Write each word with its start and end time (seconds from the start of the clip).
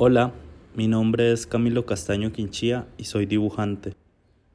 Hola, 0.00 0.32
mi 0.76 0.86
nombre 0.86 1.32
es 1.32 1.48
Camilo 1.48 1.84
Castaño 1.84 2.30
Quinchía 2.30 2.86
y 2.98 3.06
soy 3.06 3.26
dibujante. 3.26 3.94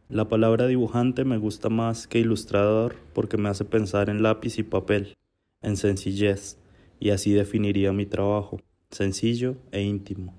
La 0.07 0.29
palabra 0.29 0.67
dibujante 0.67 1.25
me 1.25 1.37
gusta 1.37 1.67
más 1.67 2.07
que 2.07 2.19
ilustrador 2.19 2.95
porque 3.13 3.35
me 3.35 3.49
hace 3.49 3.65
pensar 3.65 4.09
en 4.09 4.23
lápiz 4.23 4.57
y 4.57 4.63
papel, 4.63 5.17
en 5.61 5.75
sencillez, 5.75 6.57
y 6.97 7.09
así 7.09 7.33
definiría 7.33 7.91
mi 7.91 8.05
trabajo, 8.05 8.61
sencillo 8.89 9.57
e 9.73 9.81
íntimo. 9.81 10.33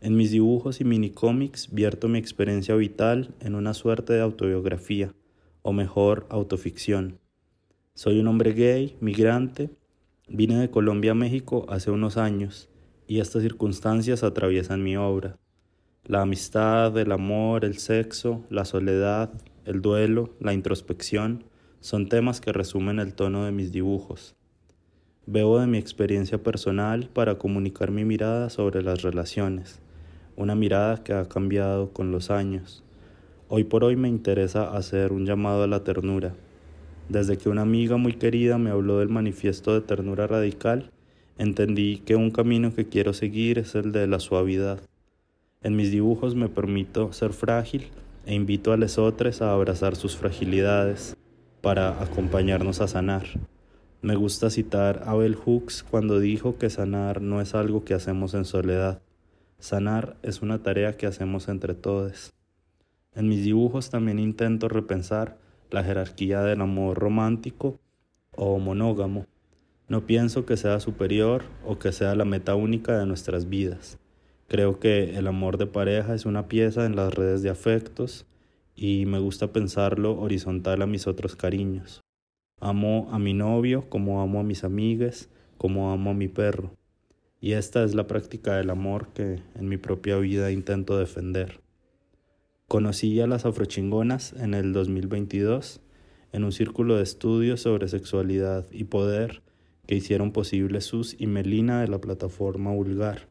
En 0.00 0.16
mis 0.16 0.32
dibujos 0.32 0.80
y 0.80 0.84
minicómics 0.84 1.72
vierto 1.72 2.08
mi 2.08 2.18
experiencia 2.18 2.74
vital 2.74 3.36
en 3.38 3.54
una 3.54 3.72
suerte 3.72 4.14
de 4.14 4.22
autobiografía, 4.22 5.14
o 5.62 5.72
mejor, 5.72 6.26
autoficción. 6.28 7.20
Soy 7.94 8.18
un 8.18 8.26
hombre 8.26 8.52
gay, 8.52 8.96
migrante, 8.98 9.70
vine 10.26 10.58
de 10.58 10.70
Colombia 10.70 11.12
a 11.12 11.14
México 11.14 11.66
hace 11.68 11.92
unos 11.92 12.16
años 12.16 12.68
y 13.06 13.20
estas 13.20 13.42
circunstancias 13.42 14.22
atraviesan 14.22 14.82
mi 14.82 14.96
obra. 14.96 15.38
La 16.04 16.22
amistad, 16.22 16.96
el 16.98 17.12
amor, 17.12 17.64
el 17.64 17.78
sexo, 17.78 18.44
la 18.50 18.64
soledad, 18.64 19.30
el 19.64 19.80
duelo, 19.80 20.30
la 20.40 20.52
introspección 20.52 21.44
son 21.80 22.08
temas 22.08 22.40
que 22.40 22.52
resumen 22.52 22.98
el 22.98 23.14
tono 23.14 23.44
de 23.44 23.52
mis 23.52 23.72
dibujos. 23.72 24.36
Bebo 25.26 25.58
de 25.58 25.66
mi 25.66 25.78
experiencia 25.78 26.42
personal 26.42 27.08
para 27.12 27.38
comunicar 27.38 27.90
mi 27.90 28.04
mirada 28.04 28.50
sobre 28.50 28.82
las 28.82 29.02
relaciones, 29.02 29.80
una 30.36 30.54
mirada 30.54 31.02
que 31.02 31.14
ha 31.14 31.28
cambiado 31.28 31.92
con 31.92 32.10
los 32.10 32.30
años. 32.30 32.84
Hoy 33.48 33.64
por 33.64 33.84
hoy 33.84 33.96
me 33.96 34.08
interesa 34.08 34.74
hacer 34.76 35.12
un 35.12 35.26
llamado 35.26 35.62
a 35.62 35.66
la 35.66 35.84
ternura. 35.84 36.34
Desde 37.08 37.36
que 37.36 37.48
una 37.48 37.62
amiga 37.62 37.98
muy 37.98 38.14
querida 38.14 38.56
me 38.56 38.70
habló 38.70 38.98
del 38.98 39.10
manifiesto 39.10 39.74
de 39.74 39.82
ternura 39.82 40.26
radical, 40.26 40.90
entendí 41.38 41.98
que 41.98 42.16
un 42.16 42.30
camino 42.30 42.74
que 42.74 42.86
quiero 42.86 43.12
seguir 43.12 43.58
es 43.58 43.74
el 43.74 43.92
de 43.92 44.06
la 44.06 44.20
suavidad. 44.20 44.80
En 45.62 45.76
mis 45.76 45.90
dibujos 45.90 46.34
me 46.34 46.48
permito 46.48 47.12
ser 47.12 47.32
frágil 47.32 47.88
e 48.26 48.34
invito 48.34 48.72
a 48.72 48.78
otros 49.00 49.42
a 49.42 49.52
abrazar 49.52 49.96
sus 49.96 50.16
fragilidades 50.16 51.16
para 51.60 52.02
acompañarnos 52.02 52.80
a 52.80 52.88
sanar. 52.88 53.26
Me 54.02 54.16
gusta 54.16 54.50
citar 54.50 55.02
a 55.06 55.14
Bell 55.14 55.34
Hooks 55.34 55.82
cuando 55.82 56.20
dijo 56.20 56.58
que 56.58 56.68
sanar 56.68 57.22
no 57.22 57.40
es 57.40 57.54
algo 57.54 57.84
que 57.84 57.94
hacemos 57.94 58.34
en 58.34 58.44
soledad. 58.44 59.00
Sanar 59.58 60.16
es 60.22 60.42
una 60.42 60.62
tarea 60.62 60.96
que 60.96 61.06
hacemos 61.06 61.48
entre 61.48 61.74
todos. 61.74 62.32
En 63.14 63.28
mis 63.28 63.42
dibujos 63.42 63.88
también 63.88 64.18
intento 64.18 64.68
repensar 64.68 65.38
la 65.70 65.82
jerarquía 65.82 66.42
del 66.42 66.60
amor 66.60 66.98
romántico 66.98 67.80
o 68.36 68.58
monógamo 68.58 69.26
no 69.86 70.06
pienso 70.06 70.46
que 70.46 70.56
sea 70.56 70.80
superior 70.80 71.44
o 71.64 71.78
que 71.78 71.92
sea 71.92 72.14
la 72.14 72.24
meta 72.24 72.54
única 72.54 72.98
de 72.98 73.06
nuestras 73.06 73.48
vidas. 73.48 73.98
Creo 74.48 74.80
que 74.80 75.16
el 75.16 75.26
amor 75.26 75.58
de 75.58 75.66
pareja 75.66 76.14
es 76.14 76.26
una 76.26 76.48
pieza 76.48 76.86
en 76.86 76.96
las 76.96 77.12
redes 77.12 77.42
de 77.42 77.50
afectos 77.50 78.26
y 78.74 79.04
me 79.06 79.18
gusta 79.18 79.52
pensarlo 79.52 80.18
horizontal 80.18 80.82
a 80.82 80.86
mis 80.86 81.06
otros 81.06 81.36
cariños. 81.36 82.02
Amo 82.60 83.08
a 83.10 83.18
mi 83.18 83.34
novio 83.34 83.88
como 83.90 84.22
amo 84.22 84.40
a 84.40 84.42
mis 84.42 84.64
amigas, 84.64 85.28
como 85.58 85.92
amo 85.92 86.10
a 86.10 86.14
mi 86.14 86.28
perro. 86.28 86.74
Y 87.40 87.52
esta 87.52 87.84
es 87.84 87.94
la 87.94 88.06
práctica 88.06 88.56
del 88.56 88.70
amor 88.70 89.08
que 89.12 89.42
en 89.54 89.68
mi 89.68 89.76
propia 89.76 90.16
vida 90.16 90.50
intento 90.50 90.98
defender. 90.98 91.60
Conocí 92.68 93.20
a 93.20 93.26
las 93.26 93.44
afrochingonas 93.44 94.32
en 94.32 94.54
el 94.54 94.72
2022 94.72 95.82
en 96.32 96.42
un 96.42 96.52
círculo 96.52 96.96
de 96.96 97.02
estudios 97.02 97.60
sobre 97.60 97.86
sexualidad 97.88 98.66
y 98.72 98.84
poder 98.84 99.43
que 99.86 99.94
hicieron 99.94 100.32
posible 100.32 100.80
Sus 100.80 101.16
y 101.18 101.26
Melina 101.26 101.80
de 101.80 101.88
la 101.88 102.00
plataforma 102.00 102.72
Vulgar. 102.72 103.28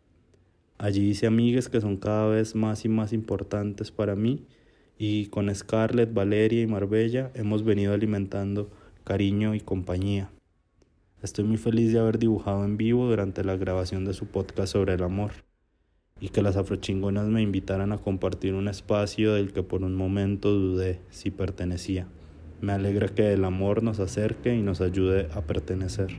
Allí 0.77 1.09
hice 1.09 1.27
amigas 1.27 1.69
que 1.69 1.81
son 1.81 1.97
cada 1.97 2.27
vez 2.27 2.55
más 2.55 2.85
y 2.85 2.89
más 2.89 3.13
importantes 3.13 3.91
para 3.91 4.15
mí 4.15 4.45
y 4.97 5.27
con 5.27 5.53
Scarlett, 5.53 6.13
Valeria 6.13 6.61
y 6.61 6.67
Marbella 6.67 7.31
hemos 7.33 7.63
venido 7.63 7.93
alimentando 7.93 8.69
cariño 9.03 9.55
y 9.55 9.59
compañía. 9.59 10.29
Estoy 11.21 11.45
muy 11.45 11.57
feliz 11.57 11.93
de 11.93 11.99
haber 11.99 12.19
dibujado 12.19 12.65
en 12.65 12.77
vivo 12.77 13.07
durante 13.07 13.43
la 13.43 13.55
grabación 13.55 14.05
de 14.05 14.13
su 14.13 14.27
podcast 14.27 14.73
sobre 14.73 14.93
el 14.93 15.03
amor 15.03 15.31
y 16.19 16.29
que 16.29 16.41
las 16.41 16.57
afrochingonas 16.57 17.27
me 17.27 17.41
invitaran 17.41 17.91
a 17.91 17.97
compartir 17.97 18.53
un 18.53 18.67
espacio 18.67 19.33
del 19.33 19.53
que 19.53 19.63
por 19.63 19.83
un 19.83 19.95
momento 19.95 20.51
dudé 20.51 20.99
si 21.09 21.31
pertenecía. 21.31 22.07
Me 22.61 22.73
alegra 22.73 23.09
que 23.09 23.33
el 23.33 23.43
amor 23.43 23.83
nos 23.83 23.99
acerque 23.99 24.55
y 24.55 24.61
nos 24.61 24.79
ayude 24.79 25.27
a 25.33 25.41
pertenecer. 25.41 26.17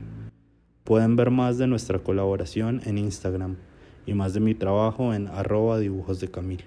Pueden 0.85 1.15
ver 1.15 1.31
más 1.31 1.57
de 1.57 1.65
nuestra 1.65 1.97
colaboración 1.97 2.79
en 2.85 2.99
Instagram 2.99 3.55
y 4.05 4.13
más 4.13 4.35
de 4.35 4.39
mi 4.39 4.53
trabajo 4.53 5.15
en 5.15 5.27
arroba 5.29 5.79
dibujos 5.79 6.19
de 6.19 6.29
Camilo. 6.29 6.63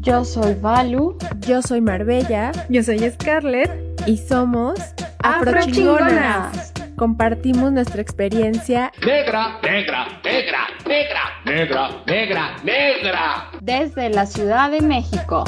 Yo 0.00 0.24
soy 0.24 0.54
Valu. 0.54 1.18
Yo 1.46 1.60
soy 1.60 1.82
Marbella. 1.82 2.52
Yo 2.70 2.82
soy 2.82 3.00
Scarlett. 3.10 3.70
Y 4.06 4.16
somos 4.16 4.80
Afrochingonas. 5.18 6.72
Compartimos 6.96 7.72
nuestra 7.72 8.00
experiencia 8.00 8.90
negra, 9.04 9.60
negra, 9.62 10.06
negra, 10.24 10.68
negra, 10.86 11.20
negra, 11.44 12.02
negra, 12.06 12.56
negra. 12.64 13.50
Desde 13.60 14.08
la 14.08 14.24
Ciudad 14.24 14.70
de 14.70 14.80
México. 14.80 15.44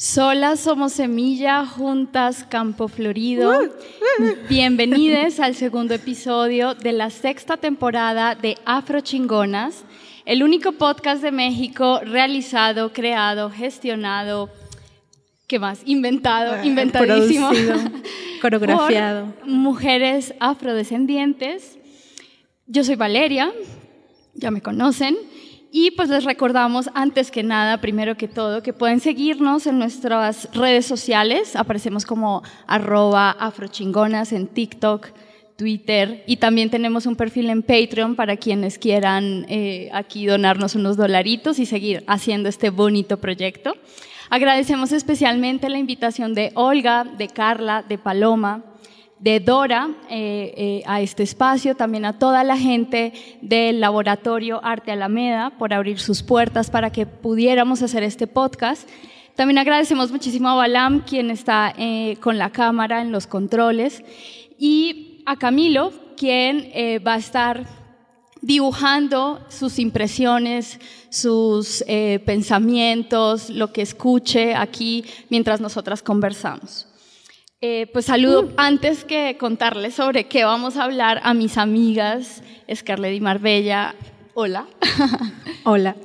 Solas 0.00 0.60
somos 0.60 0.92
semilla, 0.92 1.66
juntas 1.66 2.44
campo 2.48 2.86
florido. 2.86 3.52
Bienvenidos 4.48 5.40
al 5.40 5.56
segundo 5.56 5.92
episodio 5.92 6.74
de 6.74 6.92
la 6.92 7.10
sexta 7.10 7.56
temporada 7.56 8.36
de 8.36 8.56
Afro 8.64 9.00
Chingonas, 9.00 9.82
el 10.24 10.44
único 10.44 10.70
podcast 10.70 11.20
de 11.20 11.32
México 11.32 12.00
realizado, 12.04 12.92
creado, 12.92 13.50
gestionado, 13.50 14.50
¿qué 15.48 15.58
más? 15.58 15.80
Inventado, 15.84 16.52
ah, 16.52 16.64
inventadísimo. 16.64 17.50
coreografiado. 18.40 19.34
mujeres 19.46 20.32
afrodescendientes. 20.38 21.76
Yo 22.68 22.84
soy 22.84 22.94
Valeria, 22.94 23.52
ya 24.34 24.52
me 24.52 24.62
conocen. 24.62 25.18
Y 25.70 25.90
pues 25.90 26.08
les 26.08 26.24
recordamos 26.24 26.88
antes 26.94 27.30
que 27.30 27.42
nada, 27.42 27.80
primero 27.80 28.16
que 28.16 28.26
todo, 28.26 28.62
que 28.62 28.72
pueden 28.72 29.00
seguirnos 29.00 29.66
en 29.66 29.78
nuestras 29.78 30.48
redes 30.54 30.86
sociales. 30.86 31.56
Aparecemos 31.56 32.06
como 32.06 32.42
arroba 32.66 33.30
afrochingonas 33.32 34.32
en 34.32 34.46
TikTok, 34.46 35.08
Twitter 35.56 36.22
y 36.26 36.36
también 36.36 36.70
tenemos 36.70 37.04
un 37.04 37.16
perfil 37.16 37.50
en 37.50 37.62
Patreon 37.62 38.14
para 38.14 38.36
quienes 38.36 38.78
quieran 38.78 39.44
eh, 39.48 39.90
aquí 39.92 40.24
donarnos 40.24 40.74
unos 40.74 40.96
dolaritos 40.96 41.58
y 41.58 41.66
seguir 41.66 42.04
haciendo 42.06 42.48
este 42.48 42.70
bonito 42.70 43.18
proyecto. 43.18 43.74
Agradecemos 44.30 44.92
especialmente 44.92 45.68
la 45.68 45.78
invitación 45.78 46.32
de 46.32 46.52
Olga, 46.54 47.04
de 47.04 47.28
Carla, 47.28 47.82
de 47.82 47.98
Paloma, 47.98 48.62
de 49.20 49.40
Dora 49.40 49.90
eh, 50.08 50.54
eh, 50.56 50.82
a 50.86 51.00
este 51.00 51.22
espacio, 51.22 51.74
también 51.74 52.04
a 52.04 52.18
toda 52.18 52.44
la 52.44 52.56
gente 52.56 53.12
del 53.42 53.80
Laboratorio 53.80 54.60
Arte 54.64 54.92
Alameda 54.92 55.50
por 55.58 55.74
abrir 55.74 55.98
sus 55.98 56.22
puertas 56.22 56.70
para 56.70 56.90
que 56.90 57.06
pudiéramos 57.06 57.82
hacer 57.82 58.02
este 58.02 58.26
podcast. 58.26 58.88
También 59.34 59.58
agradecemos 59.58 60.10
muchísimo 60.10 60.48
a 60.48 60.54
Balam, 60.54 61.00
quien 61.00 61.30
está 61.30 61.72
eh, 61.76 62.16
con 62.20 62.38
la 62.38 62.50
cámara 62.50 63.00
en 63.00 63.12
los 63.12 63.26
controles, 63.26 64.02
y 64.58 65.22
a 65.26 65.36
Camilo, 65.36 65.92
quien 66.16 66.72
va 67.06 67.14
a 67.14 67.18
estar 67.18 67.64
dibujando 68.40 69.44
sus 69.48 69.78
impresiones, 69.78 70.80
sus 71.10 71.84
pensamientos, 72.24 73.50
lo 73.50 73.72
que 73.72 73.82
escuche 73.82 74.56
aquí 74.56 75.04
mientras 75.28 75.60
nosotras 75.60 76.02
conversamos. 76.02 76.88
Eh, 77.60 77.88
pues 77.92 78.04
saludo 78.04 78.44
mm. 78.44 78.52
antes 78.56 79.04
que 79.04 79.36
contarles 79.36 79.94
sobre 79.94 80.28
qué 80.28 80.44
vamos 80.44 80.76
a 80.76 80.84
hablar 80.84 81.20
a 81.24 81.34
mis 81.34 81.58
amigas 81.58 82.44
Scarlett 82.72 83.16
y 83.16 83.20
Marbella. 83.20 83.96
Hola. 84.34 84.68
Hola. 85.64 85.96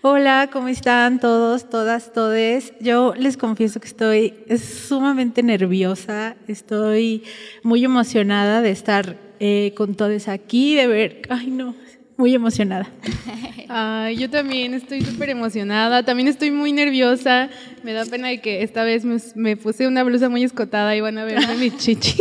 Hola, 0.00 0.48
¿cómo 0.50 0.68
están 0.68 1.20
todos, 1.20 1.68
todas, 1.68 2.14
todes? 2.14 2.72
Yo 2.80 3.12
les 3.18 3.36
confieso 3.36 3.80
que 3.80 3.88
estoy 3.88 4.34
sumamente 4.58 5.42
nerviosa, 5.42 6.36
estoy 6.48 7.22
muy 7.62 7.84
emocionada 7.84 8.62
de 8.62 8.70
estar 8.70 9.18
eh, 9.40 9.74
con 9.76 9.94
todos 9.94 10.26
aquí, 10.26 10.74
de 10.74 10.86
ver, 10.86 11.22
ay 11.28 11.48
no, 11.48 11.74
muy 12.20 12.34
emocionada. 12.34 12.88
Ay, 13.68 14.16
yo 14.16 14.28
también 14.28 14.74
estoy 14.74 15.02
súper 15.02 15.30
emocionada, 15.30 16.04
también 16.04 16.28
estoy 16.28 16.50
muy 16.50 16.72
nerviosa. 16.72 17.48
Me 17.82 17.92
da 17.92 18.04
pena 18.04 18.28
de 18.28 18.40
que 18.40 18.62
esta 18.62 18.84
vez 18.84 19.04
me, 19.34 19.56
puse 19.56 19.86
una 19.86 20.04
blusa 20.04 20.28
muy 20.28 20.44
escotada 20.44 20.94
y 20.94 21.00
van 21.00 21.18
a 21.18 21.24
ver 21.24 21.38
mi 21.58 21.70
chichi. 21.70 22.16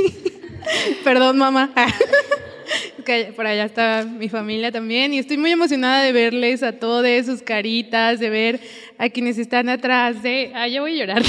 Perdón, 1.03 1.37
mamá. 1.37 1.71
por 3.35 3.47
allá 3.47 3.65
está 3.65 4.05
mi 4.05 4.29
familia 4.29 4.71
también 4.71 5.11
y 5.13 5.17
estoy 5.17 5.37
muy 5.37 5.51
emocionada 5.51 6.03
de 6.03 6.11
verles 6.11 6.61
a 6.61 6.73
todos, 6.73 7.25
sus 7.25 7.41
caritas, 7.41 8.19
de 8.19 8.29
ver 8.29 8.59
a 8.99 9.09
quienes 9.09 9.39
están 9.39 9.67
atrás 9.67 10.21
de... 10.21 10.51
Ay, 10.53 10.73
ya 10.73 10.81
voy 10.81 11.01
a 11.01 11.05
llorar 11.05 11.23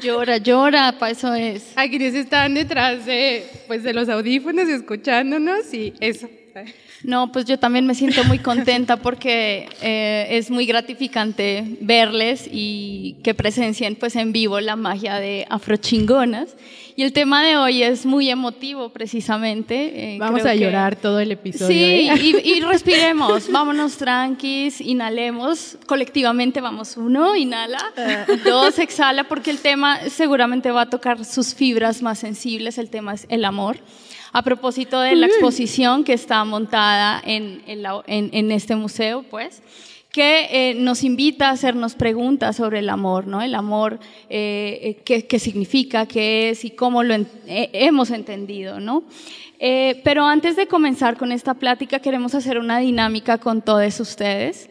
Llora, 0.00 0.36
llora, 0.36 0.96
para 0.98 1.10
eso 1.10 1.34
es. 1.34 1.72
A 1.74 1.88
quienes 1.88 2.14
están 2.14 2.54
detrás 2.54 3.04
de, 3.06 3.44
pues, 3.66 3.82
de 3.82 3.92
los 3.92 4.08
audífonos 4.08 4.68
y 4.68 4.72
escuchándonos 4.72 5.74
y 5.74 5.94
eso. 5.98 6.28
No, 7.04 7.30
pues 7.30 7.44
yo 7.44 7.58
también 7.58 7.86
me 7.86 7.94
siento 7.94 8.24
muy 8.24 8.38
contenta 8.38 8.96
porque 8.96 9.68
eh, 9.82 10.26
es 10.30 10.50
muy 10.50 10.64
gratificante 10.64 11.76
verles 11.80 12.48
y 12.50 13.16
que 13.22 13.34
presencien 13.34 13.94
pues 13.94 14.16
en 14.16 14.32
vivo 14.32 14.58
la 14.60 14.74
magia 14.74 15.16
de 15.20 15.46
Afrochingonas. 15.50 16.56
Y 16.96 17.02
el 17.02 17.12
tema 17.12 17.44
de 17.44 17.56
hoy 17.56 17.82
es 17.82 18.06
muy 18.06 18.30
emotivo 18.30 18.88
precisamente. 18.88 20.14
eh, 20.14 20.18
Vamos 20.18 20.44
a 20.44 20.54
llorar 20.54 20.96
todo 20.96 21.18
el 21.18 21.32
episodio. 21.32 21.66
Sí, 21.66 22.08
¿eh? 22.08 22.42
y, 22.44 22.52
y, 22.52 22.60
respiremos, 22.60 23.50
vámonos 23.50 23.96
tranquis, 23.96 24.80
inhalemos, 24.80 25.76
colectivamente 25.86 26.60
vamos 26.60 26.96
uno, 26.96 27.34
inhala, 27.34 27.84
dos, 28.44 28.78
exhala, 28.78 29.24
porque 29.24 29.50
el 29.50 29.58
tema 29.58 30.08
seguramente 30.08 30.70
va 30.70 30.82
a 30.82 30.90
tocar 30.90 31.24
sus 31.24 31.54
fibras 31.54 32.00
más 32.00 32.20
sensibles, 32.20 32.78
el 32.78 32.88
tema 32.90 33.14
es 33.14 33.26
el 33.28 33.44
amor. 33.44 33.76
A 34.36 34.42
propósito 34.42 35.00
de 35.00 35.14
la 35.14 35.26
exposición 35.26 36.02
que 36.02 36.12
está 36.12 36.42
montada 36.44 37.22
en, 37.24 37.62
en, 37.68 37.84
la, 37.84 38.02
en, 38.08 38.30
en 38.32 38.50
este 38.50 38.74
museo, 38.74 39.22
pues, 39.30 39.62
que 40.10 40.48
eh, 40.50 40.74
nos 40.74 41.04
invita 41.04 41.50
a 41.50 41.52
hacernos 41.52 41.94
preguntas 41.94 42.56
sobre 42.56 42.80
el 42.80 42.90
amor, 42.90 43.28
¿no? 43.28 43.42
El 43.42 43.54
amor, 43.54 44.00
eh, 44.28 45.02
qué, 45.04 45.28
qué, 45.28 45.38
significa, 45.38 46.06
qué 46.06 46.50
es 46.50 46.64
y 46.64 46.70
cómo 46.70 47.04
lo 47.04 47.14
en, 47.14 47.28
eh, 47.46 47.70
hemos 47.74 48.10
entendido, 48.10 48.80
¿no? 48.80 49.04
pero 50.02 50.26
antes 50.26 50.56
de 50.56 50.66
comenzar 50.66 51.16
con 51.16 51.32
esta 51.32 51.54
plática, 51.54 52.00
queremos 52.00 52.34
hacer 52.34 52.58
una 52.58 52.80
dinámica 52.80 53.38
con 53.38 53.62
todos 53.62 53.98
ustedes. 53.98 54.68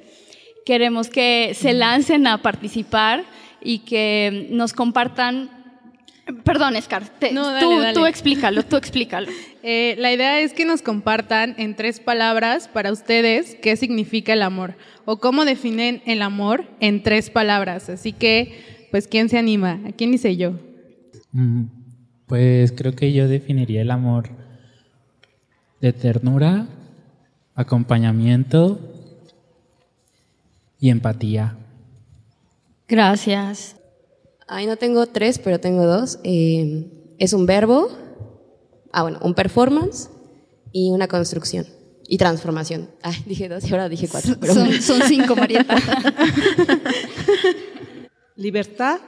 Queremos 0.68 1.09
que 1.09 1.54
se 1.56 1.74
lancen 1.74 2.27
a 2.27 2.44
participar 2.44 3.24
y 3.59 3.80
que 3.80 4.50
nos 4.51 4.74
compartan 4.74 5.62
Perdón, 6.45 6.81
Scar, 6.81 7.07
te, 7.19 7.33
no, 7.33 7.51
dale, 7.51 7.65
tú, 7.65 7.79
dale. 7.79 7.93
tú, 7.93 8.05
explícalo, 8.05 8.63
tú 8.63 8.77
explícalo. 8.77 9.29
Eh, 9.65 9.95
la 9.97 10.11
idea 10.11 10.41
es 10.41 10.51
que 10.51 10.65
nos 10.65 10.81
compartan 10.81 11.55
en 11.57 11.73
tres 11.77 12.01
palabras 12.01 12.67
para 12.67 12.91
ustedes 12.91 13.55
qué 13.61 13.77
significa 13.77 14.33
el 14.33 14.41
amor 14.41 14.75
o 15.05 15.21
cómo 15.21 15.45
definen 15.45 16.01
el 16.05 16.21
amor 16.21 16.65
en 16.81 17.01
tres 17.01 17.29
palabras. 17.29 17.89
Así 17.89 18.11
que, 18.11 18.87
pues, 18.91 19.07
¿quién 19.07 19.29
se 19.29 19.37
anima? 19.37 19.79
¿A 19.87 19.93
quién 19.93 20.13
hice 20.13 20.35
yo? 20.35 20.59
Mm, 21.31 21.67
pues 22.27 22.73
creo 22.73 22.93
que 22.93 23.13
yo 23.13 23.29
definiría 23.29 23.81
el 23.83 23.91
amor 23.91 24.31
de 25.79 25.93
ternura, 25.93 26.67
acompañamiento 27.55 28.81
y 30.77 30.89
empatía. 30.89 31.55
Gracias. 32.89 33.77
Ahí 34.48 34.66
no 34.66 34.78
tengo 34.78 35.06
tres, 35.07 35.40
pero 35.40 35.60
tengo 35.60 35.86
dos. 35.86 36.19
Eh, 36.24 37.16
es 37.18 37.34
un 37.34 37.45
verbo, 37.45 37.90
ah, 38.92 39.04
bueno, 39.04 39.19
un 39.22 39.34
performance 39.34 40.10
y 40.72 40.92
una 40.92 41.07
construcción 41.07 41.66
y 42.07 42.18
transformación. 42.18 42.90
Ay, 43.01 43.16
dije 43.25 43.50
dos 43.50 43.63
y 43.63 43.72
ahora 43.72 43.90
dije 43.90 44.07
cuatro. 44.07 44.36
Pero 44.40 44.54
son, 44.54 44.72
son 44.81 45.01
cinco, 45.07 45.36
Marieta. 45.36 45.75
Libertad, 48.36 49.00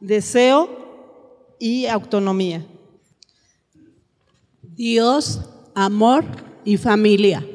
deseo 0.00 1.56
y 1.58 1.86
autonomía. 1.86 2.64
Dios, 4.62 5.40
amor 5.74 6.24
y 6.64 6.76
familia. 6.76 7.46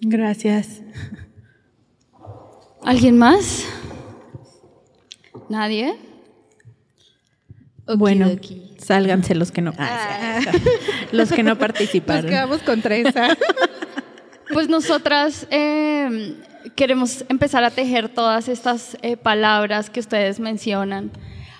Gracias. 0.00 0.82
¿Alguien 2.82 3.18
más? 3.18 3.64
¿Nadie? 5.48 6.09
Bueno, 7.96 8.30
sálganse 8.78 9.34
los 9.34 9.52
que 9.52 9.60
no. 9.60 9.72
Ah, 9.78 10.40
los 11.12 11.30
que 11.32 11.42
no 11.42 11.56
participaron. 11.58 12.22
Nos 12.22 12.30
quedamos 12.30 12.62
con 12.62 12.82
tres. 12.82 13.06
pues 14.52 14.68
nosotras 14.68 15.46
eh, 15.50 16.34
queremos 16.74 17.24
empezar 17.28 17.64
a 17.64 17.70
tejer 17.70 18.08
todas 18.08 18.48
estas 18.48 18.96
eh, 19.02 19.16
palabras 19.16 19.90
que 19.90 20.00
ustedes 20.00 20.40
mencionan. 20.40 21.10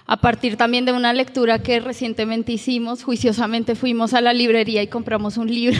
A 0.06 0.17
partir 0.21 0.56
también 0.56 0.85
de 0.87 0.93
una 0.93 1.12
lectura 1.12 1.61
que 1.61 1.79
recientemente 1.79 2.50
hicimos, 2.50 3.05
juiciosamente 3.05 3.76
fuimos 3.76 4.12
a 4.12 4.21
la 4.21 4.33
librería 4.33 4.83
y 4.83 4.88
compramos 4.88 5.37
un 5.37 5.49
libro, 5.49 5.79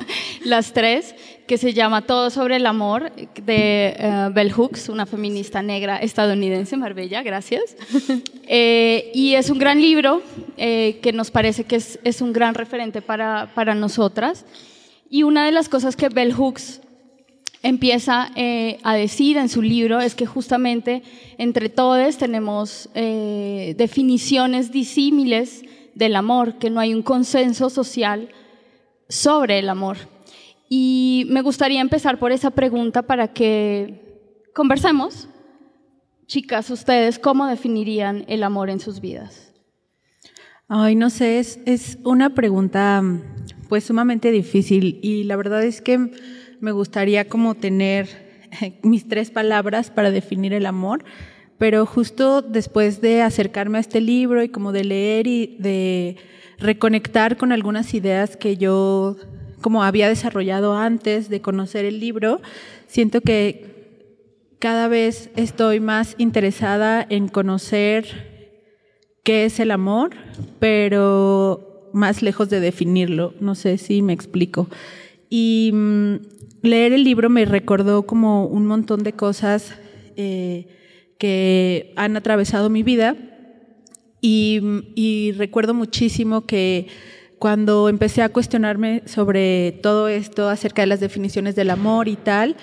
las 0.44 0.72
tres, 0.72 1.16
que 1.46 1.58
se 1.58 1.72
llama 1.72 2.02
Todo 2.02 2.30
sobre 2.30 2.56
el 2.56 2.66
amor, 2.66 3.12
de 3.44 3.96
uh, 3.98 4.32
Bell 4.32 4.52
Hooks, 4.52 4.88
una 4.88 5.06
feminista 5.06 5.62
negra 5.62 5.98
estadounidense, 5.98 6.76
Marbella, 6.76 7.22
gracias. 7.22 7.76
eh, 8.46 9.10
y 9.14 9.34
es 9.34 9.50
un 9.50 9.58
gran 9.58 9.80
libro 9.80 10.22
eh, 10.56 10.98
que 11.02 11.12
nos 11.12 11.30
parece 11.30 11.64
que 11.64 11.76
es, 11.76 11.98
es 12.04 12.20
un 12.20 12.32
gran 12.32 12.54
referente 12.54 13.02
para, 13.02 13.50
para, 13.54 13.74
nosotras. 13.74 14.44
Y 15.10 15.24
una 15.24 15.44
de 15.44 15.52
las 15.52 15.68
cosas 15.68 15.96
que 15.96 16.08
Bell 16.08 16.32
Hooks 16.32 16.80
empieza 17.62 18.30
eh, 18.34 18.78
a 18.82 18.94
decir 18.94 19.36
en 19.36 19.48
su 19.48 19.62
libro 19.62 20.00
es 20.00 20.14
que 20.14 20.26
justamente 20.26 21.02
entre 21.38 21.68
todos 21.68 22.16
tenemos 22.16 22.88
eh, 22.94 23.74
definiciones 23.78 24.72
disímiles 24.72 25.62
del 25.94 26.16
amor, 26.16 26.58
que 26.58 26.70
no 26.70 26.80
hay 26.80 26.94
un 26.94 27.02
consenso 27.02 27.70
social 27.70 28.28
sobre 29.08 29.58
el 29.58 29.68
amor. 29.68 29.98
Y 30.74 31.26
me 31.28 31.42
gustaría 31.42 31.82
empezar 31.82 32.18
por 32.18 32.32
esa 32.32 32.50
pregunta 32.50 33.02
para 33.02 33.28
que 33.34 34.48
conversemos. 34.54 35.28
Chicas, 36.24 36.70
ustedes, 36.70 37.18
¿cómo 37.18 37.46
definirían 37.46 38.24
el 38.26 38.42
amor 38.42 38.70
en 38.70 38.80
sus 38.80 39.02
vidas? 39.02 39.52
Ay, 40.68 40.94
no 40.94 41.10
sé, 41.10 41.40
es, 41.40 41.60
es 41.66 41.98
una 42.04 42.34
pregunta 42.34 43.02
pues 43.68 43.84
sumamente 43.84 44.30
difícil 44.30 44.98
y 45.02 45.24
la 45.24 45.36
verdad 45.36 45.62
es 45.62 45.82
que 45.82 46.10
me 46.60 46.72
gustaría 46.72 47.28
como 47.28 47.54
tener 47.54 48.08
mis 48.82 49.06
tres 49.06 49.30
palabras 49.30 49.90
para 49.90 50.10
definir 50.10 50.54
el 50.54 50.64
amor, 50.64 51.04
pero 51.58 51.84
justo 51.84 52.40
después 52.40 53.02
de 53.02 53.20
acercarme 53.20 53.76
a 53.76 53.82
este 53.82 54.00
libro 54.00 54.42
y 54.42 54.48
como 54.48 54.72
de 54.72 54.84
leer 54.84 55.26
y 55.26 55.58
de 55.58 56.16
reconectar 56.56 57.36
con 57.36 57.52
algunas 57.52 57.92
ideas 57.92 58.38
que 58.38 58.56
yo 58.56 59.18
como 59.62 59.82
había 59.82 60.08
desarrollado 60.08 60.76
antes 60.76 61.30
de 61.30 61.40
conocer 61.40 61.86
el 61.86 62.00
libro, 62.00 62.42
siento 62.86 63.22
que 63.22 63.72
cada 64.58 64.88
vez 64.88 65.30
estoy 65.34 65.80
más 65.80 66.14
interesada 66.18 67.04
en 67.08 67.28
conocer 67.28 68.32
qué 69.24 69.44
es 69.46 69.58
el 69.60 69.70
amor, 69.70 70.10
pero 70.58 71.90
más 71.92 72.22
lejos 72.22 72.48
de 72.50 72.60
definirlo. 72.60 73.34
No 73.40 73.54
sé 73.54 73.78
si 73.78 74.02
me 74.02 74.12
explico. 74.12 74.68
Y 75.30 75.70
mmm, 75.72 76.16
leer 76.62 76.92
el 76.92 77.04
libro 77.04 77.30
me 77.30 77.44
recordó 77.44 78.04
como 78.04 78.46
un 78.46 78.66
montón 78.66 79.02
de 79.02 79.12
cosas 79.12 79.74
eh, 80.16 80.68
que 81.18 81.92
han 81.96 82.16
atravesado 82.16 82.70
mi 82.70 82.82
vida 82.82 83.16
y, 84.20 84.60
y, 84.94 85.32
recuerdo 85.32 85.74
muchísimo 85.74 86.46
que 86.46 86.86
cuando 87.42 87.88
empecé 87.88 88.22
a 88.22 88.28
cuestionarme 88.28 89.02
sobre 89.04 89.72
todo 89.82 90.06
esto 90.06 90.48
acerca 90.48 90.82
de 90.82 90.86
las 90.86 91.00
definiciones 91.00 91.56
del 91.56 91.70
amor 91.70 92.06
y 92.06 92.14
tal, 92.14 92.54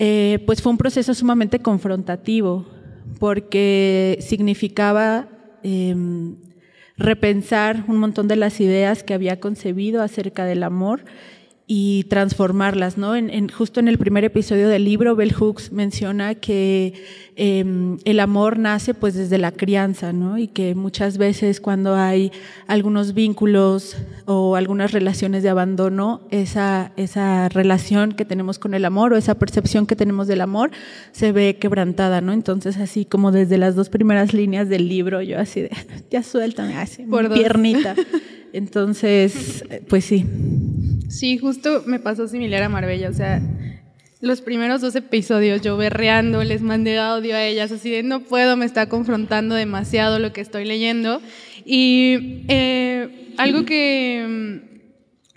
eh, 0.00 0.42
pues 0.46 0.60
fue 0.60 0.72
un 0.72 0.78
proceso 0.78 1.14
sumamente 1.14 1.60
confrontativo 1.60 2.66
porque 3.20 4.18
significaba 4.20 5.28
eh, 5.62 5.94
repensar 6.96 7.84
un 7.86 7.98
montón 7.98 8.26
de 8.26 8.34
las 8.34 8.60
ideas 8.60 9.04
que 9.04 9.14
había 9.14 9.38
concebido 9.38 10.02
acerca 10.02 10.44
del 10.44 10.64
amor 10.64 11.04
y 11.72 12.02
transformarlas, 12.08 12.98
¿no? 12.98 13.14
En, 13.14 13.30
en, 13.30 13.48
justo 13.48 13.78
en 13.78 13.86
el 13.86 13.96
primer 13.96 14.24
episodio 14.24 14.68
del 14.68 14.84
libro, 14.84 15.14
Bell 15.14 15.32
Hooks 15.32 15.70
menciona 15.70 16.34
que 16.34 16.94
eh, 17.36 17.96
el 18.04 18.18
amor 18.18 18.58
nace 18.58 18.92
pues 18.92 19.14
desde 19.14 19.38
la 19.38 19.52
crianza, 19.52 20.12
¿no? 20.12 20.36
Y 20.36 20.48
que 20.48 20.74
muchas 20.74 21.16
veces 21.16 21.60
cuando 21.60 21.94
hay 21.94 22.32
algunos 22.66 23.14
vínculos 23.14 23.96
o 24.26 24.56
algunas 24.56 24.90
relaciones 24.90 25.44
de 25.44 25.48
abandono, 25.48 26.22
esa, 26.32 26.90
esa 26.96 27.48
relación 27.48 28.14
que 28.14 28.24
tenemos 28.24 28.58
con 28.58 28.74
el 28.74 28.84
amor 28.84 29.12
o 29.12 29.16
esa 29.16 29.36
percepción 29.36 29.86
que 29.86 29.94
tenemos 29.94 30.26
del 30.26 30.40
amor 30.40 30.72
se 31.12 31.30
ve 31.30 31.56
quebrantada, 31.60 32.20
¿no? 32.20 32.32
Entonces 32.32 32.78
así 32.78 33.04
como 33.04 33.30
desde 33.30 33.58
las 33.58 33.76
dos 33.76 33.90
primeras 33.90 34.34
líneas 34.34 34.68
del 34.68 34.88
libro, 34.88 35.22
yo 35.22 35.38
así 35.38 35.60
de, 35.60 35.70
ya 36.10 36.24
suéltame, 36.24 36.76
así, 36.78 37.04
Por 37.04 37.28
mi 37.28 37.36
piernita. 37.36 37.94
Entonces, 38.52 39.64
pues 39.88 40.04
sí. 40.04 40.26
Sí, 41.08 41.38
justo 41.38 41.82
me 41.86 41.98
pasó 41.98 42.28
similar 42.28 42.62
a 42.62 42.68
Marbella, 42.68 43.10
o 43.10 43.12
sea, 43.12 43.40
los 44.20 44.42
primeros 44.42 44.80
dos 44.80 44.94
episodios 44.96 45.62
yo 45.62 45.76
berreando, 45.76 46.44
les 46.44 46.60
mandé 46.60 46.98
audio 46.98 47.34
a 47.34 47.44
ellas 47.44 47.72
así 47.72 47.90
de 47.90 48.02
no 48.02 48.20
puedo, 48.20 48.56
me 48.56 48.66
está 48.66 48.88
confrontando 48.88 49.54
demasiado 49.54 50.18
lo 50.18 50.32
que 50.32 50.40
estoy 50.42 50.66
leyendo. 50.66 51.22
Y 51.64 52.44
eh, 52.48 53.32
algo 53.38 53.64
que, 53.64 54.60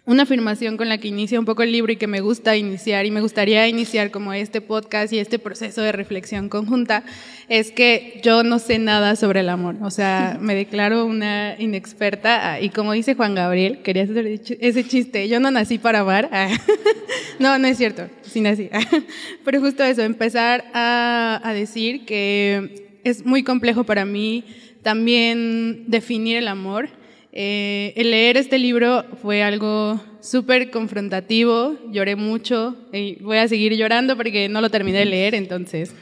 una 0.06 0.24
afirmación 0.24 0.76
con 0.76 0.90
la 0.90 0.98
que 0.98 1.08
inicia 1.08 1.40
un 1.40 1.46
poco 1.46 1.64
el 1.64 1.72
libro 1.72 1.94
y 1.94 1.96
que 1.96 2.08
me 2.08 2.20
gusta 2.20 2.58
iniciar 2.58 3.06
y 3.06 3.12
me 3.12 3.22
gustaría 3.22 3.68
iniciar 3.70 4.12
como 4.12 4.34
este 4.34 4.60
podcast 4.60 5.14
y 5.14 5.20
este 5.20 5.40
proceso 5.40 5.82
de 5.82 5.94
reflexión 5.94 6.50
conjunta 6.50 7.06
es 7.48 7.72
que 7.72 8.20
yo 8.22 8.44
no 8.44 8.60
sé 8.60 8.80
nada 8.80 9.16
sobre 9.16 9.40
el 9.40 9.50
amor, 9.50 9.76
o 9.82 9.92
sea, 9.92 10.38
me 10.42 10.56
declaro 10.56 11.06
una 11.06 11.56
inexperta 11.58 12.54
ah, 12.54 12.60
y 12.60 12.70
como 12.70 12.92
dice 12.92 13.16
Juan 13.16 13.34
Gabriel, 13.34 13.82
quería 13.82 14.04
hacer 14.04 14.28
ese 14.60 14.84
chiste, 14.84 15.30
yo 15.30 15.40
no 15.40 15.52
nací 15.52 15.78
para 15.78 16.00
amar, 16.00 16.28
ah, 16.34 16.50
no, 17.40 17.58
no 17.58 17.68
es 17.68 17.78
cierto, 17.78 18.10
sí 18.24 18.42
nací, 18.42 18.70
pero 19.46 19.62
justo 19.62 19.86
eso, 19.86 20.02
empezar 20.02 20.66
a, 20.74 21.40
a 21.44 21.54
decir 21.54 22.04
que 22.04 23.00
es 23.06 23.26
muy 23.26 23.44
complejo 23.44 23.86
para 23.86 24.04
mí 24.04 24.44
también 24.82 25.86
definir 25.88 26.36
el 26.36 26.50
amor 26.50 26.90
eh, 27.36 27.94
el 27.96 28.12
leer 28.12 28.38
este 28.38 28.60
libro 28.60 29.06
fue 29.22 29.42
algo 29.42 30.00
súper 30.22 30.70
confrontativo, 30.70 31.76
lloré 31.92 32.16
mucho 32.16 32.78
y 32.94 33.16
voy 33.24 33.38
a 33.38 33.48
seguir 33.48 33.74
llorando 33.74 34.16
porque 34.16 34.50
no 34.50 34.62
lo 34.62 34.70
terminé 34.70 35.00
de 35.00 35.06
leer, 35.06 35.34
entonces 35.34 35.96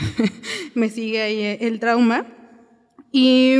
me 0.74 0.88
sigue 0.88 1.22
ahí 1.22 1.58
el 1.60 1.80
trauma. 1.80 2.24
Y 3.12 3.56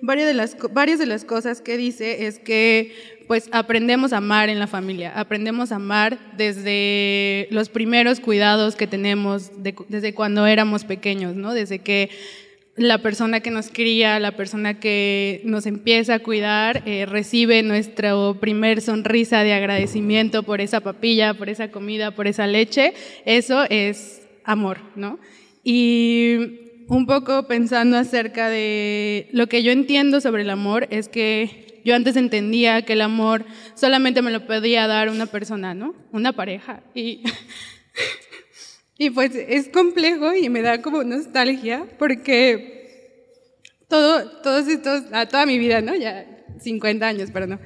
varias 0.00 0.26
de, 0.26 0.32
las, 0.32 0.56
varias 0.72 0.98
de 0.98 1.04
las 1.04 1.26
cosas 1.26 1.60
que 1.60 1.76
dice 1.76 2.26
es 2.26 2.38
que 2.38 2.94
pues 3.28 3.50
aprendemos 3.52 4.14
a 4.14 4.18
amar 4.18 4.48
en 4.48 4.58
la 4.58 4.66
familia, 4.66 5.12
aprendemos 5.14 5.72
a 5.72 5.76
amar 5.76 6.18
desde 6.38 7.48
los 7.50 7.68
primeros 7.68 8.20
cuidados 8.20 8.76
que 8.76 8.86
tenemos, 8.86 9.50
desde 9.88 10.14
cuando 10.14 10.46
éramos 10.46 10.84
pequeños, 10.84 11.34
¿no? 11.34 11.52
Desde 11.52 11.80
que 11.80 12.08
la 12.76 12.98
persona 12.98 13.40
que 13.40 13.50
nos 13.50 13.68
cría, 13.68 14.20
la 14.20 14.36
persona 14.36 14.78
que 14.78 15.40
nos 15.44 15.66
empieza 15.66 16.14
a 16.14 16.18
cuidar, 16.18 16.82
eh, 16.86 17.06
recibe 17.06 17.62
nuestra 17.62 18.14
primer 18.38 18.82
sonrisa 18.82 19.42
de 19.42 19.54
agradecimiento 19.54 20.42
por 20.42 20.60
esa 20.60 20.80
papilla, 20.80 21.34
por 21.34 21.48
esa 21.48 21.70
comida, 21.70 22.10
por 22.10 22.26
esa 22.26 22.46
leche, 22.46 22.92
eso 23.24 23.64
es 23.70 24.28
amor, 24.44 24.78
¿no? 24.94 25.18
Y 25.64 26.36
un 26.88 27.06
poco 27.06 27.48
pensando 27.48 27.96
acerca 27.96 28.48
de 28.48 29.28
lo 29.32 29.48
que 29.48 29.62
yo 29.62 29.72
entiendo 29.72 30.20
sobre 30.20 30.42
el 30.42 30.50
amor 30.50 30.86
es 30.90 31.08
que 31.08 31.80
yo 31.84 31.94
antes 31.94 32.16
entendía 32.16 32.82
que 32.82 32.92
el 32.92 33.00
amor 33.00 33.44
solamente 33.74 34.20
me 34.20 34.30
lo 34.30 34.46
podía 34.46 34.86
dar 34.86 35.08
una 35.08 35.26
persona, 35.26 35.72
¿no? 35.72 35.94
Una 36.12 36.32
pareja. 36.32 36.82
Y 36.94 37.22
y 38.98 39.10
pues 39.10 39.32
es 39.34 39.68
complejo 39.68 40.34
y 40.34 40.48
me 40.48 40.62
da 40.62 40.80
como 40.80 41.04
nostalgia 41.04 41.86
porque 41.98 42.76
todo, 43.88 44.28
todos 44.42 44.68
estos, 44.68 45.04
a 45.12 45.26
toda 45.26 45.46
mi 45.46 45.58
vida, 45.58 45.80
¿no? 45.80 45.94
Ya 45.94 46.26
50 46.60 47.06
años, 47.06 47.30
pero 47.32 47.46
no. 47.46 47.58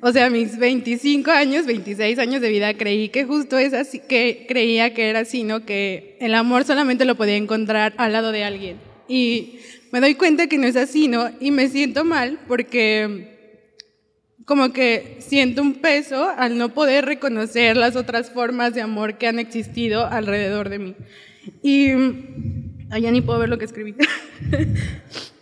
O 0.00 0.12
sea, 0.12 0.30
mis 0.30 0.58
25 0.58 1.30
años, 1.30 1.66
26 1.66 2.18
años 2.18 2.40
de 2.40 2.48
vida, 2.50 2.74
creí 2.74 3.08
que 3.08 3.24
justo 3.24 3.58
es 3.58 3.74
así, 3.74 4.00
que 4.00 4.46
creía 4.48 4.94
que 4.94 5.10
era 5.10 5.20
así, 5.20 5.42
¿no? 5.42 5.64
Que 5.64 6.16
el 6.20 6.34
amor 6.34 6.64
solamente 6.64 7.04
lo 7.04 7.16
podía 7.16 7.36
encontrar 7.36 7.94
al 7.96 8.12
lado 8.12 8.30
de 8.30 8.44
alguien. 8.44 8.76
Y 9.08 9.58
me 9.90 10.00
doy 10.00 10.14
cuenta 10.14 10.46
que 10.46 10.58
no 10.58 10.66
es 10.66 10.76
así, 10.76 11.08
¿no? 11.08 11.30
Y 11.40 11.50
me 11.50 11.68
siento 11.68 12.04
mal 12.04 12.38
porque 12.46 13.37
como 14.48 14.72
que 14.72 15.18
siento 15.20 15.60
un 15.60 15.74
peso 15.74 16.26
al 16.38 16.56
no 16.56 16.70
poder 16.70 17.04
reconocer 17.04 17.76
las 17.76 17.96
otras 17.96 18.30
formas 18.30 18.72
de 18.72 18.80
amor 18.80 19.18
que 19.18 19.26
han 19.26 19.38
existido 19.38 20.06
alrededor 20.06 20.70
de 20.70 20.78
mí. 20.78 20.94
Y 21.62 21.90
allá 22.88 23.10
ni 23.10 23.20
puedo 23.20 23.38
ver 23.38 23.50
lo 23.50 23.58
que 23.58 23.66
escribí. 23.66 23.94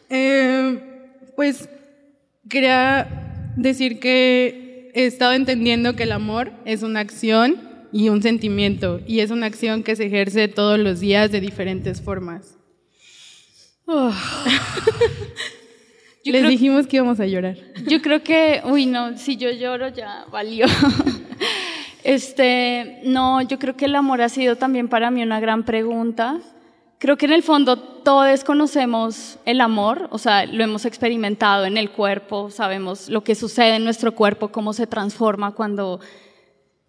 Eh, 0.09 0.79
pues 1.35 1.69
quería 2.49 3.53
decir 3.57 3.99
que 3.99 4.93
he 4.95 5.05
estado 5.07 5.33
entendiendo 5.33 5.97
que 5.97 6.05
el 6.05 6.13
amor 6.13 6.53
es 6.65 6.85
una 6.85 7.01
acción 7.01 7.61
y 7.91 8.09
un 8.09 8.23
sentimiento, 8.23 9.01
y 9.05 9.19
es 9.19 9.33
una 9.33 9.47
acción 9.47 9.83
que 9.83 9.97
se 9.97 10.07
ejerce 10.07 10.47
todos 10.47 10.79
los 10.79 11.01
días 11.01 11.33
de 11.33 11.41
diferentes 11.41 12.01
formas. 12.01 12.57
Les 16.33 16.49
dijimos 16.49 16.87
que 16.87 16.97
íbamos 16.97 17.21
a 17.21 17.27
llorar. 17.27 17.57
Yo 17.87 18.01
creo 18.03 18.23
que, 18.23 18.63
uy, 18.65 18.87
no, 18.87 19.17
si 19.17 19.37
yo 19.37 19.51
lloro 19.51 19.89
ya 19.89 20.25
valió. 20.31 20.67
Este, 22.05 23.01
no, 23.03 23.43
yo 23.43 23.59
creo 23.59 23.77
que 23.77 23.87
el 23.87 23.97
amor 23.97 24.23
ha 24.23 24.29
sido 24.29 24.55
también 24.55 24.87
para 24.87 25.11
mí 25.11 25.25
una 25.25 25.41
gran 25.41 25.65
pregunta. 25.65 26.39
Creo 26.99 27.17
que 27.17 27.27
en 27.27 27.33
el 27.33 27.43
fondo 27.43 27.77
todos 27.79 28.45
conocemos 28.45 29.39
el 29.45 29.61
amor, 29.61 30.07
o 30.13 30.19
sea, 30.19 30.47
lo 30.47 30.63
hemos 30.63 30.85
experimentado 30.85 31.65
en 31.65 31.77
el 31.77 31.91
cuerpo, 31.91 32.49
sabemos 32.51 33.09
lo 33.09 33.25
que 33.25 33.35
sucede 33.35 33.75
en 33.75 33.83
nuestro 33.83 34.15
cuerpo, 34.15 34.53
cómo 34.53 34.73
se 34.73 34.87
transforma 34.87 35.51
cuando 35.51 35.99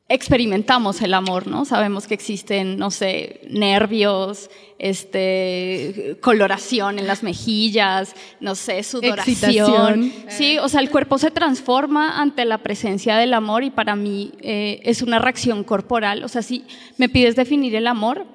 experimentamos 0.09 1.01
el 1.01 1.13
amor, 1.13 1.47
¿no? 1.47 1.65
Sabemos 1.65 2.07
que 2.07 2.13
existen, 2.13 2.77
no 2.77 2.91
sé, 2.91 3.41
nervios, 3.49 4.49
este, 4.79 6.17
coloración 6.21 6.97
en 6.97 7.07
las 7.07 7.23
mejillas, 7.23 8.15
no 8.39 8.55
sé, 8.55 8.83
sudoración. 8.83 10.13
Sí, 10.29 10.57
o 10.59 10.69
sea, 10.69 10.79
el 10.79 10.89
cuerpo 10.89 11.17
se 11.17 11.29
transforma 11.31 12.21
ante 12.21 12.45
la 12.45 12.59
presencia 12.59 13.17
del 13.17 13.33
amor 13.33 13.63
y 13.63 13.69
para 13.69 13.95
mí 13.95 14.31
eh, 14.39 14.79
es 14.83 15.01
una 15.01 15.19
reacción 15.19 15.65
corporal. 15.65 16.23
O 16.23 16.29
sea, 16.29 16.41
si 16.41 16.63
me 16.97 17.09
pides 17.09 17.35
definir 17.35 17.75
el 17.75 17.87
amor, 17.87 18.25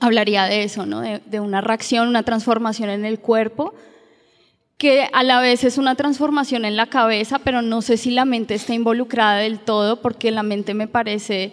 hablaría 0.00 0.46
de 0.46 0.64
eso, 0.64 0.86
¿no? 0.86 1.02
de 1.02 1.40
una 1.40 1.60
reacción, 1.60 2.08
una 2.08 2.24
transformación 2.24 2.90
en 2.90 3.04
el 3.04 3.20
cuerpo 3.20 3.74
que 4.80 5.06
a 5.12 5.22
la 5.22 5.42
vez 5.42 5.62
es 5.62 5.76
una 5.76 5.94
transformación 5.94 6.64
en 6.64 6.74
la 6.74 6.86
cabeza, 6.86 7.38
pero 7.38 7.60
no 7.60 7.82
sé 7.82 7.98
si 7.98 8.10
la 8.10 8.24
mente 8.24 8.54
está 8.54 8.72
involucrada 8.72 9.36
del 9.36 9.60
todo, 9.60 10.00
porque 10.00 10.30
la 10.30 10.42
mente 10.42 10.72
me 10.72 10.88
parece 10.88 11.52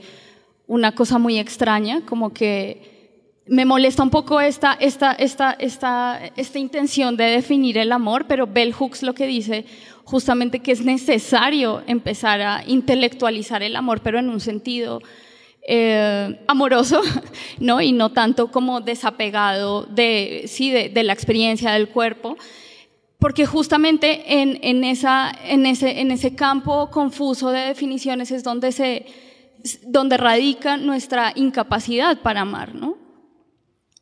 una 0.66 0.94
cosa 0.94 1.18
muy 1.18 1.38
extraña, 1.38 2.06
como 2.06 2.32
que 2.32 3.42
me 3.46 3.66
molesta 3.66 4.02
un 4.02 4.12
poco 4.12 4.40
esta, 4.40 4.78
esta, 4.80 5.12
esta, 5.12 5.52
esta, 5.60 6.22
esta 6.38 6.58
intención 6.58 7.18
de 7.18 7.26
definir 7.26 7.78
el 7.78 7.92
amor, 7.92 8.28
pero 8.30 8.48
Bell 8.48 8.72
Hooks 8.72 9.04
lo 9.04 9.14
que 9.14 9.28
dice 9.28 9.66
justamente 10.06 10.60
que 10.60 10.72
es 10.72 10.86
necesario 10.86 11.84
empezar 11.86 12.40
a 12.40 12.64
intelectualizar 12.66 13.62
el 13.62 13.76
amor, 13.76 14.00
pero 14.00 14.20
en 14.20 14.30
un 14.30 14.40
sentido 14.40 15.02
eh, 15.68 16.40
amoroso, 16.48 17.02
¿no? 17.60 17.82
Y 17.82 17.92
no 17.92 18.14
tanto 18.14 18.54
como 18.54 18.80
desapegado 18.80 19.84
de, 19.84 20.46
sí, 20.48 20.72
de, 20.72 20.88
de 20.88 21.04
la 21.04 21.12
experiencia 21.12 21.74
del 21.74 21.90
cuerpo, 21.90 22.38
porque 23.20 23.48
justamente 23.48 24.42
en, 24.42 24.84
ese, 24.84 26.36
campo 26.36 26.90
confuso 26.92 27.50
de 27.50 27.62
definiciones 27.62 28.32
es 28.32 28.44
donde, 28.44 28.72
se, 28.72 29.06
radica 30.18 30.78
nuestra 30.78 31.34
incapacidad 31.36 32.22
para 32.22 32.42
amar, 32.42 32.76
¿no? 32.76 32.98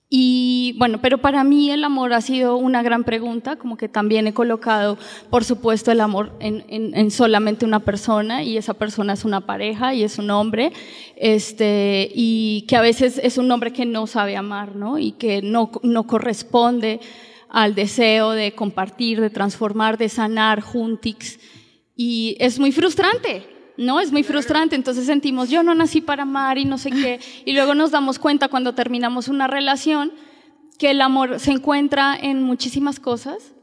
Y 0.07 0.75
bueno, 0.77 0.99
pero 1.01 1.17
para 1.17 1.43
mí 1.43 1.71
el 1.71 1.83
amor 1.83 2.13
ha 2.13 2.21
sido 2.21 2.57
una 2.57 2.83
gran 2.83 3.03
pregunta, 3.03 3.55
como 3.55 3.75
que 3.75 3.89
también 3.89 4.27
he 4.27 4.33
colocado, 4.33 4.97
por 5.29 5.43
supuesto, 5.43 5.91
el 5.91 5.99
amor 5.99 6.33
en, 6.39 6.63
en, 6.67 6.95
en, 6.95 7.09
solamente 7.09 7.65
una 7.65 7.79
persona 7.79 8.43
y 8.43 8.55
esa 8.55 8.75
persona 8.75 9.13
es 9.13 9.25
una 9.25 9.41
pareja 9.41 9.95
y 9.95 10.03
es 10.03 10.19
un 10.19 10.29
hombre, 10.29 10.71
este, 11.15 12.11
y 12.13 12.65
que 12.67 12.75
a 12.75 12.81
veces 12.81 13.19
es 13.23 13.37
un 13.37 13.49
hombre 13.51 13.73
que 13.73 13.85
no 13.85 14.05
sabe 14.05 14.37
amar, 14.37 14.75
¿no? 14.75 14.99
Y 14.99 15.13
que 15.13 15.41
no 15.41 15.71
corresponde 16.07 16.99
al 17.55 17.73
deseo 17.73 18.31
de 18.31 18.51
compartir, 18.51 19.21
de 19.21 19.29
transformar, 19.29 19.97
de 19.97 20.09
sanar 20.09 20.59
juntix. 20.59 21.39
Y 21.95 22.35
es 22.41 22.59
muy 22.59 22.73
frustrante, 22.73 23.47
¿no? 23.77 24.01
Es 24.01 24.11
muy 24.11 24.23
frustrante. 24.23 24.75
Entonces 24.75 25.05
sentimos, 25.05 25.49
yo 25.49 25.63
no 25.63 25.73
nací 25.73 26.01
para 26.01 26.23
amar 26.23 26.57
y 26.57 26.65
no 26.65 26.77
sé 26.77 26.91
qué. 26.91 27.21
Y 27.45 27.53
luego 27.53 27.73
nos 27.73 27.91
damos 27.91 28.19
cuenta 28.19 28.49
cuando 28.49 28.75
terminamos 28.75 29.29
una 29.29 29.47
relación 29.47 30.11
que 30.77 30.91
el 30.91 30.99
amor 30.99 31.39
se 31.39 31.51
encuentra 31.51 32.17
en 32.21 32.43
muchísimas 32.43 32.99
cosas 32.99 33.53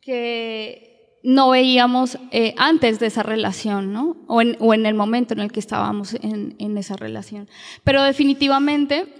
que 0.00 1.20
no 1.22 1.50
veíamos 1.50 2.18
eh, 2.32 2.54
antes 2.56 2.98
de 2.98 3.06
esa 3.06 3.22
relación, 3.22 3.92
¿no? 3.92 4.16
O 4.26 4.42
en, 4.42 4.86
el 4.86 4.94
momento 4.94 5.34
en 5.34 5.40
el 5.40 5.52
que 5.52 5.60
estábamos 5.60 6.16
en 6.20 6.78
esa 6.78 6.96
relación. 6.96 7.48
Pero 7.84 8.02
definitivamente 8.02 9.19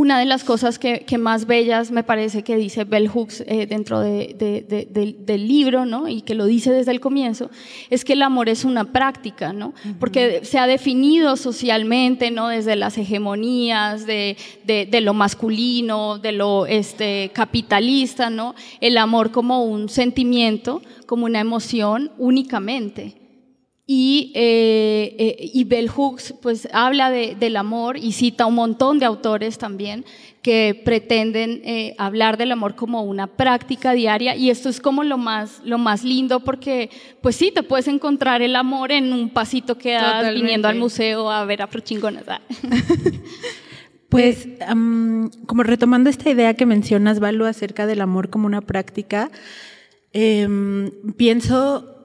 una 0.00 0.18
de 0.18 0.24
las 0.24 0.44
cosas 0.44 0.78
que, 0.78 1.04
más 1.18 1.46
bellas 1.46 1.90
me 1.90 2.02
parece 2.02 2.42
que 2.42 2.56
dice 2.56 2.84
Bell 2.84 3.06
Hooks 3.08 3.44
eh, 3.46 3.66
dentro 3.66 4.00
del 4.00 5.46
libro, 5.46 5.84
¿no? 5.84 6.08
y 6.08 6.22
que 6.22 6.34
lo 6.34 6.46
dice 6.46 6.72
desde 6.72 6.92
el 6.92 7.00
comienzo, 7.00 7.50
es 7.90 8.02
que 8.06 8.14
el 8.14 8.22
amor 8.22 8.48
es 8.48 8.64
una 8.64 8.92
práctica, 8.92 9.52
¿no? 9.52 9.74
porque 9.98 10.40
se 10.44 10.58
ha 10.58 10.66
definido 10.66 11.36
socialmente 11.36 12.30
¿no? 12.30 12.48
desde 12.48 12.76
las 12.76 12.96
hegemonías 12.96 14.06
de, 14.06 14.38
lo 15.02 15.12
masculino, 15.12 16.18
de 16.18 16.32
lo 16.32 16.64
este, 16.64 17.30
capitalista, 17.34 18.30
¿no? 18.30 18.54
el 18.80 18.96
amor 18.96 19.30
como 19.30 19.64
un 19.64 19.90
sentimiento, 19.90 20.80
como 21.04 21.26
una 21.26 21.40
emoción 21.40 22.10
únicamente. 22.16 23.19
Y, 23.92 24.30
eh, 24.36 25.16
eh, 25.18 25.50
y 25.52 25.64
Bell 25.64 25.88
Hooks 25.88 26.34
pues 26.40 26.68
habla 26.72 27.10
de- 27.10 27.34
del 27.34 27.56
amor 27.56 27.96
y 27.96 28.12
cita 28.12 28.46
un 28.46 28.54
montón 28.54 29.00
de 29.00 29.04
autores 29.06 29.58
también 29.58 30.04
que 30.42 30.80
pretenden 30.84 31.60
eh, 31.64 31.96
hablar 31.98 32.36
del 32.36 32.52
amor 32.52 32.76
como 32.76 33.02
una 33.02 33.26
práctica 33.26 33.90
diaria 33.92 34.36
y 34.36 34.48
esto 34.48 34.68
es 34.68 34.78
como 34.80 35.02
lo 35.02 35.18
más, 35.18 35.60
lo 35.64 35.76
más 35.76 36.04
lindo 36.04 36.38
porque 36.38 36.88
pues 37.20 37.34
sí, 37.34 37.50
te 37.50 37.64
puedes 37.64 37.88
encontrar 37.88 38.42
el 38.42 38.54
amor 38.54 38.92
en 38.92 39.12
un 39.12 39.28
pasito 39.28 39.76
que 39.76 39.94
das 39.94 40.04
Totalmente. 40.04 40.40
viniendo 40.40 40.68
al 40.68 40.76
museo 40.76 41.28
a 41.28 41.44
ver 41.44 41.60
afrochingonas. 41.60 42.22
Ah. 42.28 42.40
Pues, 44.08 44.48
am, 44.66 45.30
como 45.46 45.62
retomando 45.62 46.10
esta 46.10 46.30
idea 46.30 46.54
que 46.54 46.66
mencionas, 46.66 47.20
Valo, 47.20 47.46
acerca 47.46 47.86
del 47.86 48.00
amor 48.00 48.28
como 48.28 48.46
una 48.46 48.60
práctica, 48.60 49.30
em, 50.12 50.90
pienso 51.16 51.99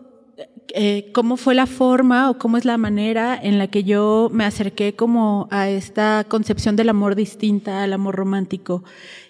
eh, 0.77 1.09
cómo 1.13 1.37
fue 1.37 1.55
la 1.55 1.67
forma 1.67 2.29
o 2.29 2.37
cómo 2.37 2.57
es 2.57 2.65
la 2.65 2.77
manera 2.77 3.39
en 3.41 3.57
la 3.57 3.67
que 3.67 3.85
yo 3.85 4.29
me 4.33 4.43
acerqué 4.43 4.93
como 4.93 5.47
a 5.49 5.69
esta 5.69 6.25
concepción 6.27 6.75
del 6.75 6.89
amor 6.89 7.15
distinta 7.15 7.81
al 7.81 7.93
amor 7.93 8.15
romántico. 8.15 8.83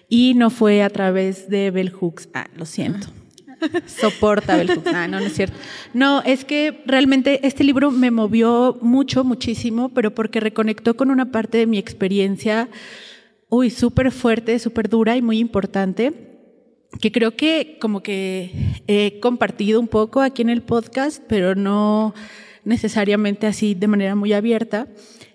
Y 0.08 0.34
no 0.34 0.50
fue 0.50 0.82
a 0.82 0.90
través 0.90 1.48
de 1.48 1.70
Bell 1.70 1.92
Hooks. 1.92 2.30
Ah, 2.34 2.48
lo 2.56 2.66
siento. 2.66 3.06
Soporta 3.86 4.56
Bell 4.56 4.70
Hooks. 4.70 4.92
Ah, 4.92 5.06
no, 5.06 5.20
no 5.20 5.26
es 5.26 5.34
cierto. 5.34 5.56
No, 5.94 6.20
es 6.22 6.44
que 6.44 6.82
realmente 6.84 7.46
este 7.46 7.62
libro 7.62 7.92
me 7.92 8.10
movió 8.10 8.76
mucho, 8.82 9.22
muchísimo, 9.22 9.90
pero 9.90 10.12
porque 10.16 10.40
reconectó 10.40 10.96
con 10.96 11.12
una 11.12 11.30
parte 11.30 11.58
de 11.58 11.68
mi 11.68 11.78
experiencia, 11.78 12.68
uy, 13.48 13.70
súper 13.70 14.10
fuerte, 14.10 14.58
súper 14.58 14.88
dura 14.88 15.16
y 15.16 15.22
muy 15.22 15.38
importante 15.38 16.35
que 17.00 17.12
creo 17.12 17.36
que 17.36 17.78
como 17.80 18.02
que 18.02 18.50
he 18.86 19.20
compartido 19.20 19.80
un 19.80 19.88
poco 19.88 20.20
aquí 20.20 20.42
en 20.42 20.50
el 20.50 20.62
podcast, 20.62 21.22
pero 21.28 21.54
no 21.54 22.14
necesariamente 22.64 23.46
así 23.46 23.74
de 23.74 23.86
manera 23.86 24.14
muy 24.14 24.32
abierta. 24.32 24.88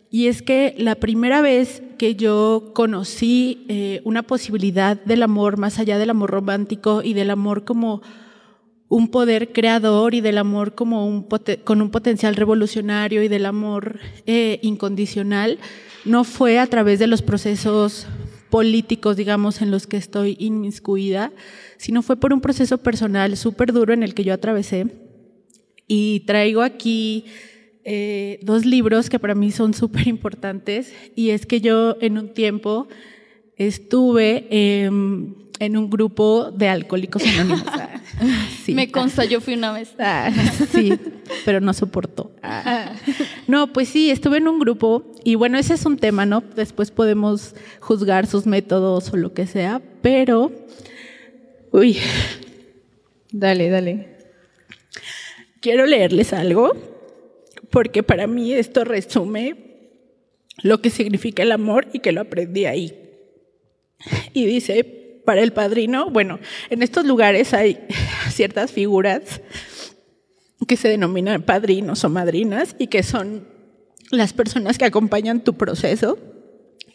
Y 0.10 0.27
es 0.27 0.41
que 0.41 0.75
la 0.77 0.96
primera 0.96 1.41
vez 1.41 1.82
que 1.98 2.15
yo 2.15 2.72
conocí 2.75 3.65
eh, 3.70 4.01
una 4.03 4.24
posibilidad 4.24 5.01
del 5.01 5.24
amor 5.24 5.58
más 5.58 5.80
allá 5.80 5.98
del 5.98 6.10
amor 6.10 6.32
romántico 6.32 7.01
y 7.01 7.13
del 7.13 7.30
amor 7.30 7.63
como 7.63 8.01
un 8.89 9.08
poder 9.08 9.53
creador 9.53 10.13
y 10.13 10.20
del 10.20 10.38
amor 10.38 10.75
como 10.75 11.08
un 11.08 11.25
con 11.63 11.82
un 11.82 11.91
potencial 11.91 12.36
revolucionario 12.36 13.24
y 13.24 13.30
del 13.30 13.46
amor 13.46 14.00
eh, 14.25 14.60
incondicional, 14.63 15.60
no 16.03 16.25
fue 16.25 16.60
a 16.60 16.68
través 16.68 17.00
de 17.00 17.08
los 17.08 17.22
procesos 17.22 18.06
políticos, 18.51 19.17
digamos, 19.17 19.63
en 19.63 19.72
los 19.72 19.88
que 19.88 19.98
estoy 19.98 20.36
inmiscuida, 20.39 21.31
sino 21.77 22.03
fue 22.03 22.17
por 22.17 22.34
un 22.34 22.41
proceso 22.41 22.77
personal 22.77 23.36
súper 23.38 23.74
duro 23.74 23.93
en 23.93 24.03
el 24.03 24.13
que 24.13 24.24
yo 24.24 24.34
atravesé. 24.36 24.86
Y 25.88 26.20
traigo 26.27 26.62
aquí 26.62 27.25
eh, 27.84 28.39
dos 28.43 28.65
libros 28.65 29.10
que 29.10 29.17
para 29.17 29.34
mí 29.34 29.50
son 29.51 29.74
súper 29.74 30.08
importantes. 30.08 30.93
Y 31.15 31.31
es 31.31 31.48
que 31.48 31.62
yo 31.62 31.98
en 32.01 32.20
un 32.20 32.34
tiempo 32.34 32.88
estuve 33.55 34.48
em, 34.51 35.34
en 35.62 35.77
un 35.77 35.91
grupo 35.91 36.51
de 36.51 36.68
alcohólicos 36.68 37.24
anónimos. 37.24 37.63
Ah, 37.68 38.01
sí. 38.65 38.74
Me 38.74 38.89
consta, 38.91 39.25
yo 39.25 39.39
fui 39.41 39.53
una 39.53 39.72
vez. 39.72 39.94
Ah, 40.00 40.32
sí, 40.72 40.94
pero 41.46 41.62
no 41.62 41.72
soportó. 41.74 42.32
Ah. 42.41 42.94
No, 43.48 43.72
pues 43.72 43.88
sí, 43.88 44.10
estuve 44.10 44.38
en 44.38 44.48
un 44.48 44.58
grupo 44.60 45.12
y 45.24 45.36
bueno, 45.36 45.60
ese 45.60 45.75
es 45.75 45.86
un 45.86 45.98
tema, 45.98 46.25
¿no? 46.25 46.41
Después 46.41 46.89
podemos 46.89 47.53
juzgar 47.80 48.25
sus 48.25 48.48
métodos 48.48 49.13
o 49.13 49.18
lo 49.18 49.34
que 49.34 49.46
sea, 49.46 49.82
pero, 50.01 50.51
uy, 51.72 52.00
Dale, 53.32 53.70
dale. 53.70 54.18
quiero 55.62 55.86
leerles 55.86 56.34
algo 56.34 56.72
porque 57.70 58.01
para 58.01 58.25
mí 58.25 58.53
esto 58.53 58.84
resume 58.84 59.56
lo 60.63 60.82
que 60.82 60.89
significa 60.89 61.44
el 61.44 61.51
amor 61.51 61.88
y 61.94 62.00
que 62.00 62.12
lo 62.12 62.22
aprendí 62.22 62.65
ahí. 62.65 62.98
Y 64.34 64.46
dice, 64.46 65.00
para 65.31 65.43
el 65.43 65.53
padrino, 65.53 66.09
bueno, 66.09 66.41
en 66.69 66.83
estos 66.83 67.05
lugares 67.05 67.53
hay 67.53 67.79
ciertas 68.31 68.69
figuras 68.69 69.39
que 70.67 70.75
se 70.75 70.89
denominan 70.89 71.43
padrinos 71.43 72.03
o 72.03 72.09
madrinas 72.09 72.75
y 72.77 72.88
que 72.88 73.01
son 73.01 73.47
las 74.11 74.33
personas 74.33 74.77
que 74.77 74.83
acompañan 74.83 75.41
tu 75.41 75.53
proceso, 75.53 76.19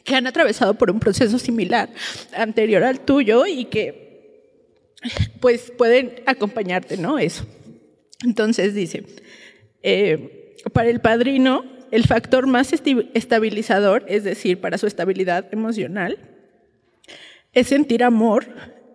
que 0.04 0.16
han 0.16 0.26
atravesado 0.26 0.74
por 0.74 0.90
un 0.90 1.00
proceso 1.00 1.38
similar 1.38 1.88
anterior 2.36 2.84
al 2.84 3.00
tuyo 3.00 3.46
y 3.46 3.64
que 3.64 4.92
pues 5.40 5.72
pueden 5.78 6.16
acompañarte, 6.26 6.98
¿no? 6.98 7.18
Eso. 7.18 7.46
Entonces 8.22 8.74
dice, 8.74 9.06
eh, 9.82 10.58
para 10.74 10.90
el 10.90 11.00
padrino, 11.00 11.64
el 11.90 12.04
factor 12.04 12.46
más 12.46 12.74
estabilizador, 12.74 14.04
es 14.08 14.24
decir, 14.24 14.60
para 14.60 14.76
su 14.76 14.86
estabilidad 14.86 15.46
emocional, 15.54 16.35
es 17.56 17.68
sentir 17.68 18.04
amor 18.04 18.46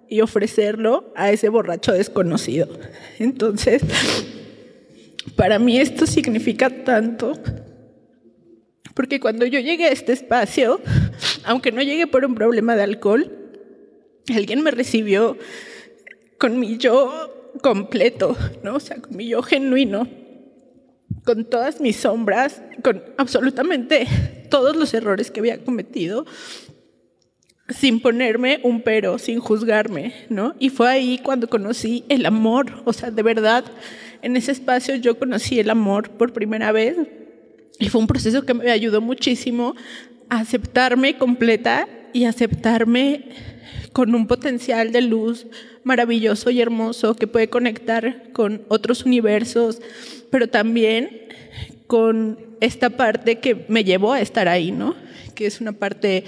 y 0.07 0.21
ofrecerlo 0.21 1.11
a 1.15 1.31
ese 1.31 1.49
borracho 1.49 1.93
desconocido. 1.93 2.69
Entonces, 3.17 3.81
para 5.35 5.57
mí 5.57 5.79
esto 5.79 6.05
significa 6.05 6.69
tanto, 6.69 7.33
porque 8.93 9.19
cuando 9.19 9.47
yo 9.47 9.59
llegué 9.59 9.85
a 9.85 9.91
este 9.91 10.13
espacio, 10.13 10.79
aunque 11.43 11.71
no 11.71 11.81
llegué 11.81 12.05
por 12.05 12.23
un 12.23 12.35
problema 12.35 12.75
de 12.75 12.83
alcohol, 12.83 13.31
alguien 14.33 14.61
me 14.61 14.69
recibió 14.69 15.39
con 16.37 16.59
mi 16.59 16.77
yo 16.77 17.55
completo, 17.63 18.37
¿no? 18.61 18.75
O 18.75 18.79
sea, 18.79 19.01
con 19.01 19.15
mi 19.15 19.27
yo 19.27 19.41
genuino, 19.41 20.07
con 21.25 21.45
todas 21.45 21.81
mis 21.81 21.95
sombras, 21.95 22.61
con 22.83 23.03
absolutamente 23.17 24.07
todos 24.51 24.75
los 24.75 24.93
errores 24.93 25.31
que 25.31 25.39
había 25.39 25.63
cometido, 25.63 26.27
sin 27.73 27.99
ponerme 27.99 28.59
un 28.63 28.81
pero, 28.81 29.17
sin 29.17 29.39
juzgarme, 29.39 30.13
¿no? 30.29 30.55
Y 30.59 30.69
fue 30.69 30.89
ahí 30.89 31.19
cuando 31.19 31.49
conocí 31.49 32.03
el 32.09 32.25
amor, 32.25 32.81
o 32.85 32.93
sea, 32.93 33.11
de 33.11 33.23
verdad, 33.23 33.65
en 34.21 34.35
ese 34.37 34.51
espacio 34.51 34.95
yo 34.95 35.17
conocí 35.17 35.59
el 35.59 35.69
amor 35.69 36.09
por 36.11 36.33
primera 36.33 36.71
vez 36.71 36.95
y 37.79 37.89
fue 37.89 38.01
un 38.01 38.07
proceso 38.07 38.43
que 38.43 38.53
me 38.53 38.71
ayudó 38.71 39.01
muchísimo 39.01 39.75
a 40.29 40.39
aceptarme 40.39 41.17
completa 41.17 41.87
y 42.13 42.25
aceptarme 42.25 43.29
con 43.93 44.13
un 44.15 44.27
potencial 44.27 44.91
de 44.91 45.01
luz 45.01 45.47
maravilloso 45.83 46.49
y 46.49 46.61
hermoso 46.61 47.15
que 47.15 47.27
puede 47.27 47.49
conectar 47.49 48.31
con 48.31 48.63
otros 48.67 49.03
universos, 49.05 49.81
pero 50.29 50.47
también 50.47 51.27
con 51.87 52.39
esta 52.61 52.91
parte 52.91 53.39
que 53.39 53.65
me 53.67 53.83
llevó 53.83 54.13
a 54.13 54.21
estar 54.21 54.47
ahí, 54.47 54.71
¿no? 54.71 54.95
Que 55.35 55.47
es 55.47 55.59
una 55.59 55.73
parte 55.73 56.25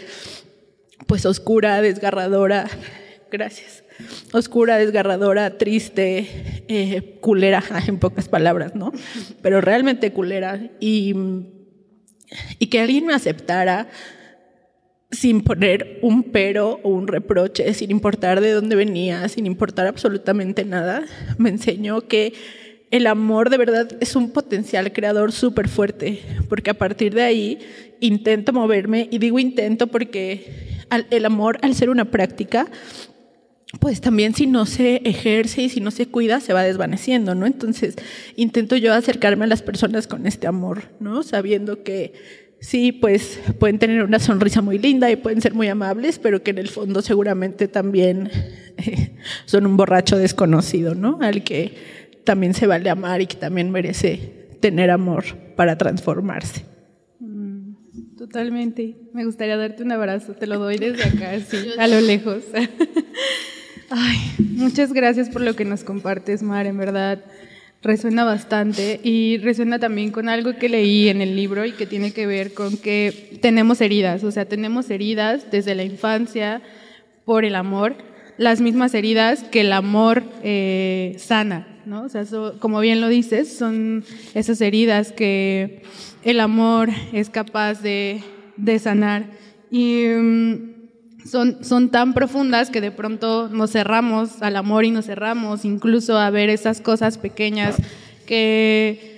pues 1.07 1.25
oscura, 1.25 1.81
desgarradora, 1.81 2.67
gracias, 3.31 3.83
oscura, 4.31 4.77
desgarradora, 4.77 5.57
triste, 5.57 6.63
eh, 6.67 7.17
culera, 7.21 7.63
en 7.87 7.99
pocas 7.99 8.27
palabras, 8.29 8.75
¿no? 8.75 8.91
Pero 9.41 9.61
realmente 9.61 10.13
culera. 10.13 10.59
Y, 10.79 11.15
y 12.59 12.67
que 12.67 12.79
alguien 12.79 13.05
me 13.05 13.13
aceptara 13.13 13.89
sin 15.11 15.41
poner 15.41 15.99
un 16.01 16.23
pero 16.23 16.79
o 16.83 16.89
un 16.89 17.07
reproche, 17.07 17.71
sin 17.73 17.91
importar 17.91 18.41
de 18.41 18.51
dónde 18.51 18.75
venía, 18.75 19.27
sin 19.29 19.45
importar 19.45 19.87
absolutamente 19.87 20.65
nada, 20.65 21.03
me 21.37 21.49
enseñó 21.49 22.01
que 22.01 22.33
el 22.89 23.07
amor 23.07 23.49
de 23.49 23.57
verdad 23.57 23.87
es 24.01 24.15
un 24.15 24.31
potencial 24.31 24.91
creador 24.91 25.31
súper 25.31 25.67
fuerte, 25.67 26.21
porque 26.49 26.71
a 26.71 26.75
partir 26.75 27.13
de 27.13 27.23
ahí 27.23 27.59
intento 27.99 28.53
moverme, 28.53 29.07
y 29.11 29.17
digo 29.17 29.39
intento 29.39 29.87
porque 29.87 30.72
el 31.09 31.25
amor, 31.25 31.59
al 31.61 31.75
ser 31.75 31.89
una 31.89 32.05
práctica, 32.05 32.67
pues 33.79 34.01
también 34.01 34.35
si 34.35 34.45
no 34.45 34.65
se 34.65 34.97
ejerce 34.97 35.63
y 35.63 35.69
si 35.69 35.81
no 35.81 35.91
se 35.91 36.07
cuida, 36.07 36.39
se 36.39 36.53
va 36.53 36.63
desvaneciendo, 36.63 37.33
¿no? 37.35 37.45
Entonces, 37.45 37.95
intento 38.35 38.75
yo 38.75 38.93
acercarme 38.93 39.45
a 39.45 39.47
las 39.47 39.61
personas 39.61 40.07
con 40.07 40.27
este 40.27 40.47
amor, 40.47 40.83
¿no? 40.99 41.23
Sabiendo 41.23 41.83
que 41.83 42.13
sí, 42.59 42.91
pues 42.91 43.39
pueden 43.59 43.79
tener 43.79 44.03
una 44.03 44.19
sonrisa 44.19 44.61
muy 44.61 44.77
linda 44.77 45.09
y 45.09 45.15
pueden 45.15 45.41
ser 45.41 45.53
muy 45.53 45.67
amables, 45.67 46.19
pero 46.19 46.43
que 46.43 46.51
en 46.51 46.59
el 46.59 46.69
fondo 46.69 47.01
seguramente 47.01 47.67
también 47.67 48.29
son 49.45 49.65
un 49.65 49.75
borracho 49.75 50.17
desconocido, 50.17 50.93
¿no? 50.93 51.17
Al 51.21 51.43
que 51.43 51.73
también 52.23 52.53
se 52.53 52.67
vale 52.67 52.89
amar 52.89 53.21
y 53.21 53.27
que 53.27 53.37
también 53.37 53.71
merece 53.71 54.57
tener 54.59 54.91
amor 54.91 55.25
para 55.55 55.77
transformarse. 55.77 56.72
Totalmente. 58.23 58.95
Me 59.12 59.25
gustaría 59.25 59.57
darte 59.57 59.83
un 59.83 59.91
abrazo. 59.91 60.31
Te 60.31 60.47
lo 60.47 60.57
doy 60.57 60.77
desde 60.77 61.03
acá, 61.03 61.38
sí, 61.45 61.57
a 61.77 61.89
lo 61.89 61.99
lejos. 61.99 62.41
Ay, 63.89 64.17
muchas 64.38 64.93
gracias 64.93 65.27
por 65.27 65.41
lo 65.41 65.57
que 65.57 65.65
nos 65.65 65.83
compartes, 65.83 66.41
Mar. 66.41 66.65
En 66.65 66.77
verdad, 66.77 67.21
resuena 67.81 68.23
bastante 68.23 69.01
y 69.03 69.39
resuena 69.39 69.77
también 69.77 70.12
con 70.12 70.29
algo 70.29 70.55
que 70.55 70.69
leí 70.69 71.09
en 71.09 71.19
el 71.19 71.36
libro 71.36 71.65
y 71.65 71.73
que 71.73 71.86
tiene 71.86 72.13
que 72.13 72.25
ver 72.25 72.53
con 72.53 72.77
que 72.77 73.38
tenemos 73.41 73.81
heridas. 73.81 74.23
O 74.23 74.31
sea, 74.31 74.45
tenemos 74.45 74.89
heridas 74.89 75.51
desde 75.51 75.75
la 75.75 75.83
infancia 75.83 76.62
por 77.25 77.43
el 77.43 77.55
amor, 77.55 77.97
las 78.38 78.62
mismas 78.62 78.93
heridas 78.93 79.43
que 79.43 79.62
el 79.62 79.73
amor 79.73 80.23
eh, 80.43 81.17
sana. 81.19 81.72
¿No? 81.85 82.03
O 82.03 82.09
sea, 82.09 82.23
como 82.59 82.79
bien 82.79 83.01
lo 83.01 83.07
dices, 83.07 83.55
son 83.57 84.03
esas 84.33 84.61
heridas 84.61 85.11
que 85.11 85.83
el 86.23 86.39
amor 86.39 86.89
es 87.11 87.29
capaz 87.29 87.81
de, 87.81 88.23
de 88.57 88.79
sanar. 88.79 89.25
Y 89.69 90.05
mm, 90.07 90.73
son, 91.25 91.63
son 91.63 91.89
tan 91.89 92.13
profundas 92.13 92.69
que 92.69 92.81
de 92.81 92.91
pronto 92.91 93.49
nos 93.49 93.71
cerramos 93.71 94.41
al 94.41 94.55
amor 94.55 94.85
y 94.85 94.91
nos 94.91 95.05
cerramos 95.05 95.65
incluso 95.65 96.17
a 96.17 96.29
ver 96.29 96.49
esas 96.49 96.81
cosas 96.81 97.17
pequeñas 97.17 97.75
que 98.25 99.13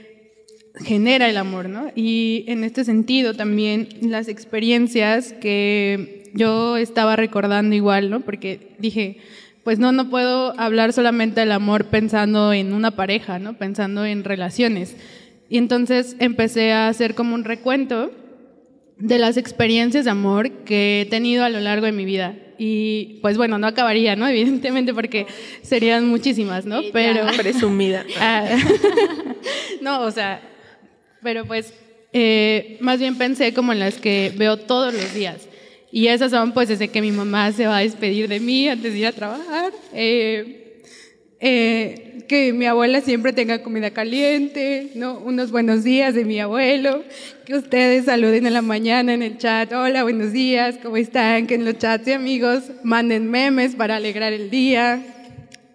genera 0.83 1.29
el 1.29 1.37
amor, 1.37 1.69
¿no? 1.69 1.91
Y 1.95 2.43
en 2.47 2.63
este 2.63 2.83
sentido 2.83 3.33
también 3.33 3.87
las 4.01 4.27
experiencias 4.27 5.33
que 5.33 6.31
yo 6.33 6.77
estaba 6.77 7.15
recordando 7.15 7.75
igual, 7.75 8.09
¿no? 8.09 8.21
Porque 8.21 8.75
dije, 8.77 9.17
pues 9.65 9.79
no, 9.79 9.91
no 9.91 10.11
puedo 10.11 10.57
hablar 10.59 10.93
solamente 10.93 11.39
del 11.39 11.51
amor 11.51 11.85
pensando 11.85 12.53
en 12.53 12.71
una 12.71 12.91
pareja, 12.91 13.39
¿no? 13.39 13.57
Pensando 13.57 14.05
en 14.05 14.23
relaciones. 14.23 14.95
Y 15.49 15.57
entonces 15.57 16.15
empecé 16.19 16.71
a 16.71 16.87
hacer 16.87 17.15
como 17.15 17.33
un 17.33 17.43
recuento 17.43 18.11
de 18.99 19.17
las 19.17 19.37
experiencias 19.37 20.05
de 20.05 20.11
amor 20.11 20.51
que 20.65 21.01
he 21.01 21.05
tenido 21.07 21.43
a 21.43 21.49
lo 21.49 21.59
largo 21.59 21.87
de 21.87 21.93
mi 21.93 22.05
vida. 22.05 22.35
Y 22.59 23.17
pues 23.23 23.37
bueno, 23.37 23.57
no 23.57 23.65
acabaría, 23.65 24.15
¿no? 24.15 24.27
Evidentemente 24.29 24.93
porque 24.93 25.25
serían 25.63 26.07
muchísimas, 26.07 26.67
¿no? 26.67 26.81
Pero 26.93 27.25
Presumida. 27.35 28.05
Ah, 28.19 28.45
no, 29.81 30.03
o 30.03 30.11
sea, 30.11 30.41
pero 31.23 31.43
pues 31.45 31.73
eh, 32.13 32.77
más 32.81 32.99
bien 32.99 33.17
pensé 33.17 33.51
como 33.51 33.73
en 33.73 33.79
las 33.79 33.95
que 33.95 34.31
veo 34.37 34.57
todos 34.57 34.93
los 34.93 35.11
días. 35.15 35.49
Y 35.95 36.09
esas 36.09 36.31
son 36.31 36.51
pues 36.51 36.67
desde 36.67 36.89
que 36.89 36.99
mi 36.99 37.13
mamá 37.13 37.53
se 37.53 37.67
va 37.67 37.77
a 37.77 37.79
despedir 37.79 38.27
de 38.27 38.41
mí 38.41 38.67
antes 38.67 38.91
de 38.91 38.99
ir 38.99 39.07
a 39.07 39.13
trabajar. 39.13 39.71
eh, 39.93 40.81
eh, 41.39 42.25
que 42.27 42.51
mi 42.51 42.65
abuela 42.65 42.99
siempre 42.99 43.31
tenga 43.31 43.63
comida 43.63 43.91
caliente, 43.91 44.91
¿no? 44.95 45.17
Unos 45.19 45.51
buenos 45.51 45.85
días 45.85 46.13
de 46.13 46.25
mi 46.25 46.37
abuelo, 46.37 47.01
que 47.45 47.55
ustedes 47.55 48.05
saluden 48.05 48.45
en 48.45 48.53
la 48.53 48.61
mañana 48.61 49.13
en 49.13 49.23
el 49.23 49.37
chat, 49.37 49.71
hola, 49.71 50.03
buenos 50.03 50.33
días, 50.33 50.75
¿cómo 50.83 50.97
están? 50.97 51.47
Que 51.47 51.55
en 51.55 51.63
los 51.63 51.77
chats 51.77 52.03
de 52.03 52.15
amigos 52.15 52.63
manden 52.83 53.31
memes 53.31 53.75
para 53.75 53.95
alegrar 53.95 54.33
el 54.33 54.49
día. 54.49 55.14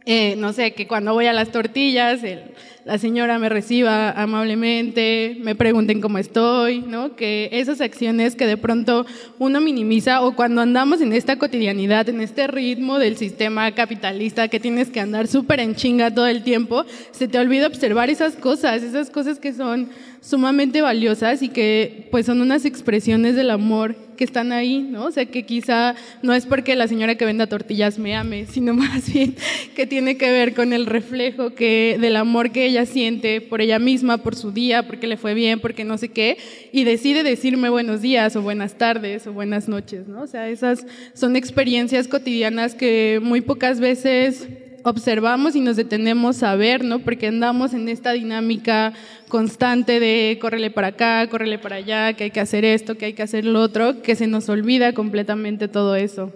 Eh, 0.07 0.35
no 0.39 0.53
sé, 0.55 0.73
que 0.73 0.87
cuando 0.87 1.13
voy 1.13 1.27
a 1.27 1.33
las 1.33 1.51
tortillas, 1.53 2.25
el- 2.25 2.41
la 2.87 2.97
señora 2.97 3.39
me 3.39 3.51
reciba 3.51 4.11
amablemente, 4.13 5.37
me 5.43 5.55
pregunten 5.55 6.01
cómo 6.01 6.17
estoy, 6.17 6.81
¿no? 6.81 7.15
Que 7.15 7.51
esas 7.53 7.83
acciones 7.83 8.35
que 8.35 8.47
de 8.47 8.57
pronto 8.57 9.05
uno 9.39 9.61
minimiza 9.61 10.23
o 10.23 10.35
cuando 10.35 10.63
andamos 10.63 11.03
en 11.03 11.13
esta 11.13 11.37
cotidianidad, 11.37 12.09
en 12.09 12.23
este 12.23 12.47
ritmo 12.47 12.99
del 12.99 13.19
sistema 13.19 13.71
capitalista 13.73 14.49
que 14.49 14.59
tienes 14.59 14.89
que 14.89 15.01
andar 15.01 15.27
súper 15.29 15.61
en 15.61 15.75
chinga 15.75 16.13
todo 16.15 16.27
el 16.27 16.43
tiempo, 16.43 16.85
se 17.13 17.29
te 17.29 17.39
olvida 17.39 17.67
observar 17.67 18.09
esas 18.09 18.35
cosas, 18.37 18.83
esas 18.83 19.11
cosas 19.11 19.39
que 19.39 19.53
son 19.53 19.91
sumamente 20.21 20.83
valiosas 20.83 21.43
y 21.43 21.49
que 21.49 22.09
pues 22.11 22.27
son 22.27 22.41
unas 22.41 22.65
expresiones 22.65 23.37
del 23.37 23.51
amor 23.51 23.97
que 24.17 24.25
están 24.25 24.53
ahí, 24.53 24.81
¿no? 24.83 25.07
O 25.07 25.11
sea, 25.11 25.25
que 25.25 25.47
quizá 25.47 25.95
no 26.23 26.35
es 26.35 26.45
porque 26.45 26.77
la 26.77 26.87
señora 26.89 27.15
que 27.15 27.25
venda 27.25 27.47
tortillas 27.47 27.99
me 27.99 28.15
ame, 28.15 28.45
sino 28.45 28.75
más 28.75 29.11
bien 29.11 29.35
que 29.75 29.87
tiene 29.87 30.19
que 30.19 30.31
ver 30.31 30.55
con 30.55 30.75
el 30.75 30.85
reflejo 30.85 31.55
que 31.55 31.97
del 31.99 32.17
amor 32.17 32.51
que 32.51 32.67
ella 32.67 32.85
siente 32.85 33.41
por 33.41 33.63
ella 33.63 33.79
misma, 33.79 34.19
por 34.19 34.37
su 34.37 34.53
día, 34.53 34.87
porque 34.87 35.07
le 35.07 35.17
fue 35.17 35.33
bien, 35.33 35.59
porque 35.59 35.85
no 35.85 35.97
sé 35.97 36.11
qué, 36.11 36.37
y 36.71 36.85
decide 36.85 37.23
decirme 37.23 37.71
buenos 37.71 38.03
días 38.03 38.37
o 38.37 38.43
buenas 38.43 38.75
tardes 38.75 39.27
o 39.27 39.33
buenas 39.33 39.69
noches, 39.69 40.07
¿no? 40.07 40.21
O 40.21 40.27
sea, 40.27 40.51
esas 40.51 40.87
son 41.15 41.35
experiencias 41.35 42.07
cotidianas 42.07 42.75
que 42.75 43.21
muy 43.23 43.41
pocas 43.41 43.81
veces 43.81 44.47
observamos 44.85 45.55
y 45.57 45.61
nos 45.61 45.77
detenemos 45.77 46.43
a 46.43 46.55
ver, 46.57 46.85
¿no? 46.85 46.99
Porque 47.01 47.27
andamos 47.29 47.75
en 47.75 47.88
esta 47.88 48.12
dinámica 48.12 48.93
constante 49.29 50.01
de 50.01 50.38
córrele 50.40 50.71
para 50.71 50.88
acá, 50.88 51.27
córrele 51.31 51.59
para 51.59 51.77
allá, 51.77 52.12
que 52.14 52.25
hay 52.25 52.31
que 52.31 52.40
hacer 52.40 52.64
esto, 52.64 52.97
que 52.97 53.07
hay 53.07 53.12
que 53.12 53.23
hacer 53.23 53.45
lo 53.45 53.61
otro, 53.61 54.03
que 54.03 54.16
se 54.16 54.27
nos 54.27 54.49
olvida 54.49 54.93
completamente 54.93 55.69
todo 55.69 55.95
eso. 55.97 56.33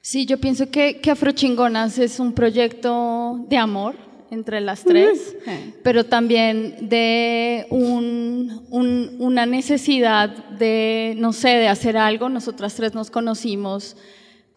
Sí, 0.00 0.26
yo 0.26 0.38
pienso 0.38 0.70
que, 0.70 1.00
que 1.00 1.10
Afrochingonas 1.10 1.98
es 1.98 2.18
un 2.20 2.32
proyecto 2.32 3.44
de 3.48 3.56
amor 3.56 3.94
entre 4.30 4.60
las 4.60 4.84
tres, 4.84 5.34
pero 5.82 6.04
también 6.04 6.76
de 6.88 7.66
un- 7.70 8.62
un- 8.70 9.16
una 9.18 9.46
necesidad 9.46 10.28
de, 10.58 11.14
no 11.16 11.32
sé, 11.32 11.48
de 11.48 11.68
hacer 11.68 11.96
algo. 11.96 12.28
Nosotras 12.28 12.74
tres 12.74 12.94
nos 12.94 13.10
conocimos 13.10 13.96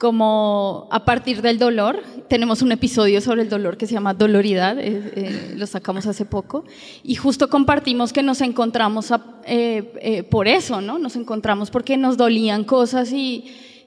como 0.05 0.87
a 0.89 1.05
partir 1.05 1.43
del 1.43 1.59
dolor. 1.59 2.01
Tenemos 2.27 2.63
un 2.63 2.71
episodio 2.71 3.21
sobre 3.21 3.43
el 3.43 3.49
dolor 3.49 3.77
que 3.77 3.85
se 3.85 3.93
llama 3.93 4.15
Doloridad, 4.15 4.79
eh, 4.79 5.11
eh, 5.15 5.53
lo 5.55 5.67
sacamos 5.67 6.07
hace 6.07 6.25
poco, 6.25 6.65
y 7.03 7.13
justo 7.13 7.51
compartimos 7.51 8.11
que 8.11 8.23
nos 8.23 8.41
encontramos 8.41 9.11
a- 9.11 9.23
eh, 9.45 9.93
eh, 10.01 10.23
por 10.23 10.47
eso, 10.47 10.81
¿no? 10.81 10.97
Nos 10.97 11.15
encontramos 11.15 11.69
porque 11.69 11.97
nos 11.97 12.17
dolían 12.17 12.63
cosas 12.63 13.11
y, 13.13 13.45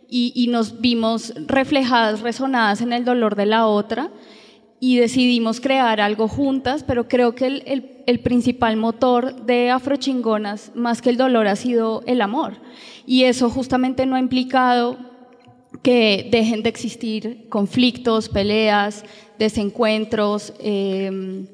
y, 0.09 0.33
y 0.37 0.47
nos 0.47 0.81
vimos 0.81 1.35
reflejadas, 1.49 2.21
resonadas 2.21 2.81
en 2.81 2.93
el 2.93 3.05
dolor 3.05 3.35
de 3.35 3.47
la 3.47 3.67
otra 3.67 4.11
y 4.79 4.99
decidimos 4.99 5.61
crear 5.61 6.01
algo 6.01 6.29
juntas, 6.29 6.85
pero 6.85 7.09
creo 7.09 7.35
que 7.35 7.47
el, 7.49 7.63
el- 7.67 7.91
el 8.07 8.21
principal 8.21 8.77
motor 8.77 9.35
de 9.47 9.71
Afrochingonas, 9.71 10.71
más 10.77 11.03
que 11.03 11.11
el 11.11 11.17
dolor, 11.17 11.49
ha 11.49 11.57
sido 11.57 12.03
el 12.07 12.21
amor. 12.21 12.53
Y 13.07 13.25
eso 13.25 13.49
justamente 13.51 14.05
no 14.07 14.15
ha 14.15 14.21
implicado 14.21 14.99
que 15.83 16.29
dejen 16.31 16.63
de 16.63 16.69
existir 16.69 17.47
conflictos, 17.49 18.29
peleas, 18.29 19.05
desencuentros, 19.39 20.53
eh, 20.59 21.47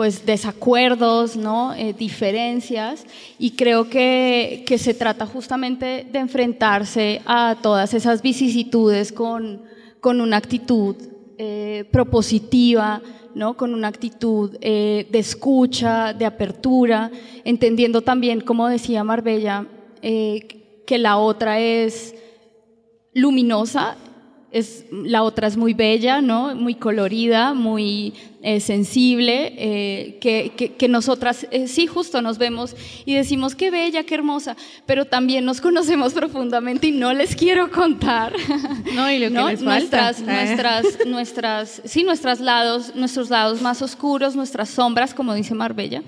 pues 0.00 0.24
desacuerdos, 0.24 1.36
¿no? 1.36 1.74
Eh, 1.74 1.92
diferencias, 1.92 3.04
y 3.38 3.50
creo 3.50 3.90
que, 3.90 4.64
que 4.66 4.78
se 4.78 4.94
trata 4.94 5.26
justamente 5.26 6.06
de 6.10 6.18
enfrentarse 6.18 7.20
a 7.26 7.56
todas 7.60 7.92
esas 7.92 8.22
vicisitudes 8.22 9.12
con, 9.12 9.60
con 10.00 10.22
una 10.22 10.38
actitud 10.38 10.96
eh, 11.36 11.84
propositiva, 11.90 13.02
¿no? 13.34 13.58
con 13.58 13.74
una 13.74 13.88
actitud 13.88 14.56
eh, 14.62 15.06
de 15.10 15.18
escucha, 15.18 16.14
de 16.14 16.24
apertura, 16.24 17.10
entendiendo 17.44 18.00
también, 18.00 18.40
como 18.40 18.68
decía 18.68 19.04
Marbella, 19.04 19.66
que 20.00 20.98
la 20.98 21.18
otra 21.18 21.60
es 21.60 22.14
luminosa, 23.14 23.96
es, 24.52 24.84
la 24.90 25.22
otra 25.22 25.46
es 25.46 25.56
muy 25.56 25.74
bella, 25.74 26.20
¿no? 26.20 26.56
muy 26.56 26.74
colorida, 26.74 27.54
muy 27.54 28.14
eh, 28.42 28.58
sensible, 28.58 29.52
eh, 29.56 30.18
que, 30.20 30.52
que- 30.56 30.72
que 30.74 30.88
nosotras 30.88 31.46
eh, 31.52 31.68
sí 31.68 31.86
justo 31.86 32.20
nos 32.20 32.36
vemos 32.36 32.74
y 33.04 33.14
decimos 33.14 33.54
qué 33.54 33.70
bella, 33.70 34.02
qué 34.02 34.14
hermosa, 34.16 34.56
pero 34.86 35.04
también 35.04 35.44
nos 35.44 35.60
conocemos 35.66 36.14
profundamente 36.14 36.88
y 36.88 36.92
no 36.92 37.12
les 37.12 37.36
quiero 37.36 37.70
contar. 37.70 38.32
No, 38.94 39.08
y 39.10 39.20
lo 39.20 39.28
que 39.28 39.50
les 39.52 39.62
falta. 39.62 39.70
nuestras, 40.12 40.20
nuestras, 40.20 41.06
nuestras, 41.06 41.82
sí, 41.84 42.02
nuestros 42.02 42.40
lados, 42.40 42.96
nuestros 42.96 43.30
lados 43.30 43.62
más 43.62 43.82
oscuros, 43.82 44.34
nuestras 44.34 44.68
sombras, 44.68 45.14
como 45.14 45.32
dice 45.34 45.54
Marbella 45.54 46.02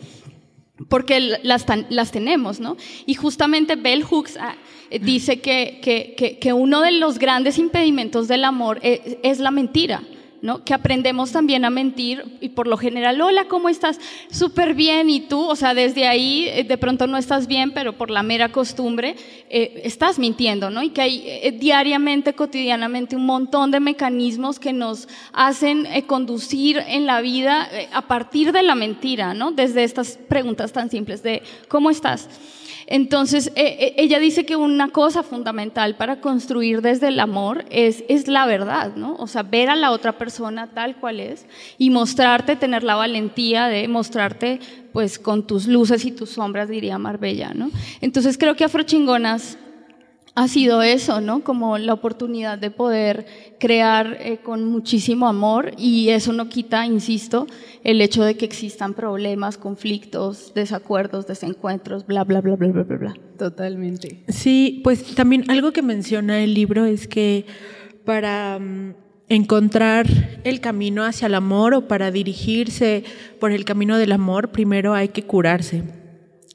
porque 0.89 1.21
las, 1.45 1.65
las 1.91 2.11
tenemos, 2.11 2.59
¿no? 2.59 2.77
Y 3.07 3.15
justamente 3.15 3.77
Bell 3.77 4.03
Hooks 4.03 4.37
ah, 4.37 4.57
dice 5.01 5.41
que, 5.41 5.79
que- 5.83 6.15
que- 6.17 6.39
que 6.39 6.53
uno 6.53 6.81
de 6.81 6.93
los 6.93 7.19
grandes 7.19 7.59
impedimentos 7.59 8.29
del 8.29 8.45
amor 8.45 8.79
es, 8.83 9.01
es 9.23 9.39
la 9.41 9.51
mentira, 9.51 10.03
¿no? 10.43 10.65
Que 10.65 10.75
aprendemos 10.75 11.31
también 11.31 11.65
a 11.65 11.71
mentir 11.71 12.25
y 12.41 12.49
por 12.49 12.67
lo 12.67 12.77
general, 12.77 13.21
hola, 13.21 13.45
¿cómo 13.45 13.69
estás? 13.69 14.01
Súper 14.29 14.75
bien, 14.75 15.09
¿y 15.09 15.21
tú? 15.21 15.41
O 15.41 15.55
sea, 15.55 15.73
desde 15.73 16.09
ahí 16.09 16.47
eh, 16.49 16.65
de 16.65 16.77
pronto 16.79 17.07
no 17.07 17.17
estás 17.17 17.47
bien, 17.47 17.71
pero 17.71 17.93
por 17.93 18.11
la 18.11 18.25
mera 18.25 18.51
costumbre 18.51 19.15
eh, 19.49 19.83
estás 19.85 20.19
mintiendo, 20.19 20.69
¿no? 20.69 20.83
Y 20.83 20.91
que 20.91 21.01
hay 21.01 21.23
eh, 21.27 21.53
diariamente, 21.53 22.33
cotidianamente, 22.33 23.15
un 23.15 23.25
montón 23.25 23.71
de 23.71 23.79
mecanismos 23.79 24.59
que 24.59 24.73
nos 24.73 25.07
hacen 25.33 25.87
eh, 25.87 26.03
conducir 26.07 26.83
en 26.89 27.07
la 27.07 27.21
vida 27.21 27.69
eh, 27.73 27.89
a 27.93 28.03
partir 28.09 28.51
de 28.51 28.65
la 28.65 28.75
mentira, 28.75 29.35
¿no? 29.35 29.53
Desde 29.53 29.85
estas 29.85 30.19
preguntas 30.29 30.73
tan 30.73 30.91
simples 30.91 31.23
de 31.23 31.43
¿cómo 31.69 31.89
estás? 31.89 32.29
Entonces, 32.93 33.51
eh, 33.55 33.77
eh, 33.81 33.95
ella 33.97 34.19
dice 34.19 34.45
que 34.45 34.55
una 34.55 34.89
cosa 34.91 35.23
fundamental 35.23 35.97
para 35.97 36.21
construir 36.21 36.83
desde 36.83 37.09
el 37.09 37.21
amor 37.21 37.65
es, 37.71 38.05
es 38.11 38.29
la 38.29 38.45
verdad, 38.45 38.97
¿no? 38.97 39.15
O 39.15 39.27
sea, 39.27 39.43
ver 39.43 39.71
a 39.71 39.77
la 39.77 39.93
otra 39.93 40.19
persona 40.19 40.67
tal 40.75 40.97
cual 40.97 41.19
es 41.19 41.47
y 41.79 41.89
mostrarte, 41.89 42.55
tener 42.55 42.85
la 42.85 42.95
valentía 42.95 43.69
de 43.69 43.89
mostrarte, 43.89 44.61
pues, 44.93 45.19
con 45.19 45.47
tus 45.47 45.67
luces 45.69 46.05
y 46.05 46.13
tus 46.13 46.33
sombras, 46.33 46.69
diría 46.69 46.99
Marbella, 46.99 47.55
¿no? 47.55 47.71
Entonces, 48.03 48.37
creo 48.37 48.57
que 48.57 48.65
Afrochingonas 48.65 49.57
ha 50.35 50.49
sido 50.49 50.83
eso, 50.83 51.21
¿no? 51.21 51.45
Como 51.45 51.79
la 51.79 51.93
oportunidad 51.93 52.59
de 52.59 52.71
poder 52.71 53.27
crear 53.59 54.17
eh, 54.21 54.39
con 54.43 54.65
muchísimo 54.65 55.27
amor 55.27 55.73
y 55.77 56.09
eso 56.09 56.33
no 56.33 56.49
quita, 56.49 56.87
insisto, 56.87 57.47
el 57.85 58.01
hecho 58.01 58.23
de 58.25 58.37
que 58.37 58.45
existan 58.45 58.95
problemas, 58.95 59.59
conflictos, 59.59 60.53
desacuerdos, 60.55 61.27
desencuentros, 61.27 62.07
bla, 62.07 62.25
bla, 62.25 62.41
bla, 62.41 62.57
bla, 62.57 62.69
bla, 62.69 62.83
bla, 62.85 62.97
bla. 62.97 63.15
Totalmente. 63.39 64.23
Sí, 64.29 64.81
pues 64.85 65.15
también 65.15 65.51
algo 65.51 65.73
que 65.73 65.83
menciona 65.83 66.43
el 66.43 66.55
libro 66.55 66.85
es 66.85 67.09
que 67.09 67.45
para 68.05 68.59
mm, 68.59 68.95
encontrar 69.29 70.07
el 70.45 70.61
camino 70.61 71.05
hacia 71.05 71.27
el 71.27 71.35
amor 71.35 71.75
o 71.75 71.89
para 71.89 72.11
dirigirse 72.11 73.05
por 73.41 73.53
el 73.53 73.65
camino 73.65 73.99
del 73.99 74.13
amor, 74.13 74.51
primero 74.51 74.95
hay 74.95 75.09
que 75.09 75.25
curarse. 75.25 75.83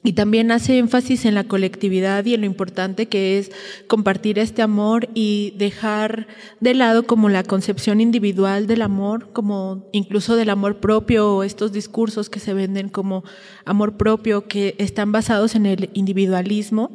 Y 0.04 0.12
también 0.12 0.52
hace 0.52 0.78
énfasis 0.78 1.24
en 1.24 1.34
la 1.34 1.44
colectividad 1.44 2.24
y 2.24 2.34
en 2.34 2.42
lo 2.42 2.46
importante 2.46 3.06
que 3.06 3.38
es 3.38 3.50
compartir 3.88 4.38
este 4.38 4.62
amor 4.62 5.08
y 5.12 5.54
dejar 5.58 6.28
de 6.60 6.74
lado 6.74 7.04
como 7.04 7.28
la 7.28 7.42
concepción 7.42 8.00
individual 8.00 8.68
del 8.68 8.82
amor, 8.82 9.32
como 9.32 9.88
incluso 9.90 10.36
del 10.36 10.50
amor 10.50 10.78
propio 10.78 11.42
estos 11.42 11.72
discursos 11.72 12.30
que 12.30 12.38
se 12.38 12.54
venden 12.54 12.90
como 12.90 13.24
amor 13.64 13.96
propio 13.96 14.46
que 14.46 14.76
están 14.78 15.10
basados 15.10 15.56
en 15.56 15.66
el 15.66 15.90
individualismo 15.94 16.94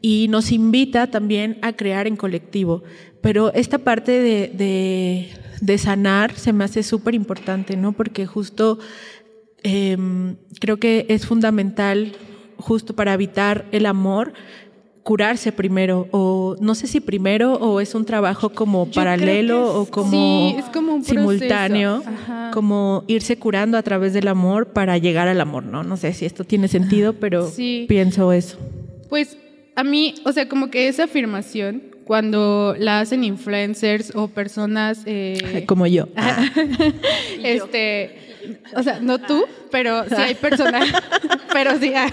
y 0.00 0.28
nos 0.28 0.52
invita 0.52 1.08
también 1.10 1.58
a 1.60 1.72
crear 1.72 2.06
en 2.06 2.16
colectivo. 2.16 2.84
Pero 3.20 3.52
esta 3.52 3.78
parte 3.78 4.12
de, 4.12 4.48
de, 4.54 5.28
de 5.60 5.78
sanar 5.78 6.36
se 6.36 6.52
me 6.52 6.62
hace 6.62 6.84
súper 6.84 7.16
importante, 7.16 7.76
¿no? 7.76 7.92
Porque 7.92 8.26
justo 8.26 8.78
eh, 9.64 9.96
creo 10.60 10.76
que 10.76 11.06
es 11.08 11.26
fundamental 11.26 12.12
justo 12.58 12.94
para 12.94 13.14
evitar 13.14 13.64
el 13.72 13.86
amor, 13.86 14.32
curarse 15.02 15.52
primero, 15.52 16.08
o 16.12 16.56
no 16.60 16.74
sé 16.74 16.86
si 16.86 17.00
primero 17.00 17.54
o 17.54 17.80
es 17.80 17.94
un 17.94 18.06
trabajo 18.06 18.48
como 18.48 18.90
paralelo 18.90 19.64
es, 19.64 19.76
o 19.76 19.90
como, 19.90 20.10
sí, 20.10 20.56
es 20.58 20.64
como 20.66 20.94
un 20.94 21.04
simultáneo, 21.04 22.02
como 22.52 23.04
irse 23.06 23.36
curando 23.38 23.76
a 23.76 23.82
través 23.82 24.14
del 24.14 24.28
amor 24.28 24.68
para 24.72 24.96
llegar 24.96 25.28
al 25.28 25.40
amor, 25.40 25.64
¿no? 25.64 25.82
No 25.82 25.96
sé 25.96 26.14
si 26.14 26.24
esto 26.24 26.44
tiene 26.44 26.68
sentido, 26.68 27.12
pero 27.12 27.48
sí. 27.48 27.84
pienso 27.86 28.32
eso. 28.32 28.58
Pues 29.10 29.36
a 29.76 29.84
mí, 29.84 30.14
o 30.24 30.32
sea, 30.32 30.48
como 30.48 30.70
que 30.70 30.88
esa 30.88 31.04
afirmación, 31.04 31.82
cuando 32.04 32.74
la 32.78 33.00
hacen 33.00 33.24
influencers 33.24 34.14
o 34.14 34.28
personas... 34.28 35.02
Eh, 35.06 35.64
como 35.66 35.86
yo. 35.86 36.08
este, 37.42 38.23
o 38.74 38.82
sea, 38.82 39.00
no 39.00 39.18
tú, 39.18 39.44
pero 39.70 40.04
sí 40.04 40.14
hay 40.16 40.34
personas, 40.34 40.88
pero 41.52 41.78
sí 41.78 41.94
hay, 41.94 42.12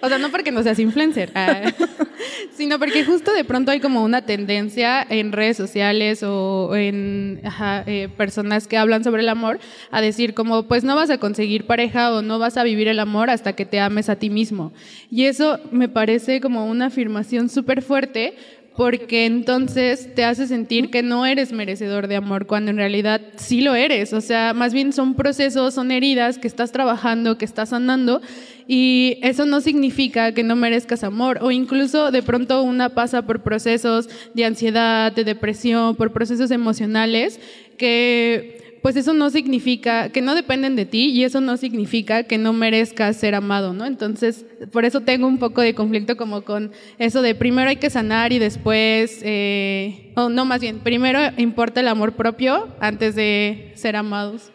o 0.00 0.08
sea, 0.08 0.18
no 0.18 0.30
porque 0.30 0.50
no 0.50 0.62
seas 0.62 0.78
influencer, 0.78 1.30
ah, 1.34 1.72
sino 2.56 2.78
porque 2.78 3.04
justo 3.04 3.32
de 3.32 3.44
pronto 3.44 3.70
hay 3.70 3.80
como 3.80 4.02
una 4.02 4.22
tendencia 4.22 5.04
en 5.08 5.32
redes 5.32 5.56
sociales 5.56 6.22
o 6.22 6.74
en 6.74 7.40
eh, 7.86 8.08
personas 8.16 8.66
que 8.66 8.76
hablan 8.76 9.04
sobre 9.04 9.22
el 9.22 9.28
amor 9.28 9.60
a 9.90 10.00
decir 10.00 10.34
como, 10.34 10.64
pues 10.64 10.84
no 10.84 10.96
vas 10.96 11.10
a 11.10 11.18
conseguir 11.18 11.66
pareja 11.66 12.12
o 12.12 12.22
no 12.22 12.38
vas 12.38 12.56
a 12.56 12.64
vivir 12.64 12.88
el 12.88 12.98
amor 12.98 13.30
hasta 13.30 13.54
que 13.54 13.66
te 13.66 13.80
ames 13.80 14.08
a 14.08 14.16
ti 14.16 14.30
mismo. 14.30 14.72
Y 15.10 15.24
eso 15.24 15.60
me 15.70 15.88
parece 15.88 16.40
como 16.40 16.66
una 16.66 16.86
afirmación 16.86 17.48
súper 17.48 17.82
fuerte 17.82 18.36
porque 18.76 19.24
entonces 19.24 20.14
te 20.14 20.24
hace 20.24 20.48
sentir 20.48 20.90
que 20.90 21.02
no 21.02 21.26
eres 21.26 21.52
merecedor 21.52 22.08
de 22.08 22.16
amor 22.16 22.46
cuando 22.46 22.72
en 22.72 22.76
realidad 22.76 23.20
sí 23.36 23.60
lo 23.60 23.76
eres. 23.76 24.12
O 24.12 24.20
sea, 24.20 24.52
más 24.52 24.74
bien 24.74 24.92
son 24.92 25.14
procesos, 25.14 25.74
son 25.74 25.92
heridas 25.92 26.38
que 26.38 26.48
estás 26.48 26.72
trabajando, 26.72 27.38
que 27.38 27.44
estás 27.44 27.68
sanando 27.68 28.20
y 28.66 29.18
eso 29.22 29.46
no 29.46 29.60
significa 29.60 30.32
que 30.32 30.42
no 30.42 30.56
merezcas 30.56 31.04
amor 31.04 31.38
o 31.42 31.52
incluso 31.52 32.10
de 32.10 32.22
pronto 32.22 32.62
una 32.62 32.88
pasa 32.88 33.22
por 33.22 33.42
procesos 33.42 34.08
de 34.34 34.44
ansiedad, 34.44 35.12
de 35.12 35.22
depresión, 35.22 35.94
por 35.94 36.12
procesos 36.12 36.50
emocionales 36.50 37.38
que 37.78 38.63
pues 38.84 38.96
eso 38.96 39.14
no 39.14 39.30
significa 39.30 40.10
que 40.10 40.20
no 40.20 40.34
dependen 40.34 40.76
de 40.76 40.84
ti 40.84 41.06
y 41.06 41.24
eso 41.24 41.40
no 41.40 41.56
significa 41.56 42.24
que 42.24 42.36
no 42.36 42.52
merezcas 42.52 43.16
ser 43.16 43.34
amado, 43.34 43.72
¿no? 43.72 43.86
Entonces, 43.86 44.44
por 44.70 44.84
eso 44.84 45.00
tengo 45.00 45.26
un 45.26 45.38
poco 45.38 45.62
de 45.62 45.74
conflicto 45.74 46.18
como 46.18 46.42
con 46.42 46.70
eso 46.98 47.22
de 47.22 47.34
primero 47.34 47.70
hay 47.70 47.76
que 47.76 47.88
sanar 47.88 48.34
y 48.34 48.38
después, 48.38 49.20
eh, 49.22 50.12
o 50.16 50.28
no, 50.28 50.44
más 50.44 50.60
bien, 50.60 50.80
primero 50.80 51.18
importa 51.38 51.80
el 51.80 51.88
amor 51.88 52.12
propio 52.12 52.68
antes 52.78 53.14
de 53.14 53.72
ser 53.74 53.96
amados. 53.96 54.52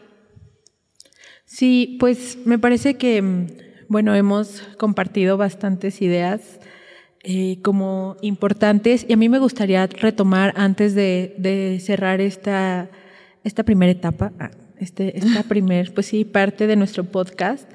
Sí, 1.45 1.97
pues 1.99 2.37
me 2.45 2.59
parece 2.59 2.97
que, 2.97 3.23
bueno, 3.87 4.13
hemos 4.13 4.61
compartido 4.77 5.37
bastantes 5.37 6.03
ideas. 6.03 6.59
Eh, 7.23 7.57
como 7.63 8.15
importantes 8.21 9.05
y 9.09 9.11
a 9.11 9.17
mí 9.17 9.27
me 9.27 9.39
gustaría 9.39 9.87
retomar 9.87 10.53
antes 10.55 10.95
de, 10.95 11.35
de 11.37 11.81
cerrar 11.81 12.21
esta 12.21 12.89
esta 13.43 13.63
primera 13.63 13.91
etapa, 13.91 14.31
ah, 14.39 14.51
este, 14.79 15.17
esta 15.17 15.43
primer, 15.49 15.93
pues 15.93 16.07
sí, 16.07 16.25
parte 16.25 16.67
de 16.67 16.75
nuestro 16.75 17.03
podcast, 17.03 17.69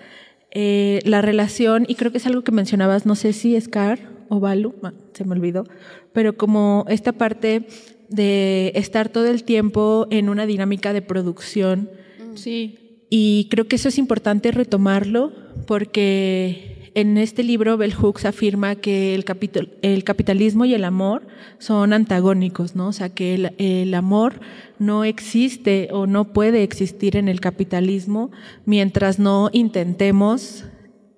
eh, 0.51 1.01
la 1.05 1.23
relación, 1.23 1.85
y 1.89 1.95
creo 1.95 2.13
que 2.13 2.19
es 2.19 2.27
algo 2.27 2.43
que 2.43 2.53
mencionabas, 2.53 3.07
no 3.07 3.15
sé 3.15 3.33
si 3.33 3.57
es 3.57 3.69
Car 3.69 3.99
o 4.29 4.41
Balu, 4.41 4.75
se 5.13 5.25
me 5.25 5.33
olvidó, 5.33 5.65
pero 6.13 6.37
como 6.37 6.85
esta 6.89 7.13
parte 7.13 7.67
de 8.09 8.73
estar 8.75 9.09
todo 9.09 9.27
el 9.27 9.45
tiempo 9.45 10.07
en 10.11 10.29
una 10.29 10.47
dinámica 10.47 10.93
de 10.93 11.03
producción. 11.03 11.91
Sí. 12.35 13.07
Y 13.11 13.49
creo 13.51 13.67
que 13.67 13.77
eso 13.77 13.89
es 13.89 13.99
importante 13.99 14.51
retomarlo 14.53 15.33
porque 15.67 16.74
en 16.95 17.19
este 17.19 17.43
libro 17.43 17.77
Bell 17.77 17.95
Hooks 17.95 18.25
afirma 18.25 18.77
que 18.77 19.15
el, 19.15 19.25
capital, 19.25 19.73
el 19.83 20.05
capitalismo 20.05 20.65
y 20.65 20.75
el 20.75 20.85
amor 20.85 21.27
son 21.59 21.93
antagónicos, 21.93 22.77
¿no? 22.77 22.89
O 22.89 22.93
sea, 22.93 23.09
que 23.09 23.35
el, 23.35 23.55
el, 23.59 23.95
amor 23.95 24.41
no 24.79 25.05
existe 25.05 25.89
o 25.93 26.07
no 26.07 26.33
puede 26.33 26.63
existir 26.63 27.17
en 27.17 27.29
el 27.29 27.41
capitalismo 27.41 28.31
mientras 28.65 29.19
no 29.19 29.51
intentemos 29.53 30.65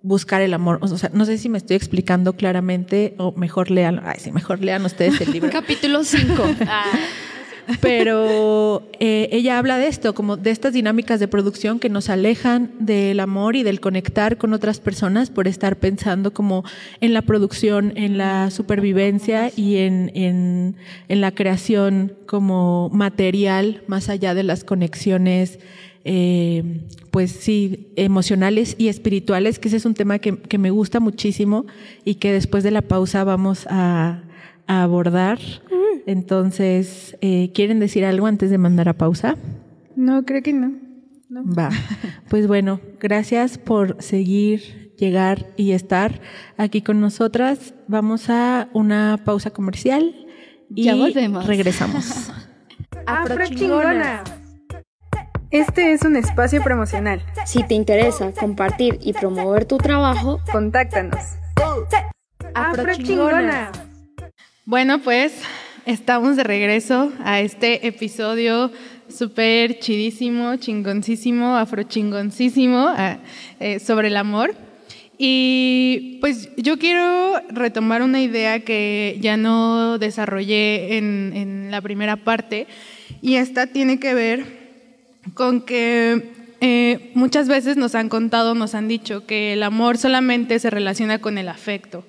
buscar 0.06 0.40
el 0.40 0.54
amor. 0.54 0.78
O 0.82 0.88
sea, 0.88 1.10
no 1.12 1.24
sé 1.24 1.36
si 1.36 1.48
me 1.48 1.58
estoy 1.58 1.76
explicando 1.76 2.34
claramente 2.34 3.14
o 3.18 3.32
mejor 3.32 3.70
lean, 3.70 4.00
ay, 4.04 4.18
sí, 4.18 4.30
mejor 4.30 4.60
lean 4.62 4.84
ustedes 4.84 5.20
el 5.20 5.32
libro. 5.32 5.50
Capítulo 5.52 6.04
5. 6.04 6.42
Pero 7.80 8.88
eh, 9.00 9.28
ella 9.32 9.58
habla 9.58 9.78
de 9.78 9.88
esto, 9.88 10.14
como 10.14 10.36
de 10.36 10.50
estas 10.50 10.72
dinámicas 10.72 11.20
de 11.20 11.28
producción 11.28 11.78
que 11.78 11.88
nos 11.88 12.08
alejan 12.08 12.70
del 12.78 13.20
amor 13.20 13.56
y 13.56 13.62
del 13.62 13.80
conectar 13.80 14.38
con 14.38 14.52
otras 14.52 14.80
personas 14.80 15.30
por 15.30 15.48
estar 15.48 15.76
pensando 15.76 16.32
como 16.32 16.64
en 17.00 17.12
la 17.12 17.22
producción, 17.22 17.92
en 17.96 18.18
la 18.18 18.50
supervivencia 18.50 19.50
y 19.54 19.76
en, 19.78 20.12
en, 20.14 20.76
en 21.08 21.20
la 21.20 21.32
creación 21.32 22.14
como 22.26 22.88
material 22.90 23.82
más 23.86 24.08
allá 24.08 24.34
de 24.34 24.42
las 24.42 24.64
conexiones. 24.64 25.58
Eh, 26.08 26.82
pues 27.10 27.32
sí, 27.32 27.88
emocionales 27.96 28.76
y 28.78 28.86
espirituales, 28.86 29.58
que 29.58 29.66
ese 29.66 29.78
es 29.78 29.86
un 29.86 29.94
tema 29.94 30.20
que, 30.20 30.36
que 30.36 30.56
me 30.56 30.70
gusta 30.70 31.00
muchísimo 31.00 31.66
y 32.04 32.16
que 32.16 32.30
después 32.30 32.62
de 32.62 32.70
la 32.70 32.82
pausa 32.82 33.24
vamos 33.24 33.66
a, 33.68 34.22
a 34.66 34.82
abordar. 34.82 35.38
Entonces, 36.06 37.16
eh, 37.20 37.50
¿quieren 37.52 37.80
decir 37.80 38.04
algo 38.04 38.26
antes 38.26 38.50
de 38.50 38.58
mandar 38.58 38.88
a 38.88 38.94
pausa? 38.94 39.36
No, 39.96 40.24
creo 40.24 40.42
que 40.42 40.52
no. 40.52 40.72
no. 41.28 41.44
Va. 41.52 41.70
Pues 42.28 42.46
bueno, 42.46 42.80
gracias 43.00 43.58
por 43.58 44.02
seguir, 44.02 44.92
llegar 44.96 45.46
y 45.56 45.72
estar 45.72 46.20
aquí 46.56 46.82
con 46.82 47.00
nosotras. 47.00 47.74
Vamos 47.88 48.30
a 48.30 48.68
una 48.72 49.20
pausa 49.24 49.50
comercial 49.50 50.14
y 50.74 50.84
ya 50.84 50.94
volvemos. 50.94 51.46
regresamos. 51.46 52.30
Este 55.50 55.92
es 55.92 56.02
un 56.02 56.16
espacio 56.16 56.62
promocional. 56.62 57.22
Si 57.44 57.62
te 57.62 57.74
interesa 57.74 58.32
compartir 58.32 58.98
y 59.00 59.12
promover 59.12 59.64
tu 59.64 59.78
trabajo, 59.78 60.40
contáctanos. 60.50 61.36
Bueno, 64.68 64.98
pues 64.98 65.32
estamos 65.84 66.34
de 66.34 66.42
regreso 66.42 67.12
a 67.20 67.38
este 67.40 67.86
episodio 67.86 68.72
súper 69.08 69.78
chidísimo, 69.78 70.56
chingoncísimo, 70.56 71.56
afrochingoncísimo 71.56 72.92
eh, 73.60 73.78
sobre 73.78 74.08
el 74.08 74.16
amor. 74.16 74.56
Y 75.18 76.18
pues 76.20 76.48
yo 76.56 76.80
quiero 76.80 77.40
retomar 77.48 78.02
una 78.02 78.20
idea 78.20 78.64
que 78.64 79.16
ya 79.20 79.36
no 79.36 79.98
desarrollé 79.98 80.98
en, 80.98 81.32
en 81.36 81.70
la 81.70 81.80
primera 81.80 82.16
parte 82.16 82.66
y 83.22 83.36
esta 83.36 83.68
tiene 83.68 84.00
que 84.00 84.14
ver 84.14 84.46
con 85.34 85.60
que 85.60 86.32
eh, 86.60 87.12
muchas 87.14 87.46
veces 87.46 87.76
nos 87.76 87.94
han 87.94 88.08
contado, 88.08 88.56
nos 88.56 88.74
han 88.74 88.88
dicho 88.88 89.26
que 89.26 89.52
el 89.52 89.62
amor 89.62 89.96
solamente 89.96 90.58
se 90.58 90.70
relaciona 90.70 91.20
con 91.20 91.38
el 91.38 91.48
afecto 91.48 92.04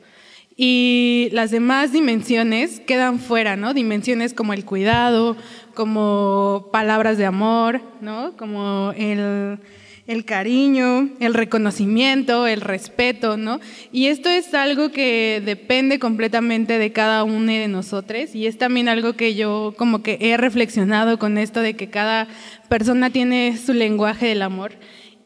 y 0.59 1.29
las 1.33 1.51
demás 1.51 1.91
dimensiones 1.91 2.79
quedan 2.79 3.19
fuera, 3.19 3.55
¿no? 3.55 3.75
Dimensiones 3.75 4.33
como 4.33 4.53
el 4.53 4.65
cuidado, 4.65 5.37
como 5.75 6.69
palabras 6.71 7.19
de 7.19 7.27
amor, 7.27 7.79
¿no? 8.01 8.35
Como 8.35 8.91
el, 8.97 9.59
el 10.07 10.25
cariño, 10.25 11.09
el 11.19 11.35
reconocimiento, 11.35 12.47
el 12.47 12.61
respeto, 12.61 13.37
¿no? 13.37 13.59
Y 13.91 14.07
esto 14.07 14.29
es 14.29 14.55
algo 14.55 14.89
que 14.89 15.43
depende 15.45 15.99
completamente 15.99 16.79
de 16.79 16.91
cada 16.91 17.23
uno 17.23 17.51
de 17.51 17.67
nosotros 17.67 18.33
y 18.33 18.47
es 18.47 18.57
también 18.57 18.89
algo 18.89 19.13
que 19.13 19.35
yo 19.35 19.75
como 19.77 20.01
que 20.01 20.17
he 20.19 20.37
reflexionado 20.37 21.19
con 21.19 21.37
esto 21.37 21.61
de 21.61 21.75
que 21.75 21.91
cada 21.91 22.27
persona 22.67 23.11
tiene 23.11 23.57
su 23.57 23.73
lenguaje 23.73 24.25
del 24.25 24.41
amor. 24.41 24.71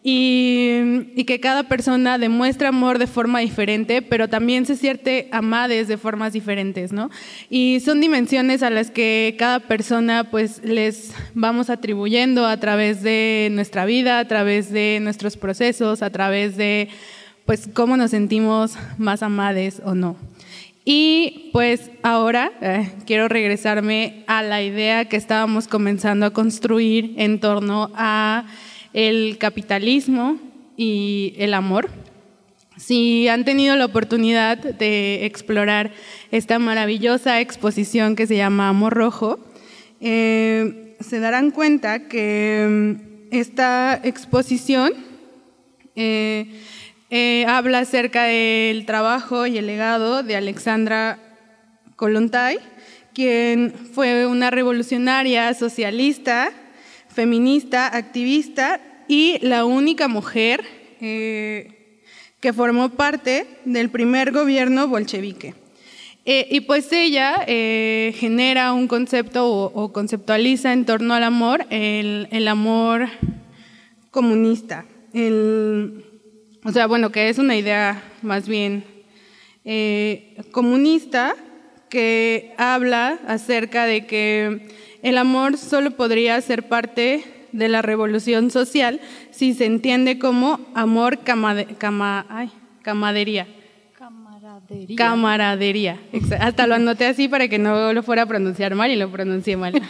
Y, 0.03 1.11
y, 1.15 1.25
que 1.25 1.39
cada 1.39 1.63
persona 1.63 2.17
demuestra 2.17 2.69
amor 2.69 2.97
de 2.97 3.05
forma 3.05 3.39
diferente, 3.39 4.01
pero 4.01 4.27
también 4.27 4.65
se 4.65 4.75
siente 4.75 5.29
amades 5.31 5.87
de 5.87 5.97
formas 5.97 6.33
diferentes, 6.33 6.91
¿no? 6.91 7.11
Y 7.51 7.81
son 7.81 8.01
dimensiones 8.01 8.63
a 8.63 8.71
las 8.71 8.89
que 8.89 9.35
cada 9.37 9.59
persona 9.59 10.31
pues 10.31 10.63
les 10.63 11.13
vamos 11.35 11.69
atribuyendo 11.69 12.47
a 12.47 12.57
través 12.57 13.03
de 13.03 13.49
nuestra 13.51 13.85
vida, 13.85 14.17
a 14.17 14.27
través 14.27 14.71
de 14.71 14.99
nuestros 15.01 15.37
procesos, 15.37 16.01
a 16.01 16.09
través 16.09 16.57
de 16.57 16.89
pues 17.45 17.69
cómo 17.71 17.95
nos 17.95 18.11
sentimos 18.11 18.77
más 18.97 19.21
amades 19.21 19.81
o 19.85 19.93
no. 19.93 20.15
Y 20.83 21.51
pues 21.53 21.91
ahora 22.01 22.51
eh, 22.61 22.91
quiero 23.05 23.27
regresarme 23.27 24.23
a 24.25 24.41
la 24.41 24.63
idea 24.63 25.05
que 25.05 25.15
estábamos 25.15 25.67
comenzando 25.67 26.25
a 26.25 26.33
construir 26.33 27.13
en 27.17 27.39
torno 27.39 27.91
a 27.93 28.45
el 28.93 29.38
capitalismo 29.38 30.38
y 30.77 31.34
el 31.38 31.54
amor. 31.54 31.89
Si 32.77 33.27
han 33.27 33.45
tenido 33.45 33.75
la 33.75 33.86
oportunidad 33.86 34.58
de 34.58 35.25
explorar 35.25 35.91
esta 36.32 36.58
maravillosa 36.58 37.39
exposición 37.39 38.15
que 38.15 38.27
se 38.27 38.38
llama 38.38 38.69
Amor 38.69 38.93
Rojo, 38.93 39.39
eh, 39.99 40.95
se 40.99 41.19
darán 41.19 41.51
cuenta 41.51 42.08
que 42.08 42.67
mm, 42.67 43.32
esta 43.32 43.99
exposición 44.04 44.93
eh, 45.95 46.47
eh, 47.12 47.45
habla 47.47 47.80
acerca 47.80 48.23
del 48.23 48.86
trabajo 48.86 49.45
y 49.45 49.58
el 49.58 49.67
legado 49.67 50.23
de 50.23 50.36
Alexandra 50.36 51.19
Kollontai, 51.95 52.58
quien 53.13 53.73
fue 53.93 54.25
una 54.25 54.49
revolucionaria 54.49 55.54
socialista 55.54 56.51
feminista, 57.13 57.95
activista 57.95 58.80
y 59.08 59.39
la 59.41 59.65
única 59.65 60.08
mujer 60.08 60.63
eh, 61.02 62.00
que 62.39 62.54
formó 62.54 62.89
parte 62.89 63.45
del 63.65 63.89
primer 63.89 64.32
gobierno 64.32 64.88
bolchevique. 64.88 65.54
Eh, 66.24 66.47
y 66.52 66.62
pues 66.62 66.91
ella 66.91 67.43
eh, 67.47 68.13
genera 68.15 68.74
un 68.74 68.88
concepto 68.88 69.50
o, 69.50 69.91
conceptualiza 69.91 70.71
en 70.71 70.86
torno 70.86 71.13
al 71.13 71.24
amor, 71.24 71.65
el, 71.69 72.47
amor 72.47 73.10
comunista. 74.12 74.86
o 75.13 76.71
sea, 76.71 76.88
bueno, 76.88 77.12
que 77.12 77.30
es 77.30 77.38
una 77.38 77.56
idea 77.56 78.04
más 78.21 78.47
bien 78.47 78.84
comunista 80.52 81.36
que 81.89 82.54
habla 82.58 83.19
acerca 83.28 83.86
de 83.86 84.06
que 84.08 84.67
el 85.03 85.17
amor 85.17 85.57
solo 85.57 85.91
podría 85.91 86.39
ser 86.41 86.67
parte 86.67 87.23
de 87.51 87.67
la 87.67 87.81
revolución 87.81 88.51
social 88.51 88.99
si 89.31 89.53
se 89.53 89.65
entiende 89.65 90.19
como 90.19 90.59
amor 90.73 91.19
camadería. 91.19 91.77
Camaradería. 92.81 93.47
Camaradería. 94.95 95.99
Hasta 96.39 96.67
lo 96.67 96.75
anoté 96.75 97.05
así 97.05 97.27
para 97.27 97.47
que 97.47 97.57
no 97.57 97.93
lo 97.93 98.03
fuera 98.03 98.23
a 98.23 98.25
pronunciar 98.25 98.75
mal 98.75 98.91
y 98.91 98.95
lo 98.95 99.11
pronuncié 99.11 99.57
mal. 99.57 99.73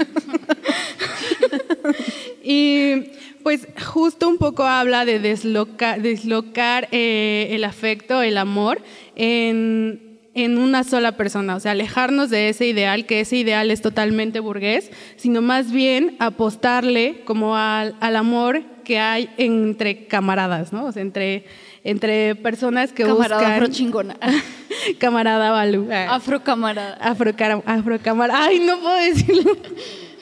y 2.44 3.12
pues 3.44 3.68
justo 3.92 4.28
un 4.28 4.38
poco 4.38 4.64
habla 4.64 5.06
de 5.06 5.20
deslocar 5.20 6.88
eh, 6.92 7.48
el 7.52 7.64
afecto, 7.64 8.22
el 8.22 8.38
amor 8.38 8.82
en 9.16 10.11
en 10.34 10.58
una 10.58 10.84
sola 10.84 11.14
persona, 11.14 11.56
o 11.56 11.60
sea, 11.60 11.72
alejarnos 11.72 12.30
de 12.30 12.50
ese 12.50 12.66
ideal, 12.68 13.06
que 13.06 13.20
ese 13.20 13.38
ideal 13.38 13.70
es 13.70 13.82
totalmente 13.82 14.40
burgués, 14.40 14.92
sino 15.18 15.42
más 15.42 15.72
bien 15.72 16.16
apostarle 16.20 17.22
como 17.26 17.58
al, 17.58 17.96
amor 18.02 18.64
que 18.86 19.00
hay 19.00 19.30
entre 19.38 20.08
camaradas, 20.08 20.72
¿no? 20.72 20.86
O 20.86 20.92
sea, 20.92 21.02
entre, 21.02 21.46
entre 21.84 22.36
personas 22.36 22.94
que 22.94 23.04
Camarada 23.04 23.42
buscan... 23.42 23.72
chingona. 23.72 24.18
camarada 25.00 25.52
Balú. 25.52 25.90
Afrocamarada. 25.92 26.96
Afrocamarada. 26.96 28.46
Ay, 28.46 28.60
no 28.60 28.80
puedo 28.80 28.96
decirlo. 28.96 29.52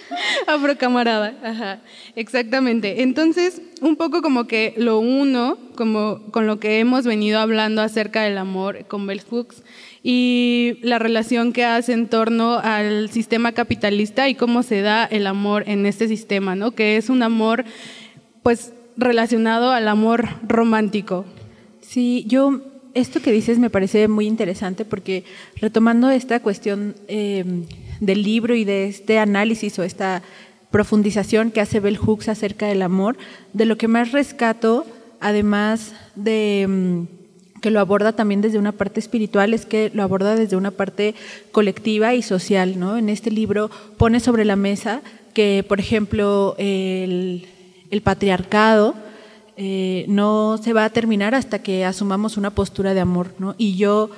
Afrocamarada, 0.48 1.36
ajá, 1.44 1.82
exactamente. 2.16 3.04
Entonces, 3.04 3.62
un 3.82 3.96
poco 3.96 4.22
como 4.22 4.48
que 4.48 4.74
lo 4.78 5.00
uno, 5.00 5.58
como 5.76 6.24
con 6.32 6.48
lo 6.48 6.60
que 6.60 6.80
hemos 6.80 7.06
venido 7.06 7.40
hablando 7.40 7.82
acerca 7.82 8.24
del 8.24 8.38
amor 8.38 8.86
con 8.88 9.06
Bell 9.06 9.22
Hooks, 9.22 9.64
y 10.04 10.78
la 10.82 11.00
relación 11.00 11.52
que 11.52 11.66
hace 11.66 11.94
en 11.94 12.08
torno 12.08 12.60
al 12.60 13.10
sistema 13.10 13.52
capitalista 13.52 14.30
y 14.30 14.36
cómo 14.36 14.64
se 14.64 14.82
da 14.82 15.06
el 15.06 15.28
amor 15.28 15.64
en 15.68 15.86
este 15.86 16.08
sistema, 16.08 16.56
¿no? 16.56 16.72
Que 16.72 16.98
es 16.98 17.10
un 17.10 17.22
amor, 17.24 17.66
pues, 18.44 18.74
relacionado 18.96 19.72
al 19.72 19.88
amor 19.88 20.28
romántico. 20.48 21.26
Sí, 21.82 22.24
yo 22.28 22.62
esto 22.94 23.22
que 23.22 23.32
dices 23.32 23.60
me 23.60 23.70
parece 23.70 24.08
muy 24.08 24.26
interesante 24.26 24.86
porque 24.86 25.24
retomando 25.58 26.10
esta 26.10 26.40
cuestión 26.40 26.96
eh, 27.08 27.46
del 28.00 28.24
libro 28.24 28.56
y 28.56 28.64
de 28.64 28.88
este 28.88 29.20
análisis 29.20 29.78
o 29.80 29.84
esta 29.84 30.22
profundización 30.72 31.52
que 31.52 31.62
hace 31.62 31.80
Bell 31.80 31.98
Hooks 31.98 32.30
acerca 32.30 32.68
del 32.68 32.82
amor, 32.82 33.18
de 33.54 33.66
lo 33.66 33.78
que 33.78 33.88
más 33.88 34.12
rescato, 34.12 34.86
además 35.20 35.94
de 36.16 36.66
mm, 36.68 37.19
que 37.62 37.72
lo 37.72 37.80
aborda 37.80 38.14
también 38.14 38.42
desde 38.42 38.60
una 38.60 38.72
parte 38.72 39.00
espiritual, 39.00 39.54
es 39.54 39.66
que 39.66 39.92
lo 39.94 40.04
aborda 40.04 40.36
desde 40.36 40.56
una 40.56 40.72
parte 40.72 41.16
colectiva 41.52 42.14
y 42.14 42.22
social. 42.22 42.80
¿no? 42.80 42.98
En 42.98 43.10
este 43.10 43.32
libro 43.32 43.70
pone 43.98 44.20
sobre 44.20 44.46
la 44.46 44.56
mesa 44.56 45.02
que, 45.34 45.66
por 45.68 45.80
ejemplo, 45.80 46.56
el, 46.58 47.48
patriarcado 48.04 48.94
eh, 49.58 50.06
no 50.08 50.58
se 50.62 50.74
va 50.74 50.86
a 50.86 50.90
terminar 50.90 51.36
hasta 51.36 51.60
que 51.60 51.86
asumamos 51.86 52.38
una 52.38 52.52
postura 52.52 52.94
de 52.94 53.02
amor. 53.02 53.32
¿no? 53.40 53.56
Y 53.58 53.76
yo, 53.76 54.10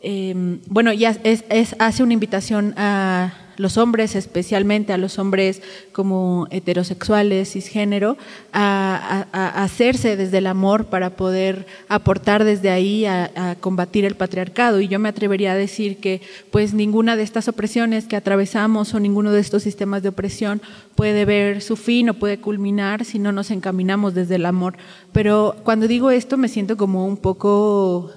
eh, 0.00 0.60
bueno, 0.66 0.92
ya 0.92 1.16
es, 1.24 1.44
hace 1.78 2.02
una 2.02 2.12
invitación 2.12 2.74
a 2.76 3.32
los 3.56 3.76
hombres, 3.76 4.14
especialmente 4.14 4.92
a 4.92 4.98
los 4.98 5.18
hombres 5.18 5.62
como 5.92 6.46
heterosexuales, 6.50 7.52
cisgénero, 7.52 8.16
a, 8.52 9.26
hacerse 9.32 10.16
desde 10.16 10.38
el 10.38 10.46
amor 10.46 10.86
para 10.86 11.10
poder 11.10 11.66
aportar 11.88 12.44
desde 12.44 12.70
ahí 12.70 13.04
a, 13.04 13.56
combatir 13.58 14.04
el 14.04 14.14
patriarcado. 14.14 14.80
Y 14.80 14.86
yo 14.86 15.00
me 15.00 15.08
atrevería 15.08 15.52
a 15.52 15.56
decir 15.56 15.98
que 15.98 16.22
pues 16.52 16.72
ninguna 16.72 17.16
de 17.16 17.24
estas 17.24 17.48
opresiones 17.48 18.06
que 18.06 18.14
atravesamos 18.14 18.94
o 18.94 19.00
ninguno 19.00 19.32
de 19.32 19.40
estos 19.40 19.64
sistemas 19.64 20.04
de 20.04 20.10
opresión 20.10 20.62
puede 20.94 21.24
ver 21.24 21.60
su 21.60 21.74
fin 21.74 22.10
o 22.10 22.14
puede 22.14 22.38
culminar 22.38 23.04
si 23.04 23.18
no 23.18 23.32
nos 23.32 23.50
encaminamos 23.50 24.14
desde 24.14 24.36
el 24.36 24.46
amor. 24.46 24.76
Pero 25.12 25.56
cuando 25.64 25.88
digo 25.88 26.12
esto 26.12 26.36
me 26.36 26.48
siento 26.48 26.76
como 26.76 27.06
un 27.06 27.16
poco 27.16 28.12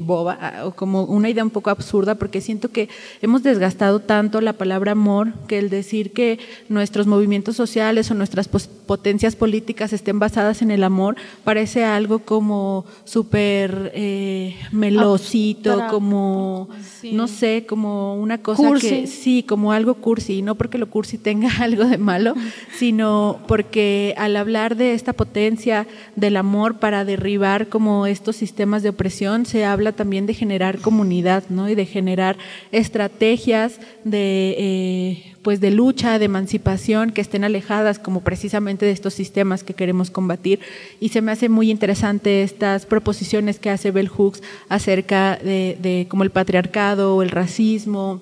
boba 0.00 0.62
o 0.64 0.72
como 0.72 1.04
una 1.04 1.28
idea 1.28 1.44
un 1.44 1.50
poco 1.50 1.70
absurda 1.70 2.14
porque 2.14 2.40
siento 2.40 2.70
que 2.70 2.88
hemos 3.22 3.42
desgastado 3.42 4.00
tanto 4.00 4.40
la 4.40 4.54
palabra 4.54 4.92
amor 4.92 5.32
que 5.46 5.58
el 5.58 5.70
decir 5.70 6.12
que 6.12 6.38
nuestros 6.68 7.06
movimientos 7.06 7.56
sociales 7.56 8.10
o 8.10 8.14
nuestras 8.14 8.48
potencias 8.48 9.36
políticas 9.36 9.92
estén 9.92 10.18
basadas 10.18 10.62
en 10.62 10.70
el 10.70 10.84
amor 10.84 11.16
parece 11.44 11.84
algo 11.84 12.20
como 12.20 12.84
súper 13.04 13.92
eh, 13.94 14.56
melosito, 14.72 15.82
como 15.90 16.68
no 17.02 17.28
sé, 17.28 17.64
como 17.68 18.16
una 18.16 18.38
cosa 18.38 18.72
que 18.80 19.06
sí, 19.06 19.42
como 19.42 19.72
algo 19.72 19.94
cursi, 19.94 20.42
no 20.42 20.54
porque 20.54 20.78
lo 20.78 20.88
cursi 20.88 21.18
tenga 21.18 21.50
algo 21.60 21.84
de 21.84 21.98
malo, 21.98 22.34
sino 22.78 23.40
porque 23.46 24.14
al 24.16 24.36
hablar 24.36 24.76
de 24.76 24.94
esta 24.94 25.12
potencia 25.12 25.86
del 26.16 26.36
amor 26.36 26.78
para 26.78 27.04
derribar 27.04 27.68
como 27.68 28.06
estos 28.06 28.36
sistemas 28.36 28.82
de 28.82 28.90
opresión 28.90 29.46
se 29.46 29.63
habla 29.64 29.92
también 29.92 30.26
de 30.26 30.34
generar 30.34 30.78
comunidad, 30.78 31.44
¿no? 31.48 31.68
Y 31.68 31.74
de 31.74 31.86
generar 31.86 32.36
estrategias 32.72 33.80
de, 34.04 34.54
eh, 34.58 35.34
pues 35.42 35.60
de 35.60 35.70
lucha, 35.70 36.18
de 36.18 36.26
emancipación, 36.26 37.10
que 37.10 37.20
estén 37.20 37.44
alejadas 37.44 37.98
como 37.98 38.20
precisamente 38.20 38.86
de 38.86 38.92
estos 38.92 39.14
sistemas 39.14 39.62
que 39.64 39.74
queremos 39.74 40.10
combatir. 40.10 40.60
Y 41.00 41.10
se 41.10 41.22
me 41.22 41.32
hace 41.32 41.48
muy 41.48 41.70
interesante 41.70 42.42
estas 42.42 42.86
proposiciones 42.86 43.58
que 43.58 43.70
hace 43.70 43.90
Bell 43.90 44.08
Hooks 44.08 44.42
acerca 44.68 45.36
de, 45.36 45.78
de 45.80 46.06
como 46.08 46.24
el 46.24 46.30
patriarcado 46.30 47.16
o 47.16 47.22
el 47.22 47.30
racismo, 47.30 48.20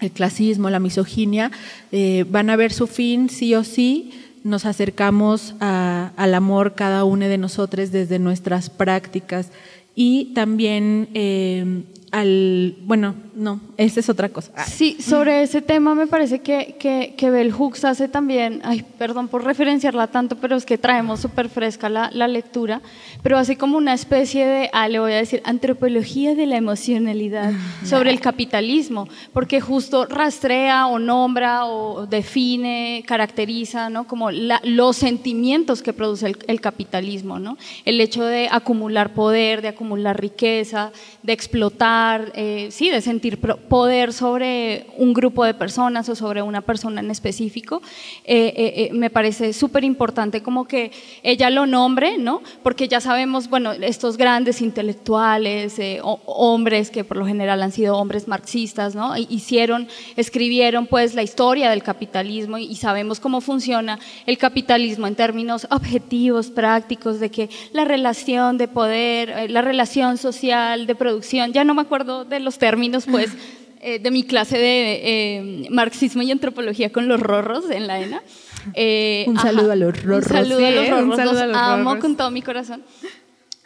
el 0.00 0.10
clasismo, 0.10 0.70
la 0.70 0.80
misoginia, 0.80 1.50
eh, 1.92 2.24
van 2.28 2.50
a 2.50 2.56
ver 2.56 2.72
su 2.72 2.86
fin 2.86 3.28
sí 3.28 3.54
o 3.54 3.64
sí, 3.64 4.12
nos 4.42 4.64
acercamos 4.64 5.54
al 5.60 6.34
amor 6.34 6.74
cada 6.74 7.04
uno 7.04 7.26
de 7.26 7.36
nosotros 7.36 7.92
desde 7.92 8.18
nuestras 8.18 8.70
prácticas 8.70 9.50
y 9.94 10.32
también 10.34 11.08
eh, 11.14 11.82
al, 12.12 12.76
bueno, 12.82 13.14
no, 13.36 13.60
esa 13.76 14.00
es 14.00 14.08
otra 14.08 14.28
cosa. 14.30 14.52
Sí, 14.64 14.96
sobre 15.00 15.42
ese 15.42 15.62
tema 15.62 15.94
me 15.94 16.08
parece 16.08 16.40
que, 16.40 16.74
que, 16.78 17.14
que 17.16 17.30
Bell 17.30 17.52
Hooks 17.52 17.84
hace 17.84 18.08
también, 18.08 18.60
ay, 18.64 18.84
perdón 18.98 19.28
por 19.28 19.44
referenciarla 19.44 20.08
tanto, 20.08 20.36
pero 20.36 20.56
es 20.56 20.66
que 20.66 20.76
traemos 20.76 21.20
súper 21.20 21.48
fresca 21.48 21.88
la, 21.88 22.10
la, 22.12 22.26
lectura, 22.26 22.80
pero 23.22 23.38
hace 23.38 23.56
como 23.56 23.76
una 23.76 23.94
especie 23.94 24.44
de, 24.44 24.70
ah, 24.72 24.88
le 24.88 24.98
voy 24.98 25.12
a 25.12 25.16
decir, 25.16 25.40
antropología 25.44 26.34
de 26.34 26.46
la 26.46 26.56
emocionalidad 26.56 27.52
sobre 27.84 28.10
el 28.10 28.20
capitalismo, 28.20 29.08
porque 29.32 29.60
justo 29.60 30.06
rastrea 30.06 30.88
o 30.88 30.98
nombra 30.98 31.66
o 31.66 32.06
define, 32.06 33.04
caracteriza, 33.06 33.88
¿no? 33.88 34.06
Como 34.08 34.32
la, 34.32 34.60
los 34.64 34.96
sentimientos 34.96 35.80
que 35.80 35.92
produce 35.92 36.26
el, 36.26 36.36
el 36.48 36.60
capitalismo, 36.60 37.38
¿no? 37.38 37.56
El 37.84 38.00
hecho 38.00 38.24
de 38.24 38.48
acumular 38.50 39.14
poder, 39.14 39.62
de 39.62 39.68
acumular 39.68 40.20
riqueza, 40.20 40.90
de 41.22 41.32
explotar 41.32 41.99
eh, 42.34 42.68
sí, 42.70 42.90
de 42.90 43.00
sentir 43.00 43.38
poder 43.38 44.12
sobre 44.12 44.86
un 44.96 45.12
grupo 45.12 45.44
de 45.44 45.54
personas 45.54 46.08
o 46.08 46.14
sobre 46.14 46.42
una 46.42 46.60
persona 46.60 47.00
en 47.00 47.10
específico, 47.10 47.82
eh, 48.24 48.52
eh, 48.56 48.90
me 48.92 49.10
parece 49.10 49.52
súper 49.52 49.84
importante 49.84 50.42
como 50.42 50.66
que 50.66 50.92
ella 51.22 51.50
lo 51.50 51.66
nombre, 51.66 52.18
¿no? 52.18 52.42
Porque 52.62 52.88
ya 52.88 53.00
sabemos, 53.00 53.48
bueno, 53.48 53.72
estos 53.72 54.16
grandes 54.16 54.60
intelectuales, 54.60 55.80
hombres 56.02 56.90
que 56.90 57.04
por 57.04 57.16
lo 57.16 57.26
general 57.26 57.62
han 57.62 57.72
sido 57.72 57.96
hombres 57.96 58.28
marxistas, 58.28 58.94
¿no? 58.94 59.16
Hicieron, 59.16 59.88
escribieron 60.16 60.86
pues 60.86 61.14
la 61.14 61.22
historia 61.22 61.70
del 61.70 61.82
capitalismo 61.82 62.58
y, 62.58 62.76
sabemos 62.80 63.20
cómo 63.20 63.42
funciona 63.42 63.98
el 64.24 64.38
capitalismo 64.38 65.06
en 65.06 65.14
términos 65.14 65.66
objetivos, 65.70 66.50
prácticos, 66.50 67.20
de 67.20 67.30
que 67.30 67.50
la 67.72 67.84
relación 67.84 68.56
de 68.56 68.68
poder, 68.68 69.50
la 69.50 69.60
relación 69.60 70.16
social, 70.16 70.86
de 70.86 70.94
producción, 70.94 71.52
ya 71.52 71.62
no 71.64 71.74
me 71.74 71.82
acuerdo 71.90 72.24
de 72.24 72.38
los 72.38 72.58
términos, 72.58 73.06
pues, 73.10 73.32
eh, 73.80 73.98
de 73.98 74.10
mi 74.12 74.22
clase 74.22 74.58
de 74.58 75.00
eh, 75.02 75.68
marxismo 75.70 76.22
y 76.22 76.30
antropología 76.30 76.92
con 76.92 77.08
los 77.08 77.18
rorros 77.18 77.68
en 77.68 77.88
la 77.88 78.00
ENA. 78.00 78.22
Eh, 78.74 79.24
un 79.26 79.36
saludo 79.38 79.72
a 79.72 79.76
los 79.76 80.00
rorros. 80.04 80.26
Un 80.26 80.32
saludo 80.32 80.66
a 80.66 80.70
los 80.70 80.88
rorros, 80.88 81.24
los 81.24 81.56
amo 81.56 81.98
con 81.98 82.16
todo 82.16 82.30
mi 82.30 82.42
corazón. 82.42 82.84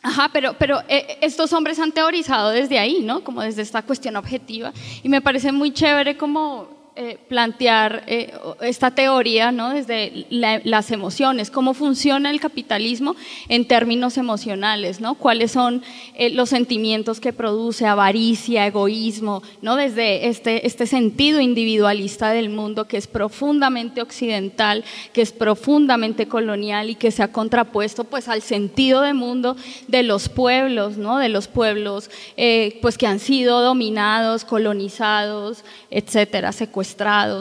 Ajá, 0.02 0.30
pero, 0.32 0.54
pero 0.58 0.82
estos 0.88 1.52
hombres 1.52 1.78
han 1.78 1.92
teorizado 1.92 2.50
desde 2.50 2.78
ahí, 2.78 3.00
¿no? 3.02 3.24
Como 3.24 3.42
desde 3.42 3.62
esta 3.62 3.82
cuestión 3.82 4.16
objetiva. 4.16 4.72
Y 5.02 5.08
me 5.10 5.20
parece 5.20 5.52
muy 5.52 5.72
chévere 5.72 6.16
como 6.16 6.83
eh, 6.96 7.18
plantear 7.26 8.04
eh, 8.06 8.32
esta 8.60 8.92
teoría 8.92 9.50
¿no? 9.50 9.70
desde 9.70 10.26
las 10.30 10.92
emociones, 10.92 11.50
cómo 11.50 11.74
funciona 11.74 12.30
el 12.30 12.38
capitalismo 12.38 13.16
en 13.48 13.66
términos 13.66 14.16
emocionales, 14.16 15.00
¿no? 15.00 15.16
cuáles 15.16 15.50
son 15.50 15.82
eh, 16.14 16.30
los 16.30 16.50
sentimientos 16.50 17.18
que 17.18 17.32
produce 17.32 17.84
avaricia, 17.84 18.64
egoísmo, 18.64 19.42
¿no? 19.60 19.74
desde 19.74 20.28
este, 20.28 20.68
este 20.68 20.86
sentido 20.86 21.40
individualista 21.40 22.30
del 22.30 22.48
mundo 22.48 22.86
que 22.86 22.96
es 22.96 23.08
profundamente 23.08 24.00
occidental, 24.00 24.84
que 25.12 25.22
es 25.22 25.32
profundamente 25.32 26.28
colonial 26.28 26.90
y 26.90 26.94
que 26.94 27.10
se 27.10 27.24
ha 27.24 27.32
contrapuesto 27.32 28.04
pues, 28.04 28.28
al 28.28 28.40
sentido 28.40 29.00
de 29.00 29.14
mundo 29.14 29.56
de 29.88 30.04
los 30.04 30.28
pueblos, 30.28 30.96
¿no? 30.96 31.18
de 31.18 31.28
los 31.28 31.48
pueblos 31.48 32.08
pues, 32.80 32.96
que 32.96 33.08
han 33.08 33.18
sido 33.18 33.62
dominados, 33.62 34.44
colonizados, 34.44 35.64
etcétera, 35.90 36.52
secuestrados 36.52 36.83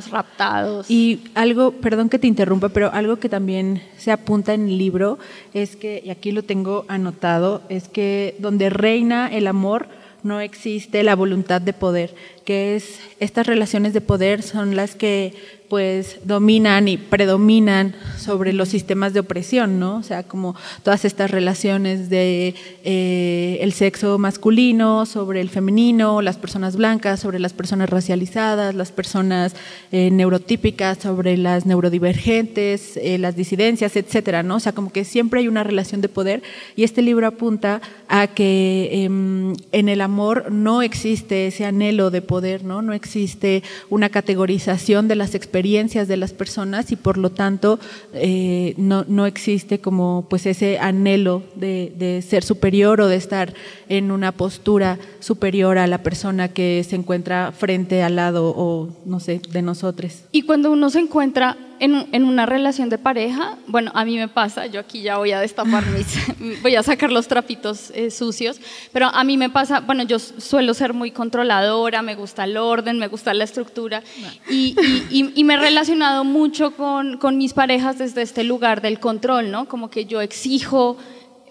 raptados. 0.10 0.90
Y 0.90 1.22
algo, 1.36 1.72
perdón 1.72 2.10
que 2.10 2.20
te 2.20 2.28
interrumpa, 2.28 2.70
pero 2.70 2.92
algo 2.92 3.18
que 3.18 3.30
también 3.30 3.82
se 3.98 4.12
apunta 4.12 4.54
en 4.54 4.68
el 4.68 4.78
libro 4.78 5.20
es 5.54 5.76
que, 5.76 6.02
y 6.04 6.10
aquí 6.10 6.32
lo 6.32 6.44
tengo 6.44 6.86
anotado, 6.88 7.62
es 7.70 7.88
que 7.88 8.36
donde 8.40 8.70
reina 8.70 9.28
el 9.28 9.48
amor 9.48 9.88
no 10.24 10.40
existe 10.40 11.04
la 11.04 11.16
voluntad 11.16 11.62
de 11.62 11.74
poder, 11.74 12.16
que 12.46 12.76
es 12.76 13.00
estas 13.20 13.46
relaciones 13.46 13.94
de 13.94 14.02
poder 14.02 14.42
son 14.42 14.76
las 14.76 14.96
que 14.96 15.34
pues 15.74 16.20
dominan 16.24 16.88
y 16.88 16.98
predominan 16.98 17.96
sobre 18.20 18.54
los 18.54 18.70
sistemas 18.70 19.12
de 19.12 19.22
opresión, 19.22 19.80
¿no? 19.80 19.98
O 19.98 20.04
sea, 20.04 20.22
como 20.22 20.56
todas 20.84 21.04
estas 21.04 21.32
relaciones 21.32 22.12
de 22.12 22.54
eh, 22.84 23.58
el 23.60 23.74
sexo 23.74 24.20
masculino 24.20 25.08
sobre 25.08 25.42
el 25.42 25.50
femenino, 25.50 26.22
las 26.22 26.38
personas 26.38 26.76
blancas 26.76 27.22
sobre 27.22 27.40
las 27.40 27.54
personas 27.54 27.90
racializadas, 27.90 28.76
las 28.76 28.92
personas 28.92 29.56
eh, 29.92 30.12
neurotípicas 30.12 31.00
sobre 31.00 31.38
las 31.38 31.66
neurodivergentes, 31.66 32.96
eh, 32.98 33.18
las 33.18 33.36
disidencias, 33.36 33.96
etcétera, 33.96 34.44
¿no? 34.44 34.58
O 34.58 34.60
sea, 34.60 34.74
como 34.74 34.92
que 34.92 35.06
siempre 35.06 35.40
hay 35.40 35.48
una 35.48 35.64
relación 35.64 36.02
de 36.02 36.08
poder 36.08 36.44
y 36.76 36.84
este 36.84 37.02
libro 37.02 37.26
apunta 37.26 37.82
a 38.08 38.28
que 38.28 39.06
em, 39.06 39.56
en 39.72 39.90
el 39.90 40.02
amor 40.02 40.52
no 40.52 40.84
existe 40.84 41.48
ese 41.48 41.66
anhelo 41.66 42.12
de 42.12 42.22
poder, 42.22 42.64
¿no? 42.64 42.84
No 42.84 42.94
existe 42.94 43.64
una 43.90 44.10
categorización 44.10 45.08
de 45.08 45.16
las 45.16 45.34
experiencias 45.34 45.63
experiencias 45.64 46.10
de 46.10 46.18
las 46.18 46.34
personas 46.34 46.92
y 46.92 46.98
por 46.98 47.18
lo 47.18 47.30
tanto 47.30 47.80
eh, 48.14 48.74
no, 48.76 49.06
no, 49.08 49.26
existe 49.26 49.80
como 49.80 50.28
pues 50.30 50.46
ese 50.46 50.78
anhelo 50.78 51.42
de, 51.56 51.94
de, 51.96 52.22
ser 52.22 52.44
superior 52.44 53.00
o 53.00 53.08
de 53.08 53.16
estar 53.16 53.54
en 53.88 54.12
una 54.12 54.34
postura 54.34 55.00
superior 55.22 55.78
a 55.78 55.88
la 55.88 56.04
persona 56.04 56.50
que 56.50 56.84
se 56.84 56.98
encuentra 56.98 57.54
frente 57.54 58.04
al 58.04 58.18
lado 58.18 58.54
o 58.54 58.90
no 59.06 59.22
sé, 59.22 59.40
de 59.54 59.62
nosotros. 59.62 60.26
Y 60.34 60.42
cuando 60.42 60.70
uno 60.70 60.90
se 60.90 61.00
encuentra 61.00 61.56
en, 61.80 62.08
en, 62.12 62.26
una 62.26 62.46
relación 62.46 62.90
de 62.90 62.98
pareja, 62.98 63.58
bueno, 63.68 63.92
a 63.94 64.06
mí 64.06 64.18
me 64.18 64.28
pasa, 64.28 64.66
yo 64.68 64.80
aquí 64.80 65.02
ya 65.02 65.18
voy 65.18 65.32
a 65.32 65.40
destapar 65.40 65.86
mis, 65.88 66.18
voy 66.62 66.76
a 66.76 66.84
sacar 66.84 67.12
los 67.12 67.28
trapitos 67.28 67.92
eh, 67.92 68.12
sucios, 68.12 68.60
pero 68.92 69.08
a 69.08 69.24
mí 69.24 69.38
me 69.38 69.50
pasa, 69.50 69.80
bueno, 69.80 70.04
yo 70.04 70.20
suelo 70.20 70.74
ser 70.74 70.94
muy 70.94 71.12
controladora, 71.12 72.02
me 72.02 72.16
gusta 72.16 72.44
el 72.44 72.58
orden, 72.58 73.00
me 73.00 73.08
gusta 73.08 73.34
la 73.34 73.44
estructura 73.44 74.04
y, 74.50 74.76
y, 75.10 75.32
y, 75.36 75.44
me 75.44 75.56
he 75.56 75.58
relacionado 75.58 76.24
mucho 76.24 76.72
con, 76.76 77.18
con 77.18 77.38
mis 77.38 77.54
parejas 77.54 77.98
desde 77.98 78.22
este 78.22 78.44
lugar 78.44 78.82
del 78.82 79.00
control, 79.00 79.52
¿no? 79.52 79.68
Como 79.68 79.90
que 79.90 80.06
yo 80.06 80.22
exijo 80.22 80.98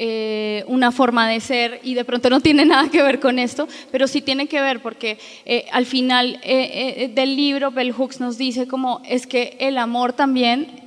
eh, 0.04 0.64
una 0.66 0.90
forma 0.90 1.28
de 1.28 1.38
ser 1.38 1.78
y 1.84 1.94
de 1.94 2.04
pronto 2.04 2.28
no 2.28 2.40
tiene 2.40 2.64
nada 2.64 2.90
que 2.90 3.04
ver 3.04 3.20
con 3.20 3.38
esto, 3.38 3.68
pero 3.92 4.08
sí 4.08 4.20
tiene 4.20 4.48
que 4.48 4.60
ver 4.60 4.82
porque 4.82 5.16
eh, 5.46 5.66
al 5.70 5.86
final 5.86 6.40
eh, 6.42 7.08
del 7.14 7.36
libro 7.36 7.70
Bell 7.70 7.92
Hooks 7.92 8.18
nos 8.18 8.36
dice 8.36 8.66
como 8.66 9.00
es 9.04 9.28
que 9.28 9.56
el 9.60 9.78
amor 9.78 10.12
también 10.12 10.82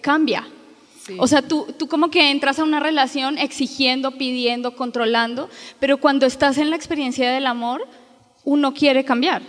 cambia. 0.00 0.46
O 1.18 1.26
sea, 1.26 1.42
tú, 1.42 1.74
tú 1.76 1.88
como 1.88 2.08
que 2.08 2.30
entras 2.30 2.60
a 2.60 2.62
una 2.62 2.78
relación 2.78 3.36
exigiendo, 3.36 4.12
pidiendo, 4.12 4.76
controlando, 4.76 5.50
pero 5.80 5.98
cuando 5.98 6.26
estás 6.26 6.56
en 6.56 6.70
la 6.70 6.76
experiencia 6.76 7.32
del 7.32 7.48
amor, 7.48 7.84
uno 8.44 8.74
quiere 8.74 9.04
cambiar. 9.04 9.42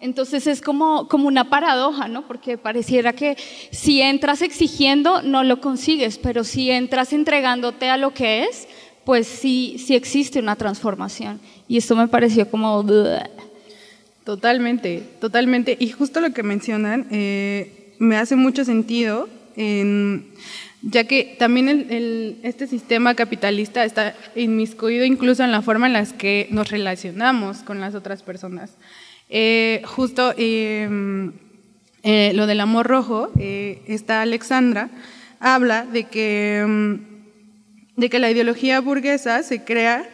Entonces 0.00 0.46
es 0.46 0.60
como, 0.60 1.08
como 1.08 1.26
una 1.26 1.50
paradoja, 1.50 2.06
¿no? 2.08 2.26
Porque 2.26 2.56
pareciera 2.56 3.12
que 3.12 3.36
si 3.72 4.00
entras 4.00 4.42
exigiendo, 4.42 5.22
no 5.22 5.42
lo 5.42 5.60
consigues, 5.60 6.18
pero 6.18 6.44
si 6.44 6.70
entras 6.70 7.12
entregándote 7.12 7.88
a 7.90 7.96
lo 7.96 8.14
que 8.14 8.44
es, 8.44 8.68
pues 9.04 9.26
sí, 9.26 9.76
sí 9.84 9.96
existe 9.96 10.38
una 10.38 10.54
transformación. 10.54 11.40
Y 11.66 11.78
esto 11.78 11.96
me 11.96 12.08
pareció 12.08 12.48
como... 12.50 12.84
Totalmente, 14.24 15.02
totalmente. 15.20 15.76
Y 15.80 15.88
justo 15.88 16.20
lo 16.20 16.34
que 16.34 16.42
mencionan 16.42 17.06
eh, 17.10 17.94
me 17.98 18.18
hace 18.18 18.36
mucho 18.36 18.64
sentido, 18.66 19.26
ya 20.82 21.04
que 21.04 21.36
también 21.38 22.38
este 22.42 22.66
sistema 22.66 23.14
capitalista 23.14 23.84
está 23.84 24.14
inmiscuido 24.36 25.06
incluso 25.06 25.42
en 25.42 25.50
la 25.50 25.62
forma 25.62 25.86
en 25.86 25.94
la 25.94 26.04
que 26.04 26.46
nos 26.50 26.68
relacionamos 26.70 27.58
con 27.60 27.80
las 27.80 27.94
otras 27.94 28.22
personas. 28.22 28.76
Eh, 29.28 29.82
justo 29.84 30.32
em, 30.36 31.32
eh, 32.02 32.32
lo 32.34 32.46
del 32.46 32.60
amor 32.60 32.86
rojo, 32.86 33.30
eh, 33.38 33.82
esta 33.86 34.22
Alexandra 34.22 34.88
habla 35.38 35.84
de 35.84 36.04
que, 36.04 36.60
em, 36.60 37.00
de 37.96 38.08
que 38.08 38.18
la 38.18 38.30
ideología 38.30 38.80
burguesa 38.80 39.42
se 39.42 39.64
crea, 39.64 40.08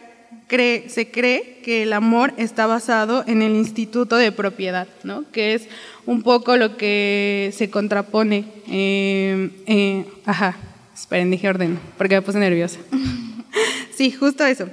cree, 0.47 0.89
se 0.89 1.09
cree 1.11 1.59
que 1.63 1.83
el 1.83 1.93
amor 1.93 2.33
está 2.37 2.67
basado 2.67 3.23
en 3.25 3.41
el 3.41 3.55
instituto 3.55 4.17
de 4.17 4.31
propiedad, 4.31 4.87
¿no? 5.03 5.23
que 5.31 5.53
es 5.53 5.67
un 6.05 6.21
poco 6.21 6.57
lo 6.57 6.75
que 6.75 7.51
se 7.53 7.69
contrapone. 7.69 8.45
Em, 8.67 10.05
ajá, 10.25 10.57
esperen, 10.93 11.31
dije 11.31 11.47
orden, 11.47 11.79
porque 11.97 12.15
me 12.15 12.21
puse 12.21 12.39
nerviosa. 12.39 12.79
sí, 13.95 14.11
justo 14.11 14.45
eso 14.45 14.67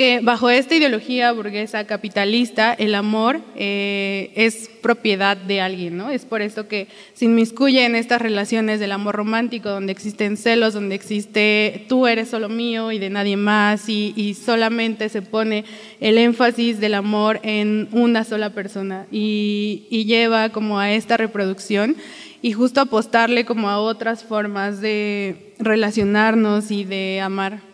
que 0.00 0.20
bajo 0.22 0.48
esta 0.48 0.74
ideología 0.74 1.30
burguesa 1.30 1.84
capitalista 1.84 2.72
el 2.72 2.94
amor 2.94 3.42
eh, 3.54 4.32
es 4.34 4.70
propiedad 4.80 5.36
de 5.36 5.60
alguien, 5.60 5.98
¿no? 5.98 6.08
Es 6.08 6.24
por 6.24 6.40
eso 6.40 6.68
que 6.68 6.88
se 7.12 7.26
inmiscuye 7.26 7.84
en 7.84 7.94
estas 7.94 8.22
relaciones 8.22 8.80
del 8.80 8.92
amor 8.92 9.16
romántico, 9.16 9.68
donde 9.68 9.92
existen 9.92 10.38
celos, 10.38 10.72
donde 10.72 10.94
existe 10.94 11.84
tú 11.86 12.06
eres 12.06 12.30
solo 12.30 12.48
mío 12.48 12.92
y 12.92 12.98
de 12.98 13.10
nadie 13.10 13.36
más, 13.36 13.90
y, 13.90 14.34
solamente 14.42 15.10
se 15.10 15.20
pone 15.20 15.66
el 16.00 16.16
énfasis 16.16 16.80
del 16.80 16.94
amor 16.94 17.38
en 17.42 17.86
una 17.92 18.24
sola 18.24 18.54
persona 18.54 19.06
y, 19.12 19.86
y 19.90 20.06
lleva 20.06 20.48
como 20.48 20.78
a 20.78 20.92
esta 20.92 21.18
reproducción 21.18 21.94
y 22.40 22.52
justo 22.52 22.80
apostarle 22.80 23.44
como 23.44 23.68
a 23.68 23.78
otras 23.78 24.24
formas 24.24 24.80
de 24.80 25.52
relacionarnos 25.58 26.70
y 26.70 26.84
de 26.84 27.20
amar 27.20 27.69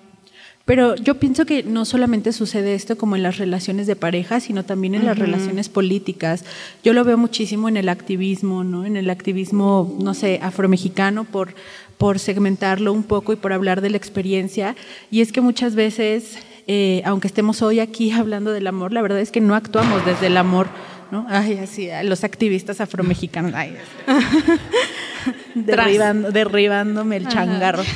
Pero 0.66 0.96
yo 0.96 1.14
pienso 1.14 1.46
que 1.46 1.62
no 1.62 1.84
solamente 1.84 2.32
sucede 2.32 2.74
esto 2.74 2.98
como 2.98 3.14
en 3.14 3.22
las 3.22 3.38
relaciones 3.38 3.86
de 3.86 3.94
pareja, 3.94 4.40
sino 4.40 4.64
también 4.64 4.96
en 4.96 5.06
las 5.06 5.16
relaciones 5.16 5.68
políticas. 5.68 6.44
Yo 6.82 6.92
lo 6.92 7.04
veo 7.04 7.16
muchísimo 7.16 7.68
en 7.68 7.76
el 7.76 7.88
activismo, 7.88 8.64
¿no? 8.64 8.84
En 8.84 8.96
el 8.96 9.08
activismo, 9.08 9.96
no 10.02 10.12
sé, 10.12 10.40
afromexicano, 10.42 11.22
por, 11.22 11.54
por 11.98 12.18
segmentarlo 12.18 12.92
un 12.92 13.04
poco 13.04 13.32
y 13.32 13.36
por 13.36 13.52
hablar 13.52 13.80
de 13.80 13.90
la 13.90 13.96
experiencia. 13.96 14.74
Y 15.08 15.20
es 15.20 15.30
que 15.30 15.40
muchas 15.40 15.76
veces, 15.76 16.36
eh, 16.66 17.00
aunque 17.04 17.28
estemos 17.28 17.62
hoy 17.62 17.78
aquí 17.78 18.10
hablando 18.10 18.50
del 18.50 18.66
amor, 18.66 18.92
la 18.92 19.02
verdad 19.02 19.20
es 19.20 19.30
que 19.30 19.40
no 19.40 19.54
actuamos 19.54 20.04
desde 20.04 20.26
el 20.26 20.36
amor. 20.36 20.66
¿no? 21.12 21.26
Ay, 21.28 21.58
así, 21.58 21.88
los 22.02 22.24
activistas 22.24 22.80
afromexicanos, 22.80 23.54
ay, 23.54 23.76
derribando, 25.54 26.32
derribándome 26.32 27.18
el 27.18 27.28
changarro. 27.28 27.84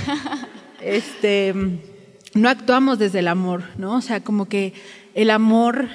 Este 0.83 1.53
no 2.35 2.49
actuamos 2.49 2.99
desde 2.99 3.21
el 3.21 3.29
amor, 3.29 3.65
¿no? 3.77 3.97
O 3.97 4.01
sea, 4.01 4.21
como 4.21 4.47
que 4.47 4.73
el 5.15 5.31
amor 5.31 5.89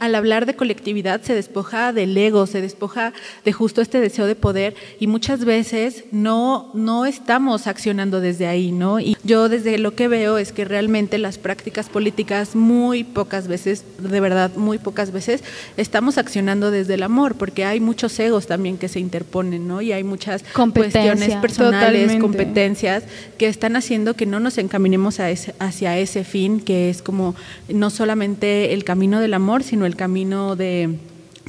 al 0.00 0.14
hablar 0.16 0.46
de 0.46 0.56
colectividad 0.56 1.20
se 1.22 1.34
despoja 1.34 1.92
del 1.92 2.16
ego, 2.16 2.46
se 2.46 2.60
despoja 2.60 3.12
de 3.44 3.52
justo 3.52 3.80
este 3.82 4.00
deseo 4.00 4.26
de 4.26 4.34
poder 4.34 4.74
y 4.98 5.06
muchas 5.06 5.44
veces 5.44 6.04
no, 6.10 6.70
no 6.74 7.06
estamos 7.06 7.66
accionando 7.66 8.20
desde 8.20 8.46
ahí, 8.46 8.72
¿no? 8.72 8.98
Y 8.98 9.16
yo 9.24 9.48
desde 9.48 9.78
lo 9.78 9.94
que 9.94 10.08
veo 10.08 10.38
es 10.38 10.52
que 10.52 10.64
realmente 10.64 11.18
las 11.18 11.38
prácticas 11.38 11.88
políticas 11.88 12.56
muy 12.56 13.04
pocas 13.04 13.46
veces, 13.46 13.84
de 13.98 14.20
verdad 14.20 14.50
muy 14.56 14.78
pocas 14.78 15.12
veces, 15.12 15.44
estamos 15.76 16.18
accionando 16.18 16.70
desde 16.70 16.94
el 16.94 17.02
amor, 17.02 17.34
porque 17.36 17.64
hay 17.64 17.78
muchos 17.78 18.18
egos 18.18 18.46
también 18.46 18.78
que 18.78 18.88
se 18.88 19.00
interponen, 19.00 19.68
¿no? 19.68 19.82
Y 19.82 19.92
hay 19.92 20.02
muchas 20.02 20.42
cuestiones 21.12 21.36
personales, 21.36 21.82
Totalmente. 22.06 22.18
competencias 22.20 23.04
que 23.38 23.48
están 23.48 23.76
haciendo 23.76 24.14
que 24.14 24.26
no 24.26 24.40
nos 24.40 24.56
encaminemos 24.58 25.20
a 25.20 25.30
ese- 25.30 25.54
hacia 25.58 25.98
ese 25.98 26.24
fin, 26.24 26.60
que 26.60 26.88
es 26.90 27.02
como 27.02 27.34
no 27.68 27.90
solamente 27.90 28.72
el 28.72 28.82
camino 28.84 29.20
del 29.20 29.34
amor, 29.34 29.62
sino 29.62 29.86
el 29.86 29.89
camino 29.96 30.56
de 30.56 30.96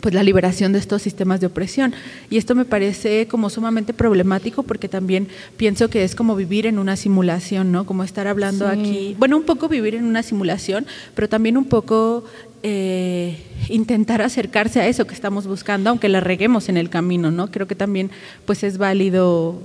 pues 0.01 0.15
la 0.15 0.23
liberación 0.23 0.73
de 0.73 0.79
estos 0.79 1.03
sistemas 1.03 1.41
de 1.41 1.45
opresión. 1.47 1.93
Y 2.31 2.37
esto 2.37 2.55
me 2.55 2.65
parece 2.65 3.27
como 3.27 3.51
sumamente 3.51 3.93
problemático 3.93 4.63
porque 4.63 4.87
también 4.89 5.27
pienso 5.57 5.89
que 5.91 6.03
es 6.03 6.15
como 6.15 6.35
vivir 6.35 6.65
en 6.65 6.79
una 6.79 6.95
simulación, 6.95 7.71
¿no? 7.71 7.85
Como 7.85 8.03
estar 8.03 8.25
hablando 8.27 8.65
Sí. 8.71 8.79
aquí, 8.79 9.15
bueno, 9.19 9.37
un 9.37 9.43
poco 9.43 9.69
vivir 9.69 9.93
en 9.93 10.05
una 10.05 10.23
simulación, 10.23 10.87
pero 11.13 11.29
también 11.29 11.55
un 11.55 11.65
poco 11.65 12.23
eh, 12.63 13.37
intentar 13.69 14.21
acercarse 14.23 14.79
a 14.79 14.87
eso 14.87 15.05
que 15.05 15.13
estamos 15.13 15.45
buscando, 15.45 15.89
aunque 15.91 16.09
la 16.09 16.19
reguemos 16.19 16.67
en 16.69 16.77
el 16.77 16.89
camino, 16.89 17.29
¿no? 17.29 17.51
Creo 17.51 17.67
que 17.67 17.75
también 17.75 18.09
pues 18.45 18.63
es 18.63 18.77
válido 18.79 19.61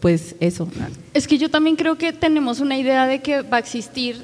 pues 0.00 0.34
eso. 0.40 0.68
Es 1.14 1.26
que 1.28 1.38
yo 1.38 1.48
también 1.50 1.76
creo 1.76 1.96
que 1.98 2.12
tenemos 2.12 2.60
una 2.60 2.76
idea 2.76 3.06
de 3.06 3.20
que 3.20 3.42
va 3.42 3.56
a 3.56 3.60
existir 3.60 4.16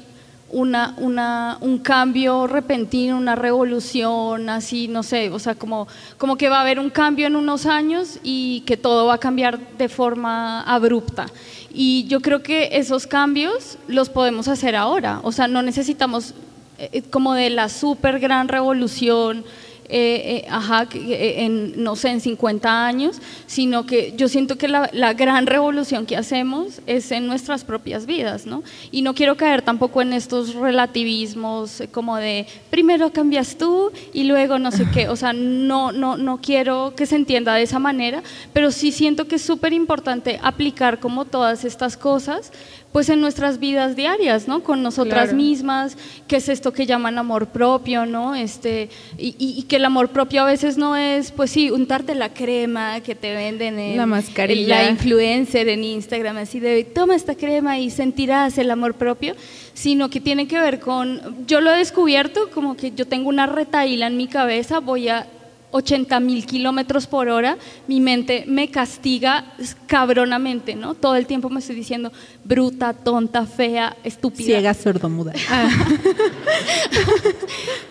una, 0.51 0.95
una, 0.97 1.57
un 1.61 1.77
cambio 1.79 2.47
repentino, 2.47 3.17
una 3.17 3.35
revolución, 3.35 4.49
así, 4.49 4.87
no 4.87 5.03
sé, 5.03 5.29
o 5.29 5.39
sea, 5.39 5.55
como, 5.55 5.87
como 6.17 6.37
que 6.37 6.49
va 6.49 6.57
a 6.57 6.61
haber 6.61 6.79
un 6.79 6.89
cambio 6.89 7.27
en 7.27 7.35
unos 7.35 7.65
años 7.65 8.19
y 8.23 8.61
que 8.61 8.77
todo 8.77 9.05
va 9.05 9.15
a 9.15 9.19
cambiar 9.19 9.59
de 9.77 9.89
forma 9.89 10.61
abrupta. 10.61 11.27
Y 11.71 12.05
yo 12.07 12.19
creo 12.21 12.41
que 12.41 12.69
esos 12.73 13.07
cambios 13.07 13.77
los 13.87 14.09
podemos 14.09 14.47
hacer 14.47 14.75
ahora, 14.75 15.19
o 15.23 15.31
sea, 15.31 15.47
no 15.47 15.61
necesitamos 15.61 16.33
eh, 16.77 17.03
como 17.09 17.33
de 17.33 17.49
la 17.49 17.69
super 17.69 18.19
gran 18.19 18.47
revolución 18.47 19.43
eh, 19.91 20.43
eh, 20.45 20.47
ajá, 20.49 20.87
eh, 20.93 21.45
en, 21.45 21.83
no 21.83 21.95
sé, 21.95 22.09
en 22.09 22.21
50 22.21 22.85
años, 22.85 23.19
sino 23.47 23.87
que 23.87 24.13
yo 24.15 24.27
siento 24.27 24.55
que 24.55 24.67
la, 24.67 24.87
la 24.93 25.13
gran 25.13 25.47
revolución 25.47 26.05
que 26.05 26.15
hacemos 26.15 26.79
es 26.85 27.11
en 27.11 27.25
nuestras 27.25 27.63
propias 27.63 28.05
vidas, 28.05 28.45
¿no? 28.45 28.61
Y 28.91 29.01
no 29.01 29.15
quiero 29.15 29.35
caer 29.35 29.63
tampoco 29.63 30.03
en 30.03 30.13
estos 30.13 30.53
relativismos 30.53 31.81
eh, 31.81 31.87
como 31.87 32.17
de 32.17 32.45
primero 32.69 33.11
cambias 33.11 33.57
tú 33.57 33.91
y 34.13 34.25
luego 34.25 34.59
no 34.59 34.71
sé 34.71 34.85
qué, 34.93 35.09
o 35.09 35.15
sea, 35.15 35.33
no, 35.33 35.91
no, 35.91 36.17
no 36.17 36.39
quiero 36.39 36.93
que 36.95 37.07
se 37.07 37.15
entienda 37.15 37.55
de 37.55 37.63
esa 37.63 37.79
manera, 37.79 38.21
pero 38.53 38.69
sí 38.71 38.91
siento 38.91 39.27
que 39.27 39.37
es 39.37 39.41
súper 39.41 39.73
importante 39.73 40.39
aplicar 40.43 40.99
como 40.99 41.25
todas 41.25 41.65
estas 41.65 41.97
cosas 41.97 42.51
pues 42.91 43.07
en 43.09 43.21
nuestras 43.21 43.59
vidas 43.59 43.95
diarias, 43.95 44.47
¿no? 44.47 44.63
Con 44.63 44.81
nosotras 44.81 45.25
Claro. 45.29 45.37
mismas, 45.37 45.95
que 46.27 46.37
es 46.37 46.49
esto 46.49 46.73
que 46.73 46.87
llaman 46.87 47.19
amor 47.19 47.47
propio, 47.47 48.05
¿no? 48.07 48.33
Este, 48.33 48.89
y, 49.17 49.35
y- 49.37 49.59
y 49.59 49.63
que 49.63 49.75
el 49.75 49.85
amor 49.85 50.09
propio 50.09 50.41
a 50.41 50.45
veces 50.45 50.77
no 50.77 50.95
es, 50.95 51.31
pues 51.31 51.51
sí, 51.51 51.69
untarte 51.69 52.15
la 52.15 52.33
crema 52.33 52.99
que 53.01 53.13
te 53.13 53.35
venden 53.35 53.77
en 53.77 53.97
La 53.97 54.07
mascarilla. 54.07 54.61
en 54.81 54.85
la 54.85 54.89
influencer 54.91 55.67
en 55.69 55.83
Instagram, 55.83 56.37
así 56.37 56.59
de 56.59 56.83
toma 56.83 57.15
esta 57.15 57.35
crema 57.35 57.77
y 57.77 57.91
sentirás 57.91 58.57
el 58.57 58.71
amor 58.71 58.95
propio, 58.95 59.35
sino 59.75 60.09
que 60.09 60.19
tiene 60.19 60.47
que 60.47 60.59
ver 60.59 60.79
con, 60.79 61.45
yo 61.45 61.61
lo 61.61 61.71
he 61.71 61.77
descubierto 61.77 62.49
como 62.53 62.75
que 62.75 62.91
yo 62.91 63.05
tengo 63.07 63.29
una 63.29 63.45
retaíla 63.45 64.07
en 64.07 64.17
mi 64.17 64.27
cabeza, 64.27 64.79
voy 64.79 65.09
a 65.09 65.27
80 65.71 66.19
mil 66.19 66.45
kilómetros 66.45 67.07
por 67.07 67.29
hora, 67.29 67.57
mi 67.87 67.99
mente 67.99 68.43
me 68.47 68.69
castiga 68.69 69.53
cabronamente, 69.87 70.75
¿no? 70.75 70.95
Todo 70.95 71.15
el 71.15 71.25
tiempo 71.25 71.49
me 71.49 71.59
estoy 71.59 71.75
diciendo 71.75 72.11
bruta, 72.43 72.93
tonta, 72.93 73.45
fea, 73.45 73.95
estúpida. 74.03 74.45
Ciega, 74.45 74.73
sordomuda. 74.73 75.33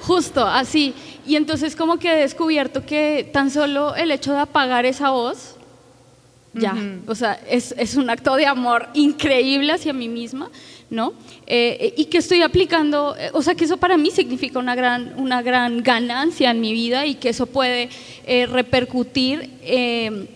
Justo, 0.00 0.46
así. 0.46 0.94
Y 1.26 1.36
entonces 1.36 1.76
como 1.76 1.98
que 1.98 2.12
he 2.12 2.20
descubierto 2.20 2.84
que 2.84 3.28
tan 3.32 3.50
solo 3.50 3.94
el 3.94 4.10
hecho 4.10 4.32
de 4.32 4.40
apagar 4.40 4.86
esa 4.86 5.10
voz, 5.10 5.54
ya, 6.54 6.74
o 7.06 7.14
sea, 7.14 7.38
es, 7.48 7.72
es 7.78 7.94
un 7.94 8.10
acto 8.10 8.34
de 8.34 8.46
amor 8.46 8.88
increíble 8.94 9.72
hacia 9.72 9.92
mí 9.92 10.08
misma, 10.08 10.50
¿no? 10.90 11.12
Eh, 11.46 11.94
y 11.96 12.06
que 12.06 12.18
estoy 12.18 12.42
aplicando, 12.42 13.14
eh, 13.18 13.30
o 13.32 13.42
sea, 13.42 13.54
que 13.54 13.64
eso 13.64 13.76
para 13.76 13.96
mí 13.96 14.10
significa 14.10 14.58
una 14.58 14.74
gran, 14.74 15.14
una 15.18 15.42
gran 15.42 15.82
ganancia 15.82 16.50
en 16.50 16.60
mi 16.60 16.72
vida 16.72 17.06
y 17.06 17.16
que 17.16 17.30
eso 17.30 17.46
puede 17.46 17.90
eh, 18.26 18.46
repercutir 18.46 19.50
eh, 19.62 20.28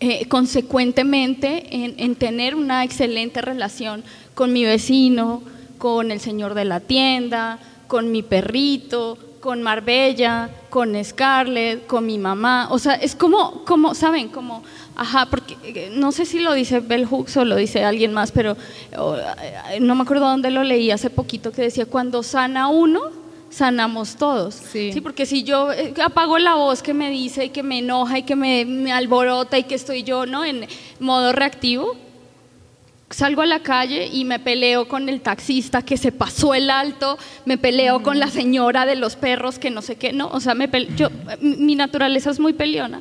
eh, 0.00 0.26
consecuentemente 0.28 1.74
en, 1.74 1.94
en 1.98 2.16
tener 2.16 2.54
una 2.54 2.84
excelente 2.84 3.40
relación 3.40 4.04
con 4.34 4.52
mi 4.52 4.64
vecino, 4.64 5.42
con 5.78 6.10
el 6.10 6.20
señor 6.20 6.54
de 6.54 6.64
la 6.64 6.80
tienda, 6.80 7.58
con 7.86 8.10
mi 8.10 8.22
perrito, 8.22 9.16
con 9.40 9.62
Marbella, 9.62 10.50
con 10.70 11.02
Scarlett, 11.04 11.86
con 11.86 12.04
mi 12.04 12.18
mamá. 12.18 12.68
O 12.70 12.78
sea, 12.78 12.94
es 12.94 13.14
como, 13.14 13.64
como 13.64 13.94
¿saben? 13.94 14.28
Como, 14.28 14.64
ajá, 14.96 15.26
porque 15.26 15.56
eh, 15.62 15.90
no 15.94 16.10
sé 16.12 16.24
si 16.26 16.40
lo 16.40 16.52
dice 16.54 16.80
Bell 16.80 17.04
Hooks 17.06 17.36
o 17.36 17.44
lo 17.44 17.56
dice 17.56 17.84
alguien 17.84 18.12
más, 18.12 18.32
pero 18.32 18.56
eh, 18.92 19.78
no 19.80 19.94
me 19.94 20.02
acuerdo 20.02 20.26
dónde 20.26 20.50
lo 20.50 20.62
leí 20.64 20.90
hace 20.90 21.10
poquito 21.10 21.52
que 21.52 21.62
decía, 21.62 21.86
cuando 21.86 22.22
sana 22.22 22.68
uno, 22.68 23.00
sanamos 23.50 24.16
todos. 24.16 24.54
Sí. 24.54 24.90
porque 25.02 25.24
si 25.26 25.42
yo 25.44 25.72
eh, 25.72 25.94
apago 26.04 26.38
la 26.38 26.54
voz 26.54 26.82
que 26.82 26.92
me 26.94 27.10
dice 27.10 27.46
y 27.46 27.48
que 27.50 27.62
me 27.62 27.78
enoja 27.78 28.18
y 28.18 28.22
que 28.24 28.36
me, 28.36 28.64
me 28.64 28.92
alborota 28.92 29.58
y 29.58 29.62
que 29.64 29.74
estoy 29.74 30.02
yo, 30.02 30.26
¿no? 30.26 30.44
En 30.44 30.66
modo 31.00 31.32
reactivo, 31.32 31.96
salgo 33.10 33.42
a 33.42 33.46
la 33.46 33.60
calle 33.60 34.08
y 34.12 34.24
me 34.24 34.38
peleo 34.40 34.88
con 34.88 35.08
el 35.08 35.20
taxista 35.20 35.82
que 35.82 35.96
se 35.96 36.10
pasó 36.10 36.54
el 36.54 36.70
alto, 36.70 37.16
me 37.44 37.56
peleo 37.56 38.02
con 38.02 38.18
la 38.18 38.28
señora 38.28 38.84
de 38.84 38.96
los 38.96 39.14
perros 39.16 39.58
que 39.58 39.70
no 39.70 39.80
sé 39.80 39.94
qué, 39.96 40.12
no, 40.12 40.28
o 40.28 40.40
sea, 40.40 40.54
me 40.54 40.68
pele- 40.68 40.88
yo, 40.96 41.08
mi 41.40 41.76
naturaleza 41.76 42.30
es 42.30 42.40
muy 42.40 42.52
peleona. 42.52 43.00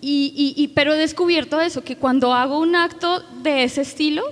Y, 0.00 0.32
y- 0.56 0.62
y- 0.62 0.68
pero 0.68 0.94
he 0.94 0.98
descubierto 0.98 1.60
eso, 1.60 1.82
que 1.84 1.96
cuando 1.96 2.32
hago 2.32 2.58
un 2.58 2.74
acto 2.74 3.22
de 3.42 3.64
ese 3.64 3.82
estilo, 3.82 4.22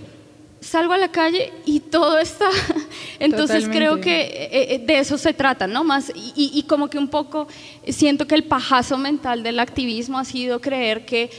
salgo 0.61 0.93
a 0.95 0.99
la 0.99 1.09
calle 1.09 1.53
y 1.67 1.81
todo 1.81 2.19
está. 2.19 2.49
Entonces 3.21 3.65
Totalmente. 3.65 3.77
creo 3.79 4.01
que 4.01 4.21
eh, 4.23 4.75
eh, 4.75 4.83
de 4.85 4.99
eso 4.99 5.19
se 5.19 5.33
trata, 5.35 5.67
¿no? 5.67 5.85
Más, 5.85 6.11
y, 6.15 6.33
y- 6.35 6.51
y 6.59 6.63
como 6.65 6.89
que 6.89 6.99
un 6.99 7.09
poco 7.09 7.49
siento 7.89 8.27
que 8.27 8.35
el 8.35 8.45
pajazo 8.45 8.97
mental 8.99 9.43
del 9.43 9.61
activismo 9.61 10.19
ha 10.19 10.25
sido 10.25 10.61
creer 10.61 11.05
que 11.05 11.31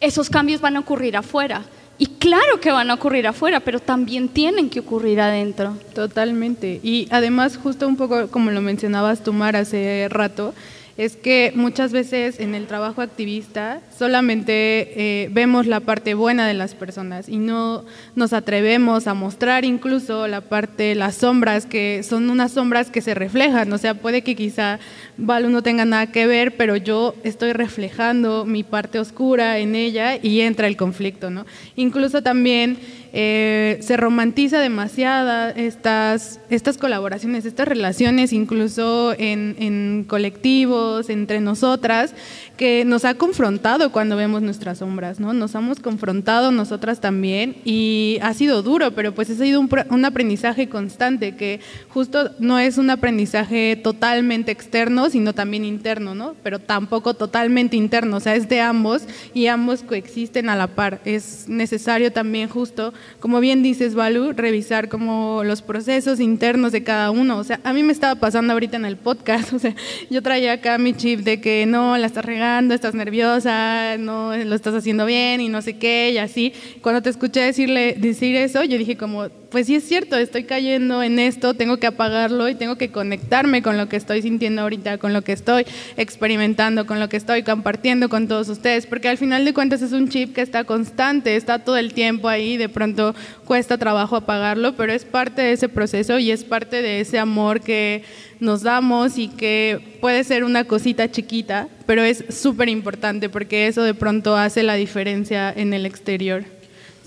esos 0.00 0.30
cambios 0.30 0.60
van 0.60 0.76
a 0.76 0.80
ocurrir 0.80 1.16
afuera. 1.16 1.64
Y 1.98 2.06
claro 2.06 2.58
que 2.60 2.72
van 2.72 2.90
a 2.90 2.94
ocurrir 2.94 3.26
afuera, 3.28 3.60
pero 3.60 3.78
también 3.78 4.28
tienen 4.28 4.70
que 4.70 4.80
ocurrir 4.80 5.20
adentro. 5.20 5.76
Totalmente. 5.94 6.80
Y 6.82 7.06
además, 7.10 7.56
justo 7.56 7.86
un 7.86 7.96
poco 7.96 8.28
como 8.28 8.50
lo 8.50 8.60
mencionabas 8.60 9.22
tú, 9.22 9.32
Mar, 9.32 9.54
hace 9.56 10.08
rato, 10.10 10.52
es 10.96 11.16
que 11.16 11.52
muchas 11.54 11.92
veces 11.92 12.38
en 12.38 12.54
el 12.54 12.66
trabajo 12.66 13.00
activista 13.00 13.80
solamente 13.96 15.22
eh, 15.24 15.28
vemos 15.32 15.66
la 15.66 15.80
parte 15.80 16.14
buena 16.14 16.46
de 16.46 16.54
las 16.54 16.74
personas 16.74 17.28
y 17.28 17.38
no 17.38 17.84
nos 18.14 18.32
atrevemos 18.32 19.06
a 19.06 19.14
mostrar 19.14 19.64
incluso 19.64 20.26
la 20.28 20.42
parte, 20.42 20.94
las 20.94 21.16
sombras, 21.16 21.66
que 21.66 22.02
son 22.02 22.28
unas 22.30 22.52
sombras 22.52 22.90
que 22.90 23.00
se 23.00 23.14
reflejan. 23.14 23.72
O 23.72 23.78
sea, 23.78 23.94
puede 23.94 24.22
que 24.22 24.36
quizá 24.36 24.78
Valu 25.22 25.50
no 25.50 25.62
tenga 25.62 25.84
nada 25.84 26.10
que 26.10 26.26
ver, 26.26 26.56
pero 26.56 26.76
yo 26.76 27.14
estoy 27.22 27.52
reflejando 27.52 28.44
mi 28.44 28.64
parte 28.64 28.98
oscura 28.98 29.58
en 29.58 29.76
ella 29.76 30.18
y 30.20 30.40
entra 30.40 30.66
el 30.66 30.76
conflicto, 30.76 31.30
¿no? 31.30 31.46
Incluso 31.76 32.22
también 32.22 32.78
eh, 33.14 33.78
se 33.82 33.96
romantiza 33.98 34.58
demasiada 34.58 35.50
estas, 35.50 36.40
estas 36.48 36.78
colaboraciones, 36.78 37.44
estas 37.44 37.68
relaciones, 37.68 38.32
incluso 38.32 39.14
en, 39.18 39.54
en 39.58 40.04
colectivos, 40.08 41.10
entre 41.10 41.40
nosotras, 41.40 42.14
que 42.56 42.84
nos 42.84 43.04
ha 43.04 43.14
confrontado 43.14 43.92
cuando 43.92 44.16
vemos 44.16 44.40
nuestras 44.40 44.78
sombras, 44.78 45.20
¿no? 45.20 45.34
Nos 45.34 45.54
hemos 45.54 45.78
confrontado 45.78 46.52
nosotras 46.52 47.00
también 47.00 47.56
y 47.64 48.18
ha 48.22 48.32
sido 48.34 48.62
duro, 48.62 48.92
pero 48.92 49.14
pues 49.14 49.28
ha 49.30 49.34
sido 49.34 49.60
un, 49.60 49.68
un 49.90 50.04
aprendizaje 50.04 50.68
constante, 50.68 51.36
que 51.36 51.60
justo 51.90 52.30
no 52.38 52.58
es 52.58 52.78
un 52.78 52.88
aprendizaje 52.88 53.76
totalmente 53.76 54.52
externo, 54.52 55.10
sino 55.12 55.32
también 55.34 55.64
interno, 55.64 56.14
¿no? 56.14 56.34
Pero 56.42 56.58
tampoco 56.58 57.14
totalmente 57.14 57.76
interno, 57.76 58.16
o 58.16 58.20
sea, 58.20 58.34
es 58.34 58.48
de 58.48 58.60
ambos 58.60 59.04
y 59.34 59.46
ambos 59.46 59.82
coexisten 59.82 60.48
a 60.48 60.56
la 60.56 60.66
par. 60.66 61.00
Es 61.04 61.48
necesario 61.48 62.12
también 62.12 62.48
justo, 62.48 62.92
como 63.20 63.40
bien 63.40 63.62
dices, 63.62 63.94
Balu, 63.94 64.32
revisar 64.32 64.88
como 64.88 65.42
los 65.44 65.62
procesos 65.62 66.20
internos 66.20 66.72
de 66.72 66.82
cada 66.82 67.10
uno. 67.10 67.38
O 67.38 67.44
sea, 67.44 67.60
a 67.64 67.72
mí 67.72 67.82
me 67.82 67.92
estaba 67.92 68.18
pasando 68.18 68.52
ahorita 68.52 68.76
en 68.76 68.84
el 68.84 68.96
podcast, 68.96 69.52
o 69.54 69.58
sea, 69.58 69.74
yo 70.10 70.22
traía 70.22 70.54
acá 70.54 70.78
mi 70.78 70.94
chip 70.94 71.20
de 71.20 71.40
que 71.40 71.66
no, 71.66 71.96
la 71.96 72.06
estás 72.06 72.24
regando, 72.24 72.74
estás 72.74 72.94
nerviosa, 72.94 73.96
no 73.98 74.36
lo 74.36 74.54
estás 74.54 74.74
haciendo 74.74 75.06
bien 75.06 75.40
y 75.40 75.48
no 75.48 75.62
sé 75.62 75.76
qué, 75.76 76.10
y 76.12 76.18
así. 76.18 76.52
Cuando 76.80 77.02
te 77.02 77.10
escuché 77.10 77.40
decirle, 77.40 77.94
decir 77.98 78.36
eso, 78.36 78.64
yo 78.64 78.78
dije 78.78 78.96
como, 78.96 79.28
pues 79.52 79.66
sí 79.66 79.74
es 79.74 79.86
cierto, 79.86 80.16
estoy 80.16 80.44
cayendo 80.44 81.02
en 81.02 81.18
esto, 81.18 81.52
tengo 81.52 81.76
que 81.76 81.86
apagarlo 81.86 82.48
y 82.48 82.54
tengo 82.54 82.76
que 82.76 82.90
conectarme 82.90 83.62
con 83.62 83.76
lo 83.76 83.86
que 83.86 83.96
estoy 83.96 84.22
sintiendo 84.22 84.62
ahorita, 84.62 84.96
con 84.96 85.12
lo 85.12 85.20
que 85.20 85.32
estoy 85.32 85.66
experimentando, 85.98 86.86
con 86.86 86.98
lo 86.98 87.10
que 87.10 87.18
estoy 87.18 87.42
compartiendo 87.42 88.08
con 88.08 88.28
todos 88.28 88.48
ustedes, 88.48 88.86
porque 88.86 89.10
al 89.10 89.18
final 89.18 89.44
de 89.44 89.52
cuentas 89.52 89.82
es 89.82 89.92
un 89.92 90.08
chip 90.08 90.34
que 90.34 90.40
está 90.40 90.64
constante, 90.64 91.36
está 91.36 91.58
todo 91.58 91.76
el 91.76 91.92
tiempo 91.92 92.30
ahí, 92.30 92.56
de 92.56 92.70
pronto 92.70 93.14
cuesta 93.44 93.76
trabajo 93.76 94.16
apagarlo, 94.16 94.74
pero 94.74 94.94
es 94.94 95.04
parte 95.04 95.42
de 95.42 95.52
ese 95.52 95.68
proceso 95.68 96.18
y 96.18 96.30
es 96.30 96.44
parte 96.44 96.80
de 96.80 97.00
ese 97.00 97.18
amor 97.18 97.60
que 97.60 98.04
nos 98.40 98.62
damos 98.62 99.18
y 99.18 99.28
que 99.28 99.98
puede 100.00 100.24
ser 100.24 100.44
una 100.44 100.64
cosita 100.64 101.10
chiquita, 101.10 101.68
pero 101.84 102.02
es 102.02 102.24
súper 102.30 102.70
importante 102.70 103.28
porque 103.28 103.66
eso 103.66 103.82
de 103.82 103.92
pronto 103.92 104.34
hace 104.34 104.62
la 104.62 104.76
diferencia 104.76 105.52
en 105.54 105.74
el 105.74 105.84
exterior. 105.84 106.61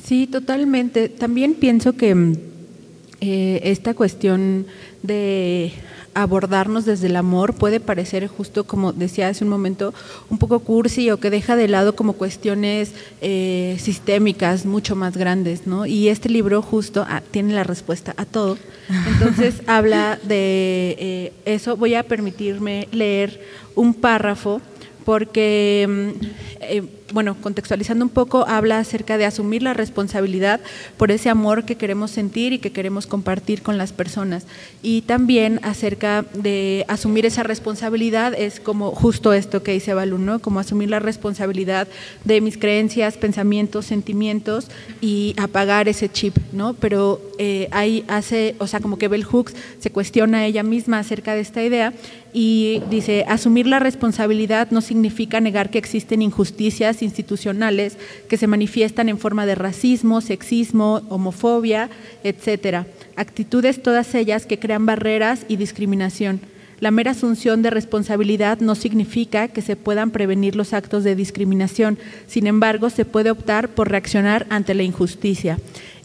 Sí, 0.05 0.27
totalmente. 0.27 1.09
También 1.09 1.55
pienso 1.55 1.93
que 1.93 2.13
mm, 2.13 2.35
eh, 3.21 3.61
esta 3.63 3.93
cuestión 3.93 4.67
de 5.01 5.73
abordarnos 6.13 6.85
desde 6.85 7.07
el 7.07 7.17
amor 7.17 7.55
puede 7.55 7.81
parecer 7.81 8.27
justo 8.27 8.63
como 8.63 8.93
decía 8.93 9.27
hace 9.27 9.43
un 9.43 9.49
momento 9.49 9.93
un 10.29 10.37
poco 10.37 10.59
cursi 10.59 11.11
o 11.11 11.19
que 11.19 11.29
deja 11.29 11.57
de 11.57 11.67
lado 11.67 11.95
como 11.95 12.13
cuestiones 12.13 12.93
eh, 13.19 13.75
sistémicas 13.81 14.65
mucho 14.65 14.95
más 14.95 15.17
grandes, 15.17 15.67
¿no? 15.67 15.85
Y 15.85 16.07
este 16.07 16.29
libro 16.29 16.61
justo 16.61 17.05
ah, 17.07 17.21
tiene 17.31 17.53
la 17.53 17.63
respuesta 17.63 18.13
a 18.15 18.25
todo. 18.25 18.57
Entonces 19.07 19.55
habla 19.67 20.17
de 20.23 20.95
eh, 20.97 21.33
eso. 21.43 21.75
Voy 21.75 21.95
a 21.95 22.03
permitirme 22.03 22.87
leer 22.91 23.41
un 23.75 23.93
párrafo 23.93 24.61
porque, 25.03 25.85
mm, 25.87 26.25
eh, 26.61 26.83
bueno, 27.13 27.35
contextualizando 27.39 28.03
un 28.03 28.09
poco, 28.09 28.47
habla 28.47 28.79
acerca 28.79 29.17
de 29.17 29.25
asumir 29.25 29.61
la 29.61 29.73
responsabilidad 29.73 30.59
por 30.97 31.11
ese 31.11 31.29
amor 31.29 31.65
que 31.65 31.75
queremos 31.75 32.11
sentir 32.11 32.53
y 32.53 32.59
que 32.59 32.71
queremos 32.71 33.05
compartir 33.05 33.61
con 33.61 33.77
las 33.77 33.93
personas. 33.93 34.45
Y 34.81 35.01
también 35.01 35.59
acerca 35.63 36.25
de 36.33 36.85
asumir 36.87 37.25
esa 37.25 37.43
responsabilidad 37.43 38.33
es 38.33 38.59
como 38.59 38.91
justo 38.91 39.33
esto 39.33 39.61
que 39.61 39.73
dice 39.73 39.93
Balú, 39.93 40.17
¿no? 40.17 40.39
Como 40.39 40.59
asumir 40.59 40.89
la 40.89 40.99
responsabilidad 40.99 41.87
de 42.23 42.41
mis 42.41 42.57
creencias, 42.57 43.17
pensamientos, 43.17 43.85
sentimientos 43.85 44.67
y 44.99 45.35
apagar 45.37 45.87
ese 45.87 46.09
chip, 46.09 46.35
¿no? 46.53 46.73
Pero 46.73 47.21
eh, 47.37 47.67
ahí 47.71 48.03
hace, 48.07 48.55
o 48.59 48.67
sea, 48.67 48.79
como 48.79 48.97
que 48.97 49.07
Bell 49.07 49.25
Hooks 49.25 49.53
se 49.79 49.91
cuestiona 49.91 50.45
ella 50.45 50.63
misma 50.63 50.99
acerca 50.99 51.35
de 51.35 51.41
esta 51.41 51.63
idea 51.63 51.93
y 52.37 52.81
dice, 52.89 53.23
asumir 53.29 53.65
la 53.65 53.79
responsabilidad 53.79 54.67
no 54.69 54.81
significa 54.81 55.39
negar 55.39 55.69
que 55.69 55.77
existen 55.77 56.21
injusticias 56.21 57.01
institucionales 57.01 57.97
que 58.27 58.35
se 58.35 58.45
manifiestan 58.45 59.07
en 59.07 59.17
forma 59.17 59.45
de 59.45 59.55
racismo, 59.55 60.19
sexismo, 60.19 61.01
homofobia, 61.07 61.89
etcétera. 62.25 62.87
Actitudes 63.15 63.81
todas 63.81 64.13
ellas 64.15 64.45
que 64.45 64.59
crean 64.59 64.85
barreras 64.85 65.45
y 65.47 65.55
discriminación. 65.55 66.41
La 66.81 66.91
mera 66.91 67.11
asunción 67.11 67.61
de 67.61 67.69
responsabilidad 67.69 68.59
no 68.59 68.75
significa 68.75 69.47
que 69.47 69.61
se 69.61 69.77
puedan 69.77 70.11
prevenir 70.11 70.57
los 70.57 70.73
actos 70.73 71.05
de 71.05 71.15
discriminación, 71.15 71.97
sin 72.27 72.47
embargo, 72.47 72.89
se 72.89 73.05
puede 73.05 73.31
optar 73.31 73.69
por 73.69 73.89
reaccionar 73.89 74.45
ante 74.49 74.73
la 74.73 74.83
injusticia. 74.83 75.57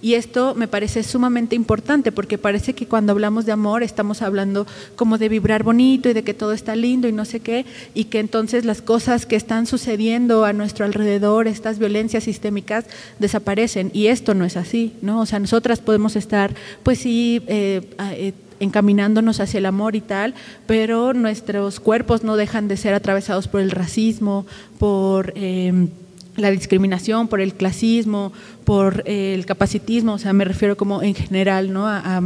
Y 0.02 0.14
esto 0.14 0.54
me 0.54 0.68
parece 0.68 1.02
sumamente 1.02 1.54
importante 1.54 2.10
porque 2.12 2.38
parece 2.38 2.72
que 2.72 2.86
cuando 2.86 3.12
hablamos 3.12 3.44
de 3.44 3.52
amor 3.52 3.82
estamos 3.82 4.22
hablando 4.22 4.66
como 4.96 5.18
de 5.18 5.28
vibrar 5.28 5.62
bonito 5.62 6.08
y 6.08 6.14
de 6.14 6.22
que 6.22 6.34
todo 6.34 6.52
está 6.52 6.74
lindo 6.74 7.06
y 7.06 7.12
no 7.12 7.24
sé 7.24 7.40
qué, 7.40 7.66
y 7.94 8.04
que 8.04 8.18
entonces 8.18 8.64
las 8.64 8.80
cosas 8.80 9.26
que 9.26 9.36
están 9.36 9.66
sucediendo 9.66 10.44
a 10.44 10.52
nuestro 10.52 10.84
alrededor, 10.84 11.48
estas 11.48 11.78
violencias 11.78 12.24
sistémicas, 12.24 12.86
desaparecen. 13.18 13.90
Y 13.92 14.06
esto 14.06 14.34
no 14.34 14.44
es 14.44 14.56
así, 14.56 14.94
¿no? 15.02 15.20
O 15.20 15.26
sea, 15.26 15.38
nosotras 15.38 15.80
podemos 15.80 16.16
estar, 16.16 16.54
pues 16.82 16.98
sí, 16.98 17.42
eh, 17.46 17.82
eh, 17.98 18.32
encaminándonos 18.60 19.40
hacia 19.40 19.58
el 19.58 19.66
amor 19.66 19.96
y 19.96 20.00
tal, 20.00 20.34
pero 20.66 21.14
nuestros 21.14 21.80
cuerpos 21.80 22.22
no 22.22 22.36
dejan 22.36 22.68
de 22.68 22.76
ser 22.76 22.94
atravesados 22.94 23.48
por 23.48 23.60
el 23.60 23.70
racismo, 23.70 24.46
por... 24.78 25.32
Eh, 25.36 25.88
la 26.36 26.50
discriminación, 26.50 27.28
por 27.28 27.40
el 27.40 27.54
clasismo, 27.54 28.32
por 28.64 29.02
eh, 29.06 29.34
el 29.34 29.46
capacitismo, 29.46 30.14
o 30.14 30.18
sea, 30.18 30.32
me 30.32 30.44
refiero 30.44 30.76
como 30.76 31.02
en 31.02 31.14
general, 31.14 31.72
¿no? 31.72 31.86
A, 31.86 32.22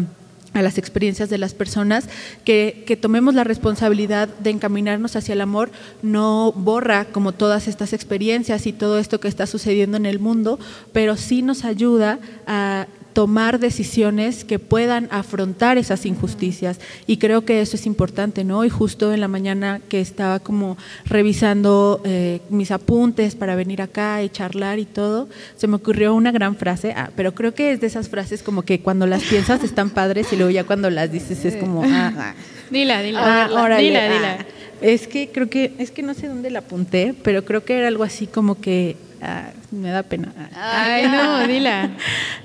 las 0.55 0.79
experiencias 0.79 1.31
de 1.31 1.37
las 1.37 1.53
personas, 1.53 2.09
que, 2.45 2.97
tomemos 3.01 3.35
la 3.35 3.43
responsabilidad 3.43 4.29
de 4.29 4.51
encaminarnos 4.51 5.17
hacia 5.17 5.33
el 5.33 5.41
amor, 5.41 5.73
no 6.01 6.53
borra 6.53 7.07
como 7.07 7.33
todas 7.33 7.67
estas 7.67 7.93
experiencias 7.93 8.69
y 8.69 8.73
todo 8.73 9.01
esto 9.01 9.19
que 9.19 9.27
está 9.27 9.49
sucediendo 9.49 9.97
en 9.97 10.07
el 10.07 10.21
mundo, 10.21 10.61
pero 10.93 11.17
sí 11.17 11.43
nos 11.43 11.65
ayuda 11.65 12.21
a 12.47 12.87
tomar 13.15 13.61
decisiones 13.61 14.45
que 14.45 14.59
puedan 14.59 15.09
afrontar 15.11 15.79
esas 15.79 16.05
injusticias 16.05 16.81
y 17.07 17.17
creo 17.19 17.45
que 17.45 17.61
eso 17.61 17.77
es 17.77 17.87
importante, 17.87 18.45
¿no? 18.45 18.65
Y 18.65 18.71
justo 18.71 19.13
en 19.15 19.21
la 19.21 19.29
mañana 19.29 19.81
que 19.89 20.01
estaba 20.01 20.41
como 20.41 20.77
revisando 21.07 22.03
eh, 22.05 22.41
mis 22.51 22.73
apuntes 22.73 23.37
para 23.37 23.55
venir 23.55 23.81
acá 23.81 24.23
y 24.23 24.29
charlar 24.29 24.81
y 24.81 24.85
todo, 24.85 25.29
se 25.57 25.69
me 25.69 25.77
ocurrió 25.77 26.13
una 26.15 26.33
gran 26.33 26.57
frase, 26.57 26.93
ah, 26.97 27.11
pero 27.17 27.35
creo 27.35 27.55
que 27.55 27.73
es 27.73 27.81
de 27.81 27.87
esas 27.87 28.09
frases 28.09 28.43
como 28.43 28.63
que 28.63 28.81
cuando 28.81 29.07
las 29.07 29.23
piensas 29.23 29.63
están 29.63 29.91
padres 29.91 30.33
y 30.33 30.37
luego 30.37 30.51
ya 30.51 30.65
cuando 30.65 30.91
las 30.91 31.11
dices 31.11 31.45
es 31.45 31.57
como, 31.57 31.85
ah, 31.85 32.13
ah. 32.17 32.35
Dila, 32.71 33.01
dila, 33.03 33.45
ah, 33.45 33.49
órale, 33.53 33.83
dila, 33.83 34.05
dila. 34.09 34.47
Es 34.81 35.07
que 35.07 35.29
creo 35.29 35.49
que, 35.49 35.73
es 35.79 35.91
que 35.93 36.03
no 36.03 36.15
sé 36.15 36.29
dónde 36.29 36.51
la 36.51 36.59
apunté, 36.59 37.15
pero 37.23 37.45
creo 37.45 37.65
que 37.65 37.79
era 37.79 37.89
algo 37.89 38.03
así 38.03 38.27
como 38.27 38.61
que, 38.61 38.97
ah, 39.25 39.51
me 39.71 39.91
da 39.91 40.03
pena. 40.03 40.33
Ay, 40.55 41.07
no, 41.09 41.47
dila. 41.47 41.91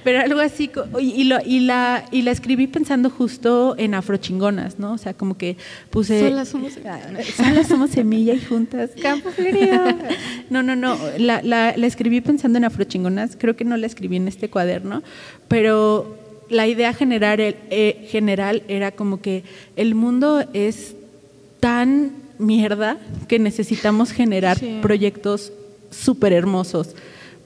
Pero 0.03 0.21
algo 0.21 0.39
así, 0.39 0.71
y, 0.99 1.25
lo, 1.25 1.37
y, 1.45 1.61
la, 1.61 2.05
y 2.11 2.21
la 2.21 2.31
escribí 2.31 2.67
pensando 2.67 3.09
justo 3.09 3.75
en 3.77 3.93
afrochingonas, 3.93 4.79
¿no? 4.79 4.93
O 4.93 4.97
sea, 4.97 5.13
como 5.13 5.37
que 5.37 5.57
puse... 5.89 6.29
Solas 6.29 6.49
somos, 6.49 6.73
solas 7.35 7.67
somos 7.67 7.91
semilla 7.91 8.33
y 8.33 8.39
juntas. 8.39 8.91
Campo 9.01 9.29
florido. 9.31 9.83
No, 10.49 10.63
no, 10.63 10.75
no, 10.75 10.97
la, 11.17 11.41
la, 11.43 11.75
la 11.75 11.87
escribí 11.87 12.21
pensando 12.21 12.57
en 12.57 12.65
afrochingonas, 12.65 13.35
creo 13.37 13.55
que 13.55 13.65
no 13.65 13.77
la 13.77 13.85
escribí 13.85 14.15
en 14.15 14.27
este 14.27 14.49
cuaderno, 14.49 15.03
pero 15.47 16.17
la 16.49 16.67
idea 16.67 16.93
general, 16.93 17.39
eh, 17.39 18.07
general 18.09 18.63
era 18.67 18.91
como 18.91 19.21
que 19.21 19.43
el 19.75 19.95
mundo 19.95 20.43
es 20.53 20.95
tan 21.59 22.11
mierda 22.37 22.97
que 23.27 23.37
necesitamos 23.37 24.11
generar 24.11 24.57
sí. 24.57 24.79
proyectos 24.81 25.53
súper 25.89 26.33
hermosos 26.33 26.95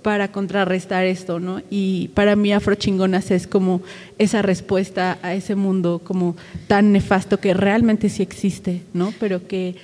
para 0.04 0.32
contrarrestar 0.32 1.06
esto, 1.06 1.39
¿no? 1.39 1.62
Y 1.70 2.10
para 2.10 2.36
mí 2.36 2.52
Afrochingonas 2.52 3.32
es 3.32 3.48
como 3.48 3.82
esa 4.20 4.41
respuesta 4.41 5.18
a 5.24 5.34
ese 5.34 5.56
mundo 5.56 6.02
como 6.04 6.36
tan 6.68 6.91
nefasto 6.91 7.39
que 7.39 7.54
realmente 7.54 8.10
sí 8.10 8.22
existe, 8.22 8.82
¿no? 8.94 9.14
Pero 9.20 9.48
que 9.48 9.76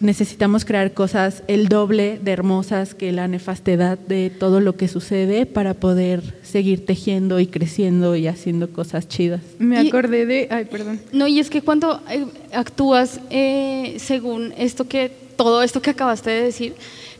necesitamos 0.00 0.64
crear 0.64 0.92
cosas 0.92 1.42
el 1.48 1.68
doble 1.68 2.20
de 2.22 2.30
hermosas 2.30 2.94
que 2.94 3.10
la 3.12 3.26
nefastedad 3.26 3.98
de 3.98 4.30
todo 4.30 4.60
lo 4.60 4.76
que 4.76 4.86
sucede 4.86 5.46
para 5.46 5.74
poder 5.74 6.34
seguir 6.42 6.86
tejiendo 6.86 7.40
y 7.40 7.46
creciendo 7.46 8.14
y 8.14 8.26
haciendo 8.26 8.70
cosas 8.72 9.08
chidas. 9.08 9.40
Me 9.58 9.78
acordé 9.78 10.26
de, 10.26 10.48
ay, 10.50 10.66
perdón. 10.66 11.00
No, 11.12 11.26
y 11.26 11.40
es 11.40 11.50
que 11.50 11.62
cuando 11.62 12.00
eh, 12.10 12.26
actúas 12.52 13.20
eh, 13.30 13.96
según 13.98 14.52
esto 14.56 14.86
que, 14.86 15.10
todo 15.36 15.62
esto 15.62 15.82
que 15.82 15.90
acabaste 15.90 16.30
de 16.30 16.42
decir, 16.42 16.74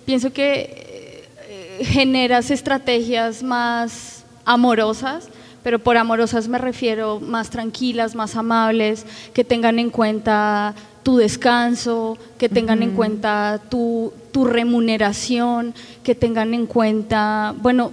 pienso 0.08 0.32
que 0.32 1.26
eh, 1.50 1.84
generas 1.84 2.50
estrategias 2.50 3.42
más 3.42 4.24
amorosas, 4.46 5.28
pero 5.62 5.80
por 5.80 5.98
amorosas 5.98 6.48
me 6.48 6.56
refiero 6.56 7.20
más 7.20 7.50
tranquilas, 7.50 8.14
más 8.14 8.34
amables, 8.34 9.04
que 9.34 9.44
tengan 9.44 9.78
en 9.78 9.90
cuenta 9.90 10.74
tu 11.02 11.18
descanso, 11.18 12.16
que 12.38 12.48
tengan 12.48 12.78
uh 12.78 12.80
-huh. 12.80 12.84
en 12.84 12.90
cuenta 12.92 13.60
tu, 13.68 14.14
tu, 14.32 14.46
remuneración, 14.46 15.74
que 16.02 16.14
tengan 16.14 16.54
en 16.54 16.64
cuenta, 16.64 17.54
bueno, 17.60 17.92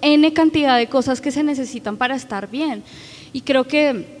N 0.00 0.32
cantidad 0.32 0.78
de 0.78 0.86
cosas 0.86 1.20
que 1.20 1.30
se 1.30 1.42
necesitan 1.42 1.98
para 1.98 2.16
estar 2.16 2.48
bien. 2.48 2.82
Y 3.34 3.42
creo 3.42 3.64
que 3.64 4.17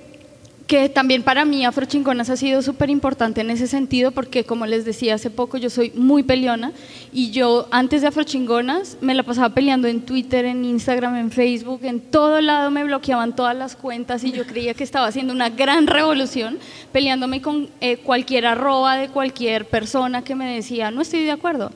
que 0.68 0.90
también 0.90 1.22
para 1.22 1.46
mí 1.46 1.64
Afrochingonas 1.64 2.28
ha 2.28 2.36
sido 2.36 2.60
súper 2.60 2.90
importante 2.90 3.40
en 3.40 3.48
ese 3.48 3.66
sentido 3.66 4.12
porque 4.12 4.44
como 4.44 4.66
les 4.66 4.84
decía 4.84 5.14
hace 5.14 5.30
poco 5.30 5.56
yo 5.56 5.70
soy 5.70 5.92
muy 5.94 6.22
peleona 6.22 6.72
y 7.10 7.30
yo 7.30 7.66
antes 7.70 8.02
de 8.02 8.08
Afrochingonas 8.08 8.98
me 9.00 9.14
la 9.14 9.22
pasaba 9.22 9.54
peleando 9.54 9.88
en 9.88 10.02
Twitter, 10.02 10.44
en 10.44 10.66
Instagram, 10.66 11.16
en 11.16 11.30
Facebook, 11.30 11.80
en 11.84 12.00
todo 12.00 12.42
lado 12.42 12.70
me 12.70 12.84
bloqueaban 12.84 13.34
todas 13.34 13.56
las 13.56 13.76
cuentas 13.76 14.22
y 14.24 14.30
yo 14.30 14.46
creía 14.46 14.74
que 14.74 14.84
estaba 14.84 15.06
haciendo 15.06 15.32
una 15.32 15.48
gran 15.48 15.86
revolución 15.86 16.58
peleándome 16.92 17.40
con 17.40 17.70
eh, 17.80 17.96
cualquier 17.96 18.44
arroba 18.44 18.96
de 18.96 19.08
cualquier 19.08 19.64
persona 19.64 20.22
que 20.22 20.34
me 20.34 20.54
decía 20.54 20.90
no 20.90 21.00
estoy 21.00 21.24
de 21.24 21.32
acuerdo. 21.32 21.72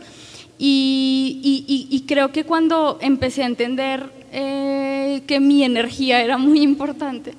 Y, 0.64 2.05
creo 2.07 2.30
que 2.30 2.45
cuando 2.45 2.99
empecé 3.01 3.43
a 3.43 3.47
entender 3.47 4.11
eh, 4.32 5.22
que 5.26 5.40
mi 5.40 5.64
energía 5.64 6.22
era 6.22 6.36
muy 6.36 6.61
importante, 6.61 7.34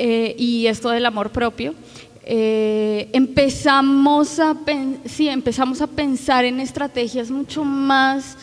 eh, 0.00 0.36
y 0.38 0.66
esto 0.68 0.90
del 0.90 1.06
amor 1.06 1.30
propio, 1.30 1.74
eh, 2.22 3.08
empezamos, 3.12 4.38
a 4.38 4.56
empezamos 5.18 5.80
a 5.80 5.86
pensar 5.88 6.44
en 6.44 6.60
estrategias 6.60 7.30
mucho 7.30 7.64
más 7.64 8.36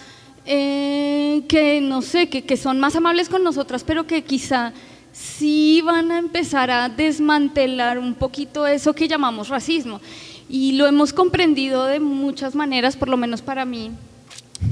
eh, 0.46 1.44
que, 1.48 1.80
no 1.80 2.02
sé, 2.02 2.28
que, 2.28 2.44
que, 2.44 2.58
son 2.58 2.80
más 2.80 2.96
amables 2.96 3.30
con 3.30 3.42
nosotras, 3.42 3.86
pero 3.86 4.06
que 4.06 4.24
quizá 4.24 4.74
sí 5.14 5.82
van 5.82 6.12
a 6.12 6.20
empezar 6.20 6.70
a 6.72 6.90
desmantelar 6.90 8.00
un 8.00 8.16
poquito 8.16 8.68
eso 8.68 8.94
que 8.94 9.08
llamamos 9.08 9.48
racismo. 9.48 10.02
Y 10.50 10.74
lo 10.74 10.88
hemos 10.88 11.14
comprendido 11.14 11.86
de 11.86 12.02
muchas 12.02 12.54
maneras, 12.54 12.98
por 12.98 13.08
lo 13.08 13.16
menos 13.16 13.42
para 13.42 13.64
mí. 13.64 13.92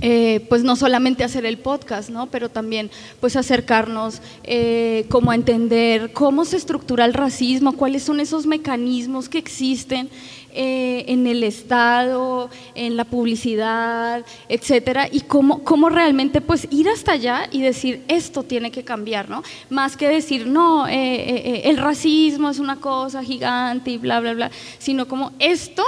Eh, 0.02 0.46
pues 0.50 0.64
no 0.64 0.76
solamente 0.76 1.24
hacer 1.24 1.46
el 1.46 1.58
podcast, 1.58 2.10
¿no? 2.10 2.28
pero 2.28 2.50
también 2.50 2.92
pues 3.20 3.36
acercarnos 3.36 4.22
eh, 4.44 5.06
como 5.10 5.32
a 5.32 5.36
entender 5.36 6.12
cómo 6.12 6.46
se 6.46 6.58
estructura 6.58 7.06
el 7.06 7.14
racismo, 7.14 7.74
cuáles 7.74 8.04
son 8.04 8.20
esos 8.20 8.46
mecanismos 8.46 9.30
que 9.30 9.38
existen 9.38 10.10
eh, 10.56 11.06
en 11.08 11.26
el 11.26 11.44
Estado, 11.44 12.50
en 12.76 12.98
la 12.98 13.06
publicidad, 13.06 14.26
etcétera, 14.50 15.08
y 15.12 15.22
cómo, 15.22 15.64
cómo 15.64 15.90
realmente 15.90 16.42
pues 16.42 16.68
ir 16.70 16.90
hasta 16.90 17.14
allá 17.14 17.48
y 17.52 17.62
decir 17.62 18.04
esto 18.08 18.44
tiene 18.44 18.72
que 18.72 18.84
cambiar, 18.84 19.30
¿no? 19.30 19.42
Más 19.70 19.98
que 19.98 20.08
decir 20.10 20.46
no, 20.46 20.86
el 20.88 21.78
racismo 21.78 22.50
es 22.50 22.60
una 22.60 22.76
cosa 22.76 23.24
gigante 23.24 23.92
y 23.92 23.98
bla, 23.98 24.20
bla, 24.20 24.34
bla, 24.34 24.52
sino 24.78 25.08
como 25.08 25.32
esto 25.40 25.84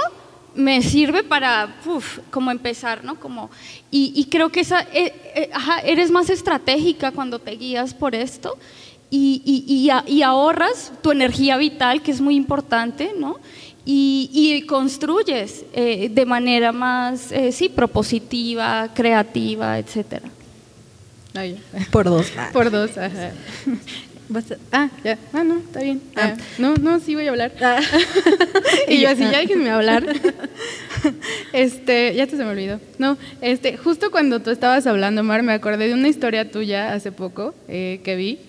me 0.56 0.82
sirve 0.82 1.22
para 1.22 1.76
como 2.30 2.50
empezar, 2.50 3.04
¿no? 3.04 3.18
Como, 3.20 3.50
y, 3.90 4.26
creo 4.30 4.50
que 4.50 4.60
esa, 4.60 4.80
eh, 4.92 5.12
eh, 5.34 5.50
eres 5.84 6.10
más 6.10 6.30
estratégica 6.30 7.12
cuando 7.12 7.38
te 7.38 7.52
guías 7.52 7.94
por 7.94 8.14
esto 8.14 8.58
y, 9.10 9.42
y, 10.06 10.22
ahorras 10.22 10.92
tu 11.02 11.12
energía 11.12 11.56
vital, 11.56 12.02
que 12.02 12.10
es 12.10 12.20
muy 12.20 12.34
importante, 12.36 13.12
¿no? 13.18 13.36
Y, 13.84 14.64
construyes 14.66 15.64
eh, 15.72 16.10
de 16.12 16.26
manera 16.26 16.72
más, 16.72 17.32
sí, 17.52 17.68
propositiva, 17.68 18.90
creativa, 18.94 19.78
etcétera. 19.78 20.28
Por 21.90 22.06
dos. 22.06 22.32
Por 22.52 22.70
dos, 22.70 22.96
ajá. 22.96 23.32
Ah, 24.72 24.88
ya. 25.04 25.18
Ah, 25.32 25.44
no, 25.44 25.58
está 25.58 25.80
bien. 25.80 26.02
Ah. 26.16 26.34
Ah, 26.36 26.42
no, 26.58 26.74
no, 26.76 26.98
sí 26.98 27.14
voy 27.14 27.26
a 27.26 27.30
hablar. 27.30 27.52
Ah. 27.60 27.80
y 28.88 29.00
yo 29.00 29.08
así, 29.08 29.20
ya 29.20 29.38
déjenme 29.38 29.70
hablar. 29.70 30.04
este, 31.52 32.14
ya 32.14 32.26
te 32.26 32.36
se 32.36 32.44
me 32.44 32.50
olvidó. 32.50 32.80
No, 32.98 33.16
este, 33.40 33.76
justo 33.76 34.10
cuando 34.10 34.40
tú 34.40 34.50
estabas 34.50 34.86
hablando, 34.86 35.22
Mar, 35.22 35.42
me 35.42 35.52
acordé 35.52 35.88
de 35.88 35.94
una 35.94 36.08
historia 36.08 36.50
tuya 36.50 36.92
hace 36.92 37.12
poco 37.12 37.54
eh, 37.68 38.00
que 38.02 38.16
vi, 38.16 38.40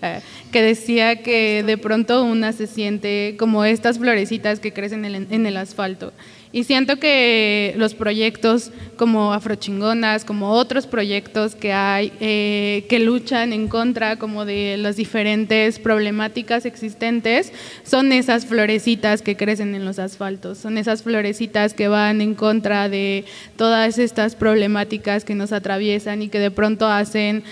que 0.51 0.61
decía 0.61 1.21
que 1.21 1.63
de 1.63 1.77
pronto 1.77 2.23
una 2.23 2.53
se 2.53 2.67
siente 2.67 3.35
como 3.37 3.63
estas 3.63 3.99
florecitas 3.99 4.59
que 4.59 4.73
crecen 4.73 5.05
en 5.05 5.45
el 5.45 5.57
asfalto. 5.57 6.11
Y 6.51 6.63
siento 6.63 6.97
que 6.97 7.73
los 7.77 7.93
proyectos 7.93 8.71
como 8.95 9.33
Afrochingonas, 9.33 10.25
como 10.25 10.51
otros 10.51 10.87
proyectos 10.87 11.55
que 11.55 11.73
hay, 11.73 12.11
eh, 12.19 12.85
que 12.89 12.99
luchan 12.99 13.53
en 13.53 13.67
contra 13.67 14.17
como 14.17 14.45
de 14.45 14.77
las 14.77 14.95
diferentes 14.95 15.79
problemáticas 15.79 16.65
existentes, 16.65 17.51
son 17.83 18.11
esas 18.11 18.45
florecitas 18.45 19.21
que 19.21 19.35
crecen 19.35 19.75
en 19.75 19.85
los 19.85 19.99
asfaltos, 19.99 20.57
son 20.57 20.77
esas 20.77 21.03
florecitas 21.03 21.73
que 21.73 21.87
van 21.87 22.21
en 22.21 22.33
contra 22.33 22.89
de 22.89 23.25
todas 23.55 23.97
estas 23.99 24.35
problemáticas 24.35 25.25
que 25.25 25.35
nos 25.35 25.51
atraviesan 25.51 26.21
y 26.21 26.29
que 26.29 26.39
de 26.39 26.51
pronto 26.51 26.87
hacen 26.87 27.43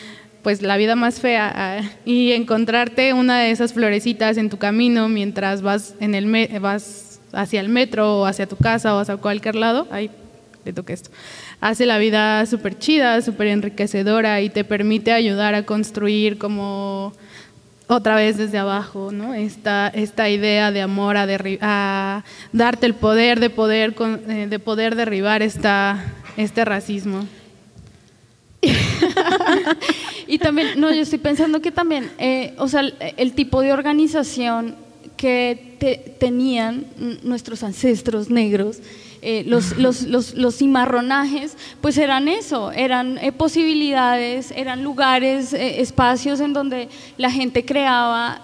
pues 0.42 0.62
la 0.62 0.78
vida 0.78 0.96
más 0.96 1.20
fea 1.20 1.52
ah, 1.56 1.82
y 2.06 2.32
encontrarte 2.34 3.14
una 3.14 3.40
de 3.40 3.50
esas 3.50 3.74
florecitas 3.74 4.38
en 4.38 4.52
tu 4.52 4.58
camino 4.58 5.10
mientras 5.10 5.64
vas 5.64 5.96
en 6.00 6.14
el 6.14 6.60
vas 6.60 7.05
hacia 7.36 7.62
el 7.62 7.70
metro 7.70 8.22
o 8.22 8.26
hacia 8.26 8.48
tu 8.48 8.56
casa 8.56 8.96
o 8.96 9.00
hacia 9.00 9.18
cualquier 9.18 9.56
lado, 9.56 9.88
ahí 9.92 10.10
le 10.64 10.74
toqué 10.74 10.94
esto, 10.94 11.12
hace 11.62 11.86
la 11.86 11.98
vida 11.98 12.46
súper 12.46 12.78
chida, 12.80 13.22
súper 13.22 13.48
enriquecedora 13.48 14.42
y 14.42 14.50
te 14.50 14.64
permite 14.64 15.12
ayudar 15.12 15.54
a 15.54 15.64
construir 15.64 16.38
como 16.38 17.14
otra 17.88 18.16
vez 18.16 18.38
desde 18.38 18.58
abajo, 18.58 19.12
¿no? 19.12 19.34
Esta, 19.36 19.90
esta 19.90 20.30
idea 20.30 20.72
de 20.72 20.82
amor 20.82 21.18
a, 21.18 21.28
a 21.62 22.24
darte 22.52 22.88
el 22.88 22.96
poder 22.96 23.40
de 23.40 23.50
poder, 23.52 23.94
eh, 24.28 24.48
de 24.50 24.60
poder 24.60 24.96
derribar 24.96 25.44
esta, 25.44 26.04
este 26.36 26.66
racismo. 26.66 27.28
y 30.28 30.40
también, 30.40 30.80
no, 30.80 30.92
yo 30.92 31.02
estoy 31.02 31.20
pensando 31.20 31.62
que 31.62 31.72
también, 31.72 32.10
eh, 32.18 32.56
o 32.58 32.68
sea, 32.68 32.82
el 32.82 33.34
tipo 33.34 33.62
de 33.62 33.72
organización 33.72 34.76
que 35.18 36.16
tenían 36.20 36.86
nuestros 37.24 37.64
ancestros 37.64 38.30
negros, 38.30 38.80
eh, 39.22 39.44
los, 39.48 39.76
los, 39.78 40.36
los, 40.36 40.56
cimarronajes, 40.56 41.58
pues 41.82 41.98
eran 41.98 42.28
eso, 42.28 42.72
eran 42.72 43.18
eh, 43.18 43.32
posibilidades, 43.32 44.52
eran 44.52 44.84
lugares, 44.84 45.52
eh, 45.54 45.82
espacios 45.82 46.40
en 46.42 46.54
donde 46.54 46.90
la 47.18 47.32
gente 47.32 47.66
creaba 47.66 48.42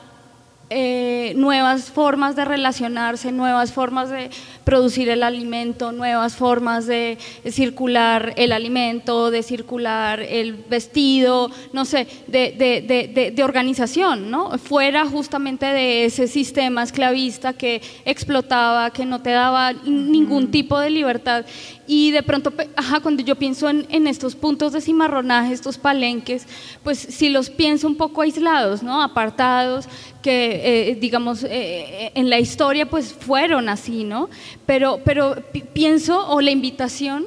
nuevas 1.36 1.92
formas 1.92 2.36
de 2.36 2.46
relacionarse, 2.46 3.32
nuevas 3.32 3.74
formas 3.74 4.10
de 4.10 4.30
producir 4.64 5.10
el 5.10 5.24
alimento, 5.24 5.92
nuevas 5.92 6.36
formas 6.36 6.86
de 6.86 7.18
circular 7.50 8.34
el 8.38 8.52
alimento, 8.52 9.32
de 9.32 9.44
circular 9.44 10.22
el 10.22 10.54
vestido, 10.54 11.52
no 11.74 11.86
sé, 11.86 12.08
de, 12.28 13.42
organización, 13.44 14.32
¿no? 14.32 14.58
Fuera 14.58 15.06
justamente 15.06 15.66
de 15.66 16.06
ese 16.06 16.28
sistema 16.28 16.84
esclavista 16.84 17.54
que 17.54 17.82
explotaba, 18.06 18.92
que 18.92 19.06
no 19.06 19.22
te 19.22 19.32
daba 19.32 19.74
ningún 19.74 20.52
tipo 20.52 20.80
de 20.80 20.90
libertad. 20.90 21.46
Y 21.94 22.12
de 22.12 22.24
pronto, 22.24 22.54
ajá, 22.78 23.02
cuando 23.02 23.22
yo 23.22 23.36
pienso 23.36 23.68
en, 23.68 24.08
estos 24.08 24.34
puntos 24.34 24.72
de 24.72 24.80
cimarronaje, 24.80 25.52
estos 25.52 25.78
palenques, 25.78 26.48
pues 26.86 26.98
si 26.98 27.28
los 27.28 27.50
pienso 27.50 27.86
un 27.86 27.98
poco 27.98 28.22
aislados, 28.22 28.82
¿no? 28.82 29.04
Apartados, 29.04 29.90
que 30.24 30.92
eh, 30.92 30.96
digamos 30.96 31.44
eh, 31.44 32.14
en 32.16 32.30
la 32.30 32.40
historia 32.40 32.90
pues 32.90 33.12
fueron 33.12 33.68
así, 33.68 34.06
¿no? 34.06 34.30
Pero, 34.66 35.02
pero 35.04 35.36
pienso, 35.74 36.30
o 36.30 36.40
la 36.40 36.52
invitación 36.52 37.26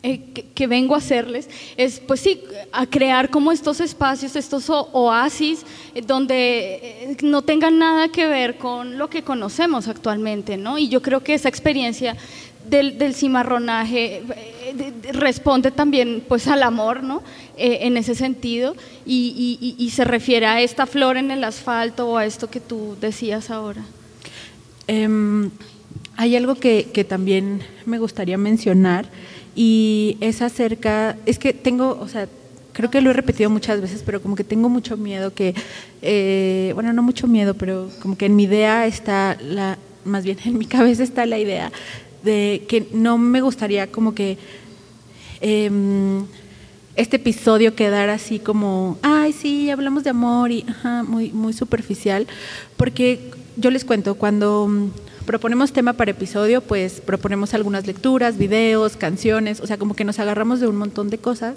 eh, 0.00 0.20
que, 0.54 0.66
vengo 0.68 0.94
a 0.94 0.98
hacerles 0.98 1.50
es, 1.76 1.98
pues 1.98 2.20
sí, 2.20 2.40
a 2.70 2.86
crear 2.86 3.30
como 3.30 3.50
estos 3.50 3.80
espacios, 3.80 4.36
estos 4.36 4.70
oasis, 4.70 5.66
eh, 5.92 6.02
donde 6.02 6.74
eh, 6.74 7.16
no 7.22 7.42
tengan 7.42 7.80
nada 7.80 8.06
que 8.06 8.28
ver 8.28 8.58
con 8.58 8.96
lo 8.96 9.10
que 9.10 9.24
conocemos 9.24 9.88
actualmente, 9.88 10.56
¿no? 10.56 10.78
Y 10.78 10.88
yo 10.88 11.02
creo 11.02 11.24
que 11.24 11.34
esa 11.34 11.48
experiencia 11.48 12.16
del, 12.70 13.14
cimarronaje 13.14 14.22
responde 15.12 15.70
también 15.70 16.22
pues 16.26 16.46
al 16.46 16.62
amor, 16.62 17.02
¿no? 17.02 17.22
en 17.56 17.96
ese 17.96 18.14
sentido, 18.14 18.76
y, 19.04 19.74
y, 19.76 19.90
se 19.90 20.04
refiere 20.04 20.46
a 20.46 20.60
esta 20.60 20.86
flor 20.86 21.16
en 21.16 21.30
el 21.30 21.42
asfalto 21.42 22.08
o 22.08 22.16
a 22.16 22.24
esto 22.24 22.48
que 22.48 22.60
tú 22.60 22.96
decías 23.00 23.50
ahora. 23.50 23.82
Em, 24.86 25.50
hay 26.16 26.34
algo 26.34 26.54
que, 26.56 27.06
también 27.08 27.60
me 27.86 27.98
gustaría 27.98 28.38
mencionar 28.38 29.06
y 29.54 30.16
es 30.20 30.42
acerca, 30.42 31.16
es 31.26 31.38
que 31.38 31.52
tengo, 31.52 31.98
o 32.00 32.08
sea, 32.08 32.26
creo 32.72 32.90
que 32.90 33.00
lo 33.00 33.10
he 33.10 33.12
repetido 33.12 33.50
muchas 33.50 33.80
veces, 33.80 34.02
pero 34.04 34.22
como 34.22 34.34
que 34.34 34.44
tengo 34.44 34.68
mucho 34.68 34.96
miedo 34.96 35.34
que, 35.34 35.54
eh, 36.02 36.72
bueno, 36.74 36.92
no 36.92 37.02
mucho 37.02 37.26
miedo, 37.26 37.54
pero 37.54 37.90
como 38.00 38.16
que 38.16 38.26
en 38.26 38.34
mi 38.34 38.44
idea 38.44 38.86
está 38.86 39.36
la, 39.40 39.78
más 40.04 40.24
bien 40.24 40.38
en 40.44 40.58
mi 40.58 40.66
cabeza 40.76 41.02
está 41.02 41.26
la 41.26 41.38
idea 41.38 41.70
de 42.22 42.64
que 42.68 42.88
no 42.92 43.18
me 43.18 43.40
gustaría 43.40 43.90
como 43.90 44.14
que 44.14 44.38
em, 45.40 46.24
este 46.96 47.16
episodio 47.16 47.74
quedara 47.74 48.14
así 48.14 48.38
como, 48.38 48.98
ay, 49.02 49.32
sí, 49.32 49.70
hablamos 49.70 50.04
de 50.04 50.10
amor 50.10 50.50
y 50.50 50.64
ajá, 50.68 51.04
muy, 51.04 51.30
muy 51.30 51.52
superficial, 51.52 52.26
porque 52.76 53.30
yo 53.56 53.70
les 53.70 53.84
cuento, 53.84 54.16
cuando 54.16 54.68
proponemos 55.28 55.72
tema 55.72 55.92
para 55.92 56.10
episodio, 56.10 56.62
pues 56.62 57.02
proponemos 57.02 57.52
algunas 57.52 57.86
lecturas, 57.86 58.38
videos, 58.38 58.96
canciones, 58.96 59.60
o 59.60 59.66
sea, 59.66 59.76
como 59.76 59.94
que 59.94 60.04
nos 60.04 60.18
agarramos 60.18 60.58
de 60.58 60.68
un 60.68 60.76
montón 60.76 61.10
de 61.10 61.18
cosas 61.18 61.56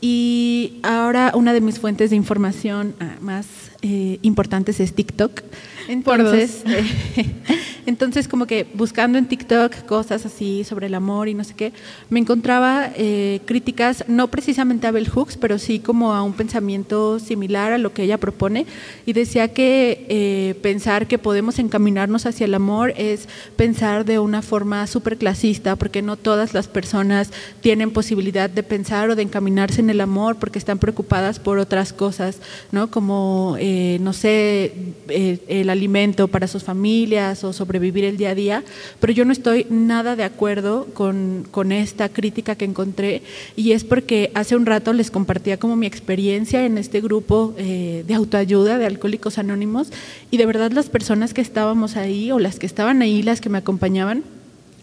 Y 0.00 0.78
ahora 0.82 1.32
una 1.34 1.52
de 1.52 1.60
mis 1.60 1.78
fuentes 1.80 2.10
de 2.10 2.16
información 2.16 2.94
ah, 3.00 3.16
más 3.20 3.46
eh, 3.82 4.18
importantes 4.22 4.80
es 4.80 4.94
TikTok. 4.94 5.42
Entonces, 5.90 6.62
eh, 6.66 6.84
entonces 7.86 8.28
como 8.28 8.46
que 8.46 8.64
buscando 8.74 9.18
en 9.18 9.26
TikTok 9.26 9.86
cosas 9.86 10.24
así 10.24 10.62
sobre 10.62 10.86
el 10.86 10.94
amor 10.94 11.28
y 11.28 11.34
no 11.34 11.42
sé 11.42 11.54
qué, 11.54 11.72
me 12.10 12.20
encontraba 12.20 12.90
eh, 12.94 13.40
críticas 13.44 14.04
no 14.06 14.28
precisamente 14.28 14.86
a 14.86 14.92
Bell 14.92 15.08
Hooks, 15.08 15.36
pero 15.36 15.58
sí 15.58 15.80
como 15.80 16.12
a 16.12 16.22
un 16.22 16.34
pensamiento 16.34 17.18
similar 17.18 17.72
a 17.72 17.78
lo 17.78 17.92
que 17.92 18.04
ella 18.04 18.18
propone 18.18 18.66
y 19.04 19.14
decía 19.14 19.52
que 19.52 20.06
eh, 20.08 20.54
pensar 20.62 21.08
que 21.08 21.18
podemos 21.18 21.58
encaminarnos 21.58 22.24
hacia 22.24 22.44
el 22.44 22.54
amor 22.54 22.94
es 22.96 23.28
pensar 23.56 24.04
de 24.04 24.20
una 24.20 24.42
forma 24.42 24.86
súper 24.86 25.16
clasista, 25.16 25.74
porque 25.74 26.02
no 26.02 26.16
todas 26.16 26.54
las 26.54 26.68
personas 26.68 27.32
tienen 27.62 27.90
posibilidad 27.90 28.48
de 28.48 28.62
pensar 28.62 29.10
o 29.10 29.16
de 29.16 29.22
encaminarse 29.22 29.80
en 29.80 29.90
el 29.90 30.00
amor 30.00 30.36
porque 30.36 30.60
están 30.60 30.78
preocupadas 30.78 31.40
por 31.40 31.58
otras 31.58 31.92
cosas, 31.92 32.38
¿no? 32.70 32.92
Como, 32.92 33.56
no 34.00 34.12
sé, 34.12 34.72
el 35.08 35.68
alimento 35.80 36.28
para 36.28 36.46
sus 36.46 36.62
familias 36.62 37.42
o 37.42 37.54
sobrevivir 37.54 38.04
el 38.04 38.18
día 38.18 38.30
a 38.30 38.34
día, 38.34 38.64
pero 39.00 39.14
yo 39.14 39.24
no 39.24 39.32
estoy 39.32 39.66
nada 39.70 40.14
de 40.14 40.24
acuerdo 40.24 40.86
con, 40.92 41.46
con 41.50 41.72
esta 41.72 42.10
crítica 42.10 42.54
que 42.54 42.66
encontré 42.66 43.22
y 43.56 43.72
es 43.72 43.84
porque 43.84 44.30
hace 44.34 44.56
un 44.56 44.66
rato 44.66 44.92
les 44.92 45.10
compartía 45.10 45.56
como 45.56 45.76
mi 45.76 45.86
experiencia 45.86 46.66
en 46.66 46.76
este 46.76 47.00
grupo 47.00 47.54
eh, 47.56 48.04
de 48.06 48.14
autoayuda 48.14 48.76
de 48.76 48.84
Alcohólicos 48.84 49.38
Anónimos 49.38 49.88
y 50.30 50.36
de 50.36 50.44
verdad 50.44 50.70
las 50.70 50.90
personas 50.90 51.32
que 51.32 51.40
estábamos 51.40 51.96
ahí 51.96 52.30
o 52.30 52.38
las 52.38 52.58
que 52.58 52.66
estaban 52.66 53.00
ahí, 53.00 53.22
las 53.22 53.40
que 53.40 53.48
me 53.48 53.58
acompañaban, 53.58 54.22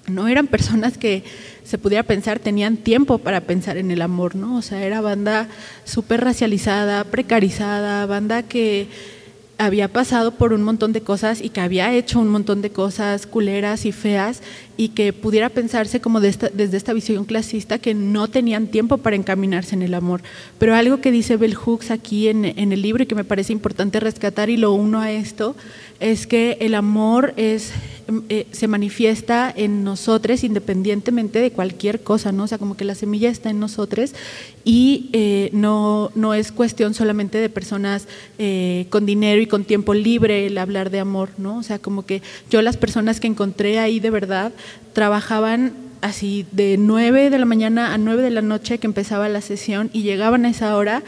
no 0.07 0.27
eran 0.27 0.47
personas 0.47 0.97
que 0.97 1.23
se 1.63 1.77
pudiera 1.77 2.03
pensar 2.03 2.39
tenían 2.39 2.77
tiempo 2.77 3.17
para 3.17 3.41
pensar 3.41 3.77
en 3.77 3.91
el 3.91 4.01
amor, 4.01 4.35
¿no? 4.35 4.57
O 4.57 4.61
sea, 4.61 4.83
era 4.83 5.01
banda 5.01 5.47
súper 5.83 6.21
racializada, 6.21 7.03
precarizada, 7.03 8.05
banda 8.05 8.43
que 8.43 8.87
había 9.57 9.87
pasado 9.87 10.31
por 10.31 10.53
un 10.53 10.63
montón 10.63 10.93
de 10.93 11.01
cosas 11.01 11.41
y 11.41 11.49
que 11.49 11.61
había 11.61 11.93
hecho 11.93 12.19
un 12.19 12.29
montón 12.29 12.61
de 12.61 12.69
cosas 12.69 13.25
culeras 13.25 13.85
y 13.85 13.91
feas 13.91 14.41
y 14.77 14.89
que 14.89 15.11
pudiera 15.11 15.49
pensarse 15.49 15.99
como 15.99 16.21
desde 16.21 16.77
esta 16.77 16.93
visión 16.93 17.25
clasista 17.25 17.79
que 17.79 17.95
no 17.95 18.27
tenían 18.27 18.67
tiempo 18.67 18.97
para 18.97 19.15
encaminarse 19.15 19.75
en 19.75 19.81
el 19.81 19.95
amor. 19.95 20.21
Pero 20.59 20.75
algo 20.75 21.01
que 21.01 21.11
dice 21.11 21.35
Bell 21.35 21.55
Hooks 21.55 21.91
aquí 21.91 22.27
en, 22.27 22.45
en 22.45 22.71
el 22.71 22.83
libro 22.83 23.03
y 23.03 23.07
que 23.07 23.15
me 23.15 23.23
parece 23.23 23.53
importante 23.53 23.99
rescatar 23.99 24.49
y 24.49 24.57
lo 24.57 24.73
uno 24.73 25.01
a 25.01 25.11
esto 25.11 25.55
es 25.99 26.27
que 26.27 26.57
el 26.59 26.75
amor 26.75 27.33
es, 27.37 27.71
eh, 28.29 28.47
se 28.51 28.67
manifiesta 28.67 29.51
en 29.55 29.83
nosotros 29.83 30.43
independientemente 30.43 31.39
de 31.39 31.51
cualquier 31.51 32.01
cosa, 32.01 32.31
¿no? 32.31 32.43
O 32.43 32.47
sea, 32.47 32.57
como 32.57 32.77
que 32.77 32.85
la 32.85 32.95
semilla 32.95 33.29
está 33.29 33.49
en 33.49 33.59
nosotros 33.59 34.13
y 34.63 35.09
eh, 35.13 35.49
no, 35.53 36.11
no 36.13 36.33
es 36.33 36.51
cuestión 36.51 36.93
solamente 36.93 37.39
de 37.39 37.49
personas 37.49 38.07
eh, 38.37 38.85
con 38.89 39.05
dinero 39.05 39.41
y 39.41 39.47
con 39.47 39.65
tiempo 39.65 39.93
libre 39.93 40.45
el 40.45 40.57
hablar 40.57 40.91
de 40.91 40.99
amor, 40.99 41.29
¿no? 41.37 41.57
O 41.57 41.63
sea, 41.63 41.79
como 41.79 42.05
que 42.05 42.21
yo 42.49 42.61
las 42.61 42.77
personas 42.77 43.19
que 43.19 43.27
encontré 43.27 43.79
ahí 43.79 43.99
de 43.99 44.11
verdad 44.11 44.53
trabajaban 44.93 45.73
así 46.01 46.45
de 46.51 46.77
9 46.77 47.29
de 47.29 47.39
la 47.39 47.45
mañana 47.45 47.93
a 47.93 47.97
9 47.97 48.21
de 48.21 48.29
la 48.29 48.41
noche 48.41 48.77
que 48.77 48.87
empezaba 48.87 49.29
la 49.29 49.41
sesión 49.41 49.89
y 49.93 50.03
llegaban 50.03 50.45
a 50.45 50.49
esa 50.49 50.75
hora 50.75 51.03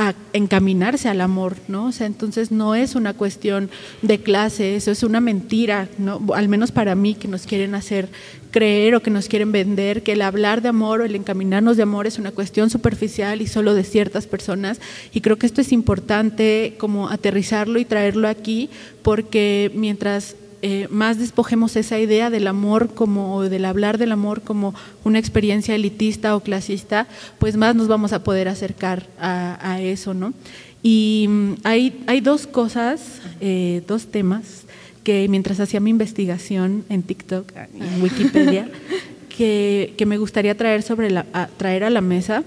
a 0.00 0.14
encaminarse 0.32 1.08
al 1.08 1.20
amor, 1.20 1.56
¿no? 1.66 1.86
O 1.86 1.92
sea, 1.92 2.06
entonces 2.06 2.52
no 2.52 2.76
es 2.76 2.94
una 2.94 3.14
cuestión 3.14 3.68
de 4.00 4.20
clase, 4.20 4.76
eso 4.76 4.92
es 4.92 5.02
una 5.02 5.20
mentira, 5.20 5.88
¿no? 5.98 6.24
Al 6.34 6.48
menos 6.48 6.70
para 6.70 6.94
mí 6.94 7.16
que 7.16 7.26
nos 7.26 7.46
quieren 7.46 7.74
hacer 7.74 8.08
creer 8.52 8.94
o 8.94 9.02
que 9.02 9.10
nos 9.10 9.26
quieren 9.26 9.50
vender 9.50 10.04
que 10.04 10.12
el 10.12 10.22
hablar 10.22 10.62
de 10.62 10.68
amor 10.68 11.00
o 11.00 11.04
el 11.04 11.16
encaminarnos 11.16 11.76
de 11.76 11.82
amor 11.82 12.06
es 12.06 12.16
una 12.16 12.30
cuestión 12.30 12.70
superficial 12.70 13.42
y 13.42 13.48
solo 13.48 13.74
de 13.74 13.82
ciertas 13.82 14.28
personas 14.28 14.80
y 15.12 15.20
creo 15.20 15.36
que 15.36 15.46
esto 15.46 15.60
es 15.60 15.72
importante 15.72 16.76
como 16.78 17.08
aterrizarlo 17.08 17.80
y 17.80 17.84
traerlo 17.84 18.28
aquí 18.28 18.70
porque 19.02 19.72
mientras 19.74 20.36
eh, 20.62 20.88
más 20.90 21.18
despojemos 21.18 21.76
esa 21.76 21.98
idea 21.98 22.30
del 22.30 22.46
amor 22.46 22.94
como, 22.94 23.42
del 23.44 23.64
hablar 23.64 23.98
del 23.98 24.12
amor 24.12 24.42
como 24.42 24.74
una 25.04 25.18
experiencia 25.18 25.74
elitista 25.74 26.34
o 26.34 26.40
clasista, 26.40 27.06
pues 27.38 27.56
más 27.56 27.76
nos 27.76 27.88
vamos 27.88 28.12
a 28.12 28.24
poder 28.24 28.48
acercar 28.48 29.06
a, 29.20 29.80
eso, 29.80 30.14
¿no? 30.14 30.34
Y 30.82 31.26
mm, 31.28 31.52
hay, 31.64 32.02
hay 32.06 32.20
dos 32.20 32.46
cosas, 32.46 33.20
eh, 33.40 33.82
dos 33.86 34.06
temas 34.06 34.64
que 35.04 35.28
mientras 35.28 35.60
hacía 35.60 35.80
mi 35.80 35.90
investigación 35.90 36.84
en 36.88 37.02
TikTok, 37.02 37.52
en 37.74 38.02
Wikipedia, 38.02 38.68
que, 39.36 39.94
que, 39.96 40.06
me 40.06 40.18
gustaría 40.18 40.56
traer, 40.56 40.82
sobre 40.82 41.10
la, 41.10 41.24
a, 41.32 41.46
traer 41.46 41.84
a 41.84 41.90
la 41.90 42.00
mesa, 42.00 42.42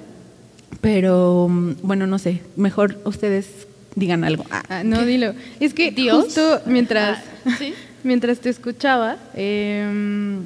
pero 0.81 1.47
mm, 1.49 1.75
bueno, 1.81 2.07
no 2.07 2.19
sé, 2.19 2.41
mejor 2.57 2.99
ustedes 3.05 3.47
digan 3.95 4.23
algo. 4.23 4.45
Ah, 4.51 4.83
no, 4.83 5.05
dilo. 5.05 5.33
Es 5.59 5.73
que 5.73 5.91
Dios, 5.91 6.25
justo 6.25 6.61
mientras... 6.65 7.19
Ah, 7.45 7.55
¿sí? 7.57 7.73
Mientras 8.03 8.39
te 8.39 8.49
escuchaba, 8.49 9.17
em, 9.35 10.43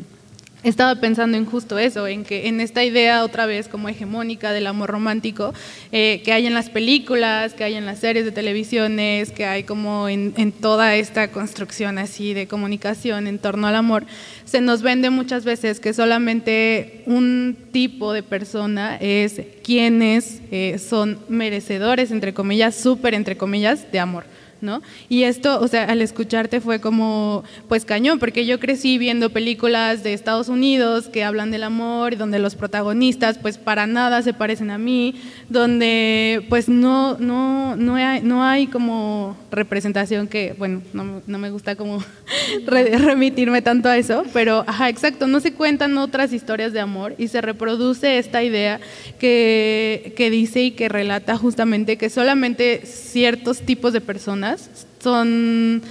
estaba 0.65 0.95
pensando 0.95 1.37
en 1.37 1.45
justo 1.45 1.77
eso, 1.77 2.07
en 2.07 2.23
que 2.23 2.47
en 2.47 2.59
esta 2.59 2.83
idea 2.83 3.23
otra 3.23 3.45
vez 3.45 3.67
como 3.67 3.87
hegemónica 3.87 4.51
del 4.51 4.65
amor 4.65 4.89
romántico 4.89 5.53
eh, 5.91 6.23
que 6.25 6.33
hay 6.33 6.47
en 6.47 6.55
las 6.55 6.71
películas, 6.71 7.53
que 7.53 7.63
hay 7.63 7.75
en 7.75 7.85
las 7.85 7.99
series 7.99 8.25
de 8.25 8.31
televisiones, 8.31 9.31
que 9.31 9.45
hay 9.45 9.63
como 9.63 10.09
en, 10.09 10.33
en, 10.37 10.51
toda 10.51 10.95
esta 10.95 11.31
construcción 11.31 11.99
así 11.99 12.33
de 12.33 12.47
comunicación 12.47 13.27
en 13.27 13.37
torno 13.37 13.67
al 13.67 13.75
amor, 13.75 14.05
se 14.45 14.59
nos 14.59 14.81
vende 14.81 15.11
muchas 15.11 15.45
veces 15.45 15.79
que 15.79 15.93
solamente 15.93 17.03
un 17.05 17.55
tipo 17.71 18.11
de 18.11 18.23
persona 18.23 18.97
es 18.97 19.41
quienes 19.63 20.41
eh, 20.51 20.79
son 20.79 21.19
merecedores, 21.29 22.09
entre 22.09 22.33
comillas, 22.33 22.75
súper 22.75 23.13
entre 23.13 23.37
comillas, 23.37 23.91
de 23.91 23.99
amor. 23.99 24.25
¿No? 24.65 24.81
Y 25.07 25.23
esto, 25.23 25.59
o 25.61 25.67
sea, 25.67 25.85
al 25.85 26.01
escucharte 26.01 26.59
fue 26.59 26.81
como, 26.81 27.43
pues 27.69 27.85
cañón, 27.85 28.19
porque 28.19 28.45
yo 28.45 28.59
crecí 28.59 28.97
viendo 28.97 29.29
películas 29.29 30.03
de 30.03 30.13
Estados 30.13 30.49
Unidos 30.49 31.07
que 31.07 31.23
hablan 31.23 31.51
del 31.51 31.63
amor 31.63 32.13
y 32.13 32.15
donde 32.17 32.39
los 32.39 32.55
protagonistas, 32.55 33.37
pues 33.37 33.57
para 33.57 33.87
nada 33.87 34.21
se 34.21 34.33
parecen 34.33 34.71
a 34.71 34.77
mí, 34.77 35.15
donde 35.49 36.45
pues 36.49 36.67
no, 36.67 37.17
no, 37.19 37.75
no, 37.75 37.95
hay, 37.95 38.21
no 38.21 38.43
hay 38.43 38.67
como 38.67 39.37
representación 39.51 40.27
que, 40.27 40.55
bueno, 40.57 40.81
no, 40.93 41.21
no 41.25 41.37
me 41.37 41.49
gusta 41.51 41.75
como 41.75 42.03
remitirme 42.65 43.61
tanto 43.61 43.87
a 43.87 43.97
eso, 43.97 44.23
pero, 44.33 44.63
ajá, 44.67 44.89
exacto, 44.89 45.27
no 45.27 45.39
se 45.39 45.53
cuentan 45.53 45.97
otras 45.97 46.33
historias 46.33 46.73
de 46.73 46.79
amor 46.79 47.15
y 47.17 47.27
se 47.27 47.41
reproduce 47.41 48.17
esta 48.17 48.43
idea 48.43 48.79
que, 49.19 50.13
que 50.17 50.29
dice 50.29 50.63
y 50.63 50.71
que 50.71 50.89
relata 50.89 51.37
justamente 51.37 51.97
que 51.97 52.09
solamente 52.09 52.81
ciertos 52.85 53.61
tipos 53.61 53.93
de 53.93 54.01
personas 54.01 54.54
son, 54.99 55.81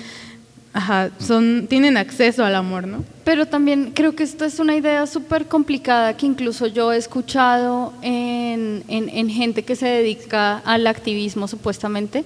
son, 1.19 1.67
tienen 1.69 1.97
acceso 1.97 2.45
al 2.45 2.55
amor, 2.55 2.87
¿no? 2.87 3.05
Pero 3.25 3.47
también 3.47 3.93
creo 3.95 4.15
que 4.15 4.23
esto 4.23 4.45
es 4.45 4.59
una 4.59 4.77
idea 4.77 5.07
súper 5.07 5.47
complicada 5.47 6.17
que 6.17 6.27
incluso 6.27 6.67
yo 6.67 6.93
he 6.93 6.97
escuchado 6.97 7.93
en, 8.03 8.85
en, 8.89 9.31
gente 9.31 9.63
que 9.63 9.77
se 9.77 9.87
dedica 9.87 10.59
al 10.59 10.87
activismo 10.87 11.49
supuestamente. 11.49 12.25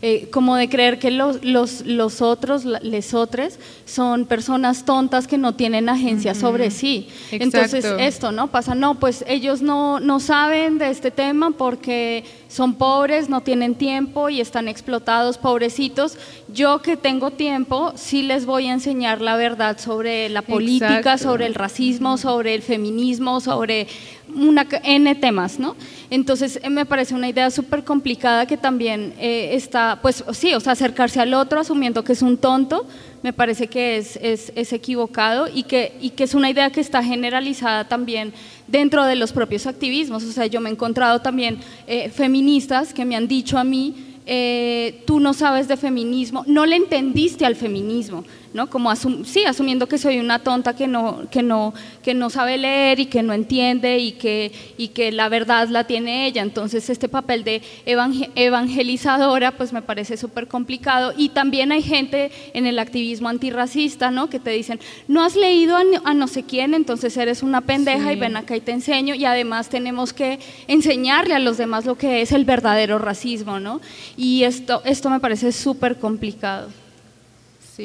Eh, 0.00 0.28
como 0.30 0.54
de 0.54 0.68
creer 0.68 1.00
que 1.00 1.10
los, 1.10 1.44
los, 1.44 1.84
los 1.84 2.22
otros, 2.22 2.64
les 2.64 3.14
otros, 3.14 3.58
son 3.84 4.26
personas 4.26 4.84
tontas 4.84 5.26
que 5.26 5.38
no 5.38 5.56
tienen 5.56 5.88
agencia 5.88 6.36
sobre 6.36 6.70
sí. 6.70 7.08
Entonces, 7.32 7.84
esto, 7.98 8.30
¿no? 8.30 8.46
Pasa, 8.46 8.76
no, 8.76 8.94
pues 8.94 9.24
ellos 9.26 9.60
no, 9.60 9.98
no 9.98 10.20
saben 10.20 10.78
de 10.78 10.90
este 10.90 11.10
tema 11.10 11.50
porque 11.50 12.24
son 12.48 12.74
pobres, 12.74 13.28
no 13.28 13.42
tienen 13.42 13.74
tiempo 13.74 14.30
y 14.30 14.40
están 14.40 14.68
explotados, 14.68 15.36
pobrecitos. 15.36 16.16
Yo 16.52 16.80
que 16.80 16.96
tengo 16.96 17.30
tiempo, 17.30 17.92
sí 17.94 18.22
les 18.22 18.46
voy 18.46 18.66
a 18.66 18.72
enseñar 18.72 19.20
la 19.20 19.36
verdad 19.36 19.78
sobre 19.78 20.28
la 20.30 20.42
política, 20.42 21.18
sobre 21.18 21.46
el 21.46 21.54
racismo, 21.54 22.16
sobre 22.16 22.54
el 22.54 22.62
feminismo, 22.62 23.40
sobre 23.40 23.86
una 24.34 24.66
N 24.82 25.14
temas, 25.16 25.58
¿no? 25.58 25.76
Entonces 26.10 26.60
me 26.70 26.86
parece 26.86 27.14
una 27.14 27.28
idea 27.28 27.50
súper 27.50 27.84
complicada 27.84 28.46
que 28.46 28.56
también 28.56 29.14
eh, 29.18 29.50
está, 29.52 29.98
pues 30.00 30.24
sí, 30.32 30.54
o 30.54 30.60
sea, 30.60 30.72
acercarse 30.72 31.20
al 31.20 31.34
otro 31.34 31.60
asumiendo 31.60 32.02
que 32.02 32.12
es 32.12 32.22
un 32.22 32.38
tonto, 32.38 32.86
me 33.22 33.32
parece 33.32 33.66
que 33.66 33.96
es, 33.96 34.16
es, 34.22 34.52
es, 34.54 34.72
equivocado 34.72 35.48
y 35.52 35.64
que, 35.64 35.92
y 36.00 36.10
que 36.10 36.24
es 36.24 36.34
una 36.34 36.50
idea 36.50 36.70
que 36.70 36.80
está 36.80 37.02
generalizada 37.02 37.88
también 37.88 38.32
dentro 38.66 39.04
de 39.04 39.16
los 39.16 39.32
propios 39.32 39.66
activismos. 39.66 40.22
O 40.24 40.32
sea, 40.32 40.46
yo 40.46 40.60
me 40.60 40.68
he 40.68 40.72
encontrado 40.72 41.20
también 41.20 41.58
eh, 41.86 42.10
feministas 42.10 42.94
que 42.94 43.04
me 43.04 43.16
han 43.16 43.26
dicho 43.26 43.58
a 43.58 43.64
mí, 43.64 44.08
eh, 44.30 45.02
tú 45.06 45.20
no 45.20 45.32
sabes 45.32 45.68
de 45.68 45.76
feminismo, 45.76 46.44
no 46.46 46.66
le 46.66 46.76
entendiste 46.76 47.46
al 47.46 47.56
feminismo, 47.56 48.24
¿no? 48.54 48.68
Como 48.68 48.90
asum 48.90 49.24
sí, 49.24 49.44
asumiendo 49.44 49.86
que 49.86 49.98
soy 49.98 50.18
una 50.18 50.38
tonta 50.38 50.74
que 50.74 50.86
no, 50.86 51.28
que, 51.30 51.42
no, 51.42 51.74
que 52.02 52.14
no 52.14 52.30
sabe 52.30 52.58
leer 52.58 53.00
y 53.00 53.06
que 53.06 53.22
no 53.22 53.32
entiende 53.32 53.98
y 53.98 54.12
que, 54.12 54.52
y 54.76 54.88
que 54.88 55.12
la 55.12 55.28
verdad 55.28 55.68
la 55.68 55.84
tiene 55.84 56.26
ella. 56.26 56.42
Entonces 56.42 56.88
este 56.90 57.08
papel 57.08 57.44
de 57.44 57.62
evangelizadora 57.84 59.52
pues 59.52 59.72
me 59.72 59.82
parece 59.82 60.16
súper 60.16 60.48
complicado. 60.48 61.12
Y 61.16 61.30
también 61.30 61.72
hay 61.72 61.82
gente 61.82 62.30
en 62.54 62.66
el 62.66 62.78
activismo 62.78 63.28
antirracista 63.28 64.10
¿no? 64.10 64.30
que 64.30 64.38
te 64.38 64.50
dicen, 64.50 64.80
no 65.06 65.22
has 65.22 65.36
leído 65.36 65.76
a, 65.76 66.14
no 66.14 66.26
sé 66.26 66.42
quién, 66.42 66.74
entonces 66.74 67.16
eres 67.16 67.42
una 67.42 67.60
pendeja 67.60 68.12
y 68.12 68.16
ven 68.16 68.36
acá 68.36 68.56
y 68.56 68.60
te 68.60 68.72
enseño. 68.72 69.14
Y 69.14 69.24
además 69.24 69.68
tenemos 69.68 70.12
que 70.12 70.38
enseñarle 70.66 71.34
a 71.34 71.38
los 71.38 71.58
demás 71.58 71.84
lo 71.84 71.96
que 71.96 72.22
es 72.22 72.32
el 72.32 72.44
verdadero 72.44 72.98
racismo. 72.98 73.60
¿no? 73.60 73.80
Y 74.16 74.44
esto, 74.44 74.82
esto 74.84 75.10
me 75.10 75.20
parece 75.20 75.52
súper 75.52 75.96
complicado 75.96 76.68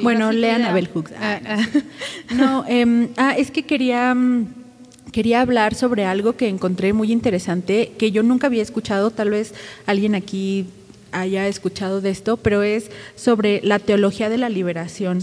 bueno, 0.02 0.32
lean 0.32 0.62
a 0.62 0.72
Bell 0.72 0.88
Hooks. 0.92 1.12
Ah, 1.18 1.40
ah. 1.46 1.66
no, 2.34 2.64
em, 2.66 3.08
ah, 3.16 3.34
es 3.36 3.50
que 3.50 3.64
quería, 3.64 4.14
mm, 4.14 4.46
quería 5.12 5.40
hablar 5.40 5.74
sobre 5.74 6.04
algo 6.04 6.36
que 6.36 6.48
encontré 6.48 6.92
muy 6.92 7.12
interesante, 7.12 7.92
que 7.98 8.10
yo 8.10 8.22
nunca 8.22 8.48
había 8.48 8.62
escuchado, 8.62 9.10
tal 9.10 9.30
vez 9.30 9.54
alguien 9.86 10.14
aquí 10.14 10.66
haya 11.14 11.46
escuchado 11.46 12.00
de 12.00 12.10
esto, 12.10 12.36
pero 12.36 12.62
es 12.62 12.90
sobre 13.14 13.60
la 13.62 13.78
teología 13.78 14.28
de 14.28 14.36
la 14.36 14.48
liberación. 14.48 15.20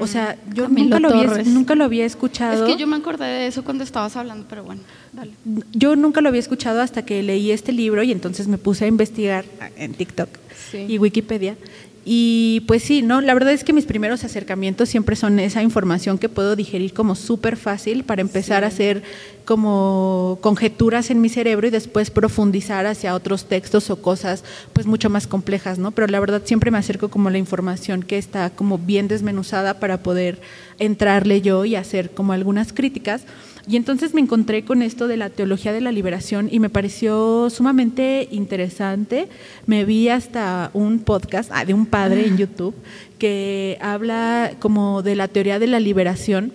O 0.00 0.06
sea, 0.06 0.38
yo 0.54 0.68
nunca 0.68 0.98
lo, 0.98 1.08
había, 1.08 1.42
nunca 1.44 1.74
lo, 1.74 1.84
había, 1.84 2.06
escuchado. 2.06 2.66
Es 2.66 2.72
que 2.72 2.80
yo 2.80 2.86
me 2.86 2.96
acordé 2.96 3.26
de 3.26 3.46
eso 3.46 3.62
cuando 3.62 3.84
estabas 3.84 4.16
hablando, 4.16 4.46
pero 4.48 4.64
bueno, 4.64 4.80
dale. 5.12 5.32
Yo 5.72 5.96
nunca 5.96 6.22
lo 6.22 6.30
había 6.30 6.40
escuchado 6.40 6.80
hasta 6.80 7.04
que 7.04 7.22
leí 7.22 7.50
este 7.50 7.72
libro 7.72 8.02
y 8.02 8.10
entonces 8.10 8.48
me 8.48 8.58
puse 8.58 8.86
a 8.86 8.88
investigar 8.88 9.44
en 9.76 9.92
TikTok 9.92 10.30
y 10.88 10.98
Wikipedia 10.98 11.56
y 12.06 12.62
pues 12.66 12.82
sí, 12.82 13.00
¿no? 13.00 13.22
La 13.22 13.32
verdad 13.32 13.52
es 13.54 13.64
que 13.64 13.72
mis 13.72 13.86
primeros 13.86 14.24
acercamientos 14.24 14.90
siempre 14.90 15.16
son 15.16 15.38
esa 15.38 15.62
información 15.62 16.18
que 16.18 16.28
puedo 16.28 16.54
digerir 16.54 16.92
como 16.92 17.14
súper 17.14 17.56
fácil 17.56 18.04
para 18.04 18.20
empezar 18.20 18.62
a 18.62 18.66
hacer 18.66 19.02
como 19.46 20.38
conjeturas 20.42 21.10
en 21.10 21.22
mi 21.22 21.30
cerebro 21.30 21.66
y 21.66 21.70
después 21.70 22.10
profundizar 22.10 22.84
hacia 22.86 23.14
otros 23.14 23.46
textos 23.46 23.88
o 23.88 24.02
cosas 24.02 24.44
pues 24.74 24.86
mucho 24.86 25.08
más 25.08 25.26
complejas, 25.26 25.78
¿no? 25.78 25.92
Pero 25.92 26.06
la 26.08 26.20
verdad 26.20 26.42
siempre 26.44 26.70
me 26.70 26.78
acerco 26.78 27.08
como 27.08 27.30
la 27.30 27.38
información 27.38 28.02
que 28.02 28.18
está 28.18 28.50
como 28.50 28.76
bien 28.76 29.08
desmenuzada 29.08 29.80
para 29.80 30.02
poder 30.02 30.42
entrarle 30.78 31.40
yo 31.40 31.64
y 31.64 31.74
hacer 31.74 32.10
como 32.10 32.34
algunas 32.34 32.74
críticas. 32.74 33.22
Y 33.66 33.76
entonces 33.76 34.12
me 34.12 34.20
encontré 34.20 34.64
con 34.64 34.82
esto 34.82 35.08
de 35.08 35.16
la 35.16 35.30
teología 35.30 35.72
de 35.72 35.80
la 35.80 35.90
liberación 35.90 36.48
y 36.50 36.60
me 36.60 36.68
pareció 36.68 37.48
sumamente 37.48 38.28
interesante. 38.30 39.28
Me 39.66 39.84
vi 39.84 40.10
hasta 40.10 40.70
un 40.74 40.98
podcast 40.98 41.50
ah, 41.52 41.64
de 41.64 41.72
un 41.72 41.86
padre 41.86 42.26
en 42.26 42.36
YouTube 42.36 42.74
que 43.18 43.78
habla 43.80 44.52
como 44.60 45.02
de 45.02 45.16
la 45.16 45.28
teoría 45.28 45.58
de 45.58 45.66
la 45.66 45.80
liberación 45.80 46.52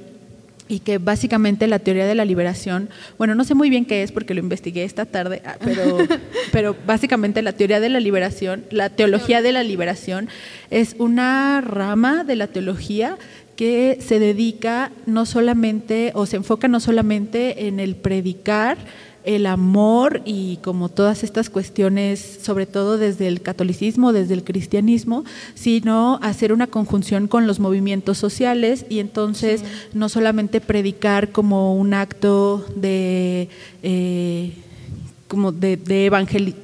y 0.69 0.81
que 0.81 0.99
básicamente 0.99 1.65
la 1.65 1.79
teoría 1.79 2.05
de 2.05 2.13
la 2.13 2.25
liberación, 2.25 2.89
bueno, 3.17 3.33
no 3.33 3.43
sé 3.43 3.55
muy 3.55 3.71
bien 3.71 3.85
qué 3.85 4.03
es 4.03 4.11
porque 4.11 4.35
lo 4.35 4.39
investigué 4.39 4.83
esta 4.83 5.05
tarde, 5.05 5.41
ah, 5.43 5.55
pero, 5.65 5.97
pero 6.51 6.75
básicamente 6.85 7.41
la 7.41 7.53
teoría 7.53 7.79
de 7.79 7.89
la 7.89 7.99
liberación, 7.99 8.63
la 8.69 8.89
teología 8.89 9.41
de 9.41 9.51
la 9.51 9.63
liberación 9.63 10.29
es 10.69 10.95
una 10.99 11.59
rama 11.61 12.23
de 12.23 12.35
la 12.35 12.45
teología 12.45 13.17
que 13.59 13.99
se 13.99 14.19
dedica 14.19 14.89
no 15.05 15.25
solamente 15.25 16.13
o 16.15 16.25
se 16.25 16.37
enfoca 16.37 16.69
no 16.69 16.79
solamente 16.79 17.67
en 17.67 17.81
el 17.81 17.97
predicar 17.97 18.77
el 19.25 19.45
amor 19.45 20.21
y 20.23 20.59
como 20.63 20.87
todas 20.87 21.25
estas 21.25 21.49
cuestiones, 21.49 22.39
sobre 22.41 22.65
todo 22.65 22.97
desde 22.97 23.27
el 23.27 23.41
catolicismo, 23.41 24.13
desde 24.13 24.35
el 24.35 24.45
cristianismo, 24.45 25.25
sino 25.55 26.21
hacer 26.21 26.53
una 26.53 26.67
conjunción 26.67 27.27
con 27.27 27.47
los 27.47 27.59
movimientos 27.59 28.17
sociales 28.17 28.85
y 28.87 28.99
entonces 28.99 29.61
no 29.93 30.07
solamente 30.07 30.61
predicar 30.61 31.33
como 31.33 31.75
un 31.75 31.93
acto 31.93 32.65
de... 32.77 33.49
Eh, 33.83 34.53
como 35.27 35.51
de, 35.51 36.07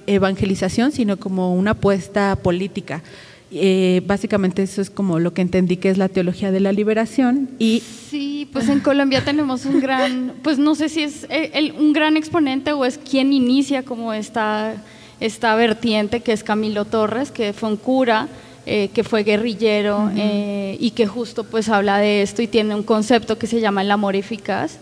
evangelización, 0.08 0.94
sino 0.94 1.18
como 1.18 1.54
una 1.54 1.72
apuesta 1.72 2.38
política. 2.38 3.04
Eh, 3.52 4.02
básicamente 4.08 4.64
eso 4.64 4.82
es 4.82 4.90
como 4.90 5.20
lo 5.20 5.36
que 5.36 5.44
entendí 5.44 5.78
que 5.78 5.90
es 5.92 6.00
la 6.00 6.10
teología 6.10 6.52
de 6.52 6.60
la 6.60 6.72
liberación 6.72 7.48
y 7.60 7.84
sí 8.10 8.50
pues 8.52 8.68
en 8.70 8.80
Colombia 8.80 9.24
tenemos 9.24 9.66
un 9.66 9.80
gran 9.80 10.34
pues 10.42 10.58
no 10.58 10.74
sé 10.74 10.90
si 10.90 11.04
es 11.04 11.28
eh, 11.30 11.72
un 11.78 11.94
gran 11.94 12.18
exponente 12.18 12.74
o 12.74 12.86
es 12.86 12.98
quien 12.98 13.34
inicia 13.34 13.84
como 13.84 14.14
esta 14.14 14.74
esta 15.20 15.56
vertiente 15.56 16.22
que 16.22 16.34
es 16.34 16.44
Camilo 16.44 16.86
Torres 16.86 17.30
que 17.30 17.54
fue 17.54 17.70
un 17.70 17.78
cura 17.78 18.28
eh, 18.66 18.90
que 18.96 19.04
fue 19.04 19.24
guerrillero 19.24 20.10
y 20.16 20.92
que 20.96 21.06
justo 21.06 21.44
pues 21.44 21.70
habla 21.70 22.00
de 22.00 22.24
esto 22.24 22.42
y 22.42 22.48
tiene 22.48 22.74
un 22.74 22.84
concepto 22.84 23.38
que 23.38 23.46
se 23.46 23.62
llama 23.62 23.84
el 23.84 23.92
amor 23.92 24.16
eficaz 24.16 24.80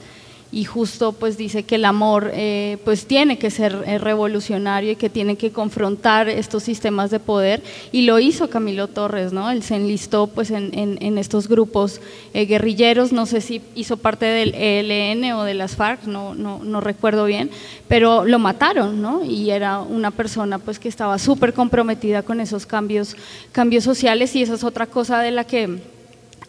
y 0.53 0.65
justo 0.65 1.13
pues 1.13 1.35
dice 1.35 1.63
que 1.63 1.75
el 1.75 1.85
amor 1.85 2.29
eh, 2.31 2.77
pues 2.85 3.07
tiene 3.07 3.39
que 3.39 3.49
ser 3.49 3.83
eh, 3.87 3.97
revolucionario 3.97 4.91
y 4.91 4.95
que 4.95 5.09
tiene 5.09 5.35
que 5.35 5.51
confrontar 5.51 6.29
estos 6.29 6.61
sistemas 6.61 7.09
de 7.09 7.19
poder 7.19 7.63
y 7.91 8.03
lo 8.03 8.19
hizo 8.19 8.49
Camilo 8.51 8.87
Torres, 8.87 9.33
¿no? 9.33 9.49
Él 9.49 9.63
se 9.63 9.75
enlistó 9.75 10.27
pues 10.27 10.51
en, 10.51 10.71
en, 10.73 11.17
estos 11.17 11.47
grupos 11.47 12.01
eh, 12.35 12.45
guerrilleros, 12.45 13.11
no 13.11 13.25
sé 13.25 13.41
si 13.41 13.61
hizo 13.73 13.97
parte 13.97 14.25
del 14.25 14.53
ELN 14.53 15.33
o 15.33 15.43
de 15.43 15.55
las 15.55 15.75
FARC, 15.75 16.03
no, 16.03 16.35
no, 16.35 16.59
no 16.63 16.81
recuerdo 16.81 17.25
bien, 17.25 17.49
pero 17.87 18.23
lo 18.23 18.37
mataron, 18.37 19.01
¿no? 19.01 19.25
Y 19.25 19.49
era 19.49 19.79
una 19.79 20.11
persona 20.11 20.59
pues 20.59 20.77
que 20.77 20.87
estaba 20.89 21.17
súper 21.17 21.53
comprometida 21.53 22.21
con 22.21 22.39
esos 22.39 22.67
cambios, 22.67 23.15
cambios 23.51 23.83
sociales 23.83 24.35
y 24.35 24.43
esa 24.43 24.53
es 24.53 24.63
otra 24.63 24.85
cosa 24.85 25.19
de 25.21 25.31
la 25.31 25.45
que 25.45 25.79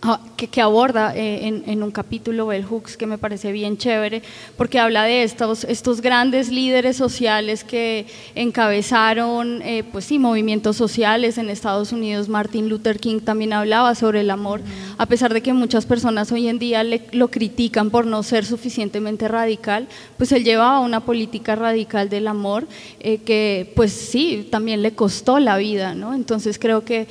Ah, 0.06 0.20
que, 0.36 0.60
aborda 0.60 1.16
eh, 1.16 1.62
en, 1.66 1.82
un 1.82 1.90
capítulo 1.90 2.48
Bell 2.48 2.66
Hooks 2.66 2.98
que 2.98 3.06
me 3.06 3.16
parece 3.16 3.52
bien 3.52 3.78
chévere, 3.78 4.22
porque 4.54 4.78
habla 4.78 5.04
de 5.04 5.22
estos, 5.22 5.64
estos 5.64 6.02
grandes 6.02 6.50
líderes 6.50 6.98
sociales 6.98 7.64
que 7.64 8.04
encabezaron 8.34 9.62
eh, 9.62 9.82
pues 9.90 10.04
sí, 10.04 10.18
movimientos 10.18 10.76
sociales 10.76 11.38
en 11.38 11.48
Estados 11.48 11.90
Unidos. 11.90 12.28
Martin 12.28 12.68
Luther 12.68 13.00
King 13.00 13.20
también 13.20 13.54
hablaba 13.54 13.94
sobre 13.94 14.20
el 14.20 14.30
amor, 14.30 14.60
a 14.98 15.06
pesar 15.06 15.32
de 15.32 15.40
que 15.40 15.54
muchas 15.54 15.86
personas 15.86 16.30
hoy 16.32 16.48
en 16.48 16.58
día 16.58 16.84
lo 16.84 17.28
critican 17.28 17.88
por 17.88 18.04
no 18.04 18.22
ser 18.22 18.44
suficientemente 18.44 19.26
radical, 19.26 19.88
pues 20.18 20.32
él 20.32 20.44
llevaba 20.44 20.80
una 20.80 21.00
política 21.00 21.56
radical 21.56 22.10
del 22.10 22.28
amor 22.28 22.66
eh, 23.00 23.18
que 23.24 23.72
pues 23.74 23.92
sí, 23.94 24.46
también 24.50 24.82
le 24.82 24.94
costó 24.94 25.38
la 25.38 25.56
vida. 25.56 25.94
¿no? 25.94 26.12
Entonces 26.12 26.58
creo 26.58 26.84
que 26.84 27.06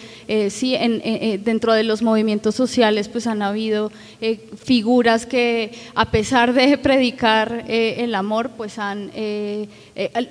sí, 0.52 0.76
en, 0.76 1.44
dentro 1.44 1.74
de 1.74 1.84
los 1.84 2.04
movimientos 2.04 2.54
sociales, 2.54 2.82
pues 3.11 3.27
han 3.27 3.41
habido 3.41 3.91
eh, 4.21 4.39
figuras 4.61 5.25
que 5.25 5.71
a 5.95 6.11
pesar 6.11 6.53
de 6.53 6.77
predicar 6.77 7.65
eh, 7.67 7.95
el 7.99 8.15
amor, 8.15 8.51
pues 8.57 8.77
han, 8.77 9.11
eh, 9.15 9.67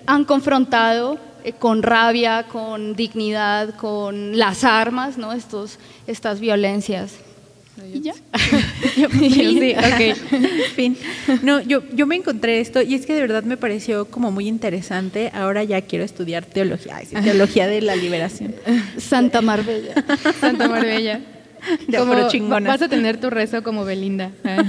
han 0.07 0.25
confrontado 0.25 1.19
con 1.59 1.83
rabia, 1.83 2.47
con 2.49 2.95
dignidad, 2.95 3.75
con 3.77 4.39
las 4.39 4.65
armas, 4.65 5.19
¿no? 5.19 5.33
Estos, 5.33 5.79
estas 6.07 6.41
violencias. 6.41 7.15
¿Y 7.93 8.01
ya? 8.01 8.13
yo, 8.97 9.09
sí, 9.11 9.75
fin. 10.75 10.97
No, 11.43 11.61
yo, 11.61 11.83
yo 11.95 12.07
me 12.07 12.17
encontré 12.17 12.61
esto 12.61 12.83
y 12.83 12.95
es 12.95 13.07
que 13.07 13.15
de 13.15 13.23
verdad 13.23 13.45
me 13.45 13.57
pareció 13.57 14.05
como 14.05 14.31
muy 14.31 14.47
interesante. 14.47 15.31
Ahora 15.35 15.65
ya 15.65 15.81
quiero 15.81 16.05
estudiar 16.05 16.45
teología, 16.45 17.01
teología 17.25 17.67
de 17.67 17.81
la 17.81 17.97
liberación. 17.97 18.55
Santa 18.99 19.41
Marbella. 19.41 19.95
Santa 20.41 20.69
Marbella. 20.69 21.21
de 21.89 22.41
Vas 22.67 22.83
a 22.83 22.89
tener 22.89 23.21
tu 23.21 23.31
rezo 23.31 23.63
como 23.63 23.85
Belinda. 23.85 24.31
Ah. 24.45 24.65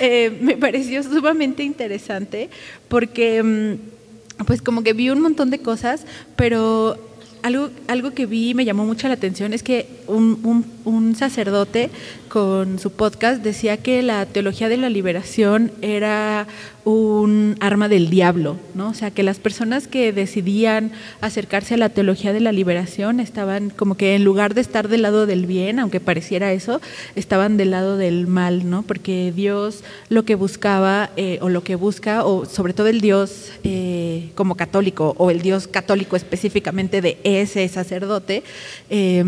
Eh, 0.00 0.36
me 0.42 0.56
pareció 0.56 1.02
sumamente 1.02 1.62
interesante 1.62 2.50
porque 2.88 3.42
mm, 3.42 4.44
pues 4.44 4.60
como 4.60 4.82
que 4.82 4.92
vi 4.92 5.08
un 5.08 5.20
montón 5.20 5.48
de 5.48 5.60
cosas, 5.60 6.04
pero 6.34 6.98
algo, 7.42 7.70
algo 7.86 8.10
que 8.12 8.26
vi 8.26 8.50
y 8.50 8.54
me 8.54 8.64
llamó 8.64 8.84
mucho 8.84 9.08
la 9.08 9.14
atención 9.14 9.52
es 9.52 9.62
que 9.62 9.88
un, 10.06 10.66
un, 10.84 11.14
sacerdote 11.14 11.90
con 12.28 12.78
su 12.78 12.92
podcast 12.92 13.42
decía 13.42 13.76
que 13.76 14.02
la 14.02 14.26
teología 14.26 14.68
de 14.68 14.76
la 14.76 14.90
liberación 14.90 15.72
era 15.82 16.46
un 16.86 17.56
arma 17.58 17.88
del 17.88 18.10
diablo, 18.10 18.58
¿no? 18.74 18.90
O 18.90 18.94
sea, 18.94 19.10
que 19.10 19.24
las 19.24 19.38
personas 19.38 19.88
que 19.88 20.12
decidían 20.12 20.92
acercarse 21.20 21.74
a 21.74 21.78
la 21.78 21.88
teología 21.88 22.32
de 22.32 22.38
la 22.38 22.52
liberación 22.52 23.18
estaban 23.18 23.70
como 23.70 23.96
que 23.96 24.14
en 24.14 24.22
lugar 24.22 24.54
de 24.54 24.60
estar 24.60 24.86
del 24.86 25.02
lado 25.02 25.26
del 25.26 25.46
bien, 25.46 25.80
aunque 25.80 25.98
pareciera 25.98 26.52
eso, 26.52 26.80
estaban 27.16 27.56
del 27.56 27.72
lado 27.72 27.96
del 27.96 28.28
mal, 28.28 28.70
¿no? 28.70 28.82
Porque 28.82 29.32
Dios 29.34 29.82
lo 30.10 30.24
que 30.24 30.36
buscaba 30.36 31.10
eh, 31.16 31.38
o 31.42 31.48
lo 31.48 31.64
que 31.64 31.74
busca, 31.74 32.24
o 32.24 32.44
sobre 32.44 32.72
todo 32.72 32.86
el 32.86 33.00
Dios 33.00 33.50
eh, 33.64 34.30
como 34.36 34.54
católico 34.54 35.14
o 35.18 35.30
el 35.32 35.42
Dios 35.42 35.66
católico 35.66 36.14
específicamente 36.14 37.00
de 37.00 37.18
ese 37.24 37.66
sacerdote, 37.66 38.44
eh, 38.90 39.24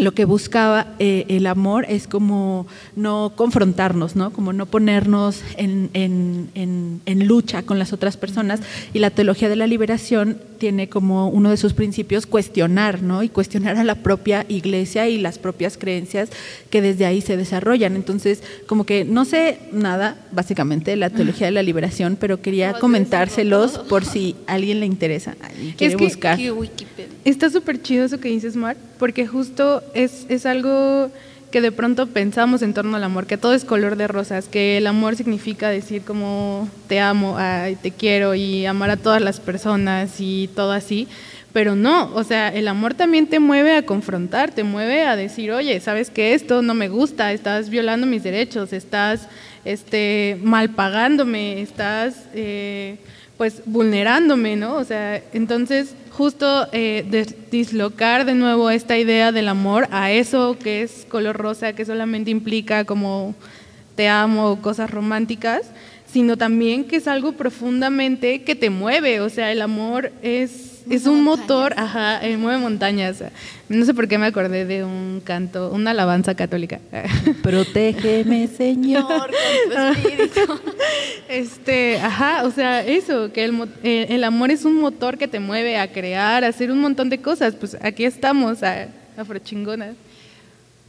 lo 0.00 0.12
que 0.12 0.24
buscaba 0.24 0.86
eh, 0.98 1.26
el 1.28 1.46
amor 1.46 1.84
es 1.88 2.06
como 2.06 2.66
no 2.96 3.32
confrontarnos, 3.36 4.16
¿no? 4.16 4.32
Como 4.32 4.52
no 4.52 4.66
ponernos 4.66 5.42
en, 5.56 5.90
en- 5.94 6.50
en- 6.54 7.00
en 7.06 7.26
lucha 7.26 7.62
con 7.62 7.78
las 7.78 7.92
otras 7.92 8.16
personas. 8.16 8.60
Y 8.94 8.98
la 8.98 9.10
teología 9.10 9.48
de 9.48 9.56
la 9.56 9.66
liberación 9.66 10.38
tiene 10.58 10.88
como 10.88 11.28
uno 11.28 11.50
de 11.50 11.56
sus 11.56 11.72
principios 11.72 12.26
cuestionar, 12.26 13.02
¿no? 13.02 13.22
Y 13.22 13.28
cuestionar 13.30 13.76
a 13.78 13.84
la 13.84 13.94
propia 13.96 14.44
iglesia 14.48 15.08
y 15.08 15.16
las 15.18 15.38
propias 15.38 15.78
creencias 15.78 16.28
que 16.70 16.82
desde 16.82 17.06
ahí 17.06 17.20
se 17.22 17.36
desarrollan. 17.36 17.96
Entonces, 17.96 18.42
como 18.66 18.84
que 18.84 19.04
no 19.04 19.24
sé 19.24 19.58
nada, 19.72 20.16
básicamente, 20.32 20.90
de 20.92 20.96
la 20.98 21.10
teología 21.10 21.46
de 21.46 21.52
la 21.52 21.62
liberación, 21.62 22.16
pero 22.20 22.42
quería 22.42 22.74
comentárselos 22.74 23.78
por 23.78 24.04
si 24.04 24.36
a 24.46 24.54
alguien 24.54 24.80
le 24.80 24.86
interesa 24.86 25.34
y 25.62 25.72
quiere 25.72 25.94
Es 25.94 25.98
que- 25.98 26.04
buscar. 26.04 26.38
Está 27.24 27.50
súper 27.50 27.80
chido 27.82 28.04
eso 28.04 28.18
que 28.20 28.28
dices, 28.28 28.56
Mar, 28.56 28.76
porque 28.98 29.26
justo 29.26 29.82
es, 29.94 30.26
es 30.28 30.46
algo 30.46 31.10
que 31.50 31.60
de 31.60 31.72
pronto 31.72 32.06
pensamos 32.06 32.62
en 32.62 32.74
torno 32.74 32.96
al 32.96 33.04
amor, 33.04 33.26
que 33.26 33.36
todo 33.36 33.54
es 33.54 33.64
color 33.64 33.96
de 33.96 34.06
rosas, 34.06 34.46
que 34.46 34.78
el 34.78 34.86
amor 34.86 35.16
significa 35.16 35.68
decir 35.68 36.02
como 36.02 36.68
te 36.86 37.00
amo, 37.00 37.36
ay, 37.38 37.76
te 37.76 37.90
quiero 37.90 38.34
y 38.34 38.66
amar 38.66 38.90
a 38.90 38.96
todas 38.96 39.20
las 39.20 39.40
personas 39.40 40.20
y 40.20 40.48
todo 40.54 40.72
así. 40.72 41.08
Pero 41.52 41.74
no, 41.74 42.14
o 42.14 42.22
sea, 42.22 42.48
el 42.48 42.68
amor 42.68 42.94
también 42.94 43.26
te 43.26 43.40
mueve 43.40 43.76
a 43.76 43.84
confrontar, 43.84 44.52
te 44.52 44.62
mueve 44.62 45.02
a 45.02 45.16
decir, 45.16 45.50
oye, 45.50 45.80
¿sabes 45.80 46.08
qué? 46.08 46.34
Esto 46.34 46.62
no 46.62 46.74
me 46.74 46.88
gusta, 46.88 47.32
estás 47.32 47.70
violando 47.70 48.06
mis 48.06 48.22
derechos, 48.22 48.72
estás 48.72 49.26
este, 49.64 50.38
mal 50.44 50.70
pagándome, 50.70 51.60
estás 51.60 52.14
eh, 52.34 52.98
pues 53.40 53.62
vulnerándome, 53.64 54.54
¿no? 54.54 54.74
O 54.74 54.84
sea, 54.84 55.22
entonces 55.32 55.94
justo 56.10 56.68
eh, 56.72 57.24
dislocar 57.50 58.26
de 58.26 58.34
nuevo 58.34 58.68
esta 58.68 58.98
idea 58.98 59.32
del 59.32 59.48
amor 59.48 59.88
a 59.92 60.12
eso 60.12 60.58
que 60.62 60.82
es 60.82 61.06
color 61.08 61.38
rosa, 61.38 61.72
que 61.72 61.86
solamente 61.86 62.30
implica 62.30 62.84
como 62.84 63.34
te 63.96 64.10
amo, 64.10 64.60
cosas 64.60 64.90
románticas, 64.90 65.70
sino 66.04 66.36
también 66.36 66.84
que 66.84 66.96
es 66.96 67.08
algo 67.08 67.32
profundamente 67.32 68.42
que 68.42 68.54
te 68.54 68.68
mueve, 68.68 69.22
o 69.22 69.30
sea, 69.30 69.50
el 69.52 69.62
amor 69.62 70.12
es, 70.20 70.69
es 70.90 71.06
un 71.06 71.22
motor, 71.24 71.72
ajá, 71.76 72.24
eh, 72.26 72.36
mueve 72.36 72.58
montañas. 72.58 73.22
No 73.68 73.84
sé 73.86 73.94
por 73.94 74.08
qué 74.08 74.18
me 74.18 74.26
acordé 74.26 74.64
de 74.66 74.84
un 74.84 75.22
canto, 75.24 75.70
una 75.72 75.92
alabanza 75.92 76.34
católica. 76.34 76.80
Protégeme, 77.42 78.46
Señor. 78.48 79.30
Este, 81.28 81.98
ajá, 82.00 82.44
o 82.44 82.50
sea, 82.50 82.84
eso, 82.84 83.32
que 83.32 83.44
el, 83.44 83.52
mo- 83.52 83.68
eh, 83.84 84.06
el 84.10 84.24
amor 84.24 84.50
es 84.50 84.64
un 84.64 84.74
motor 84.80 85.16
que 85.16 85.28
te 85.28 85.38
mueve 85.38 85.78
a 85.78 85.92
crear, 85.92 86.42
a 86.44 86.48
hacer 86.48 86.72
un 86.72 86.80
montón 86.80 87.08
de 87.08 87.18
cosas. 87.18 87.54
Pues 87.54 87.76
aquí 87.80 88.04
estamos, 88.04 88.62
a, 88.64 88.88
afrochingonas. 89.16 89.94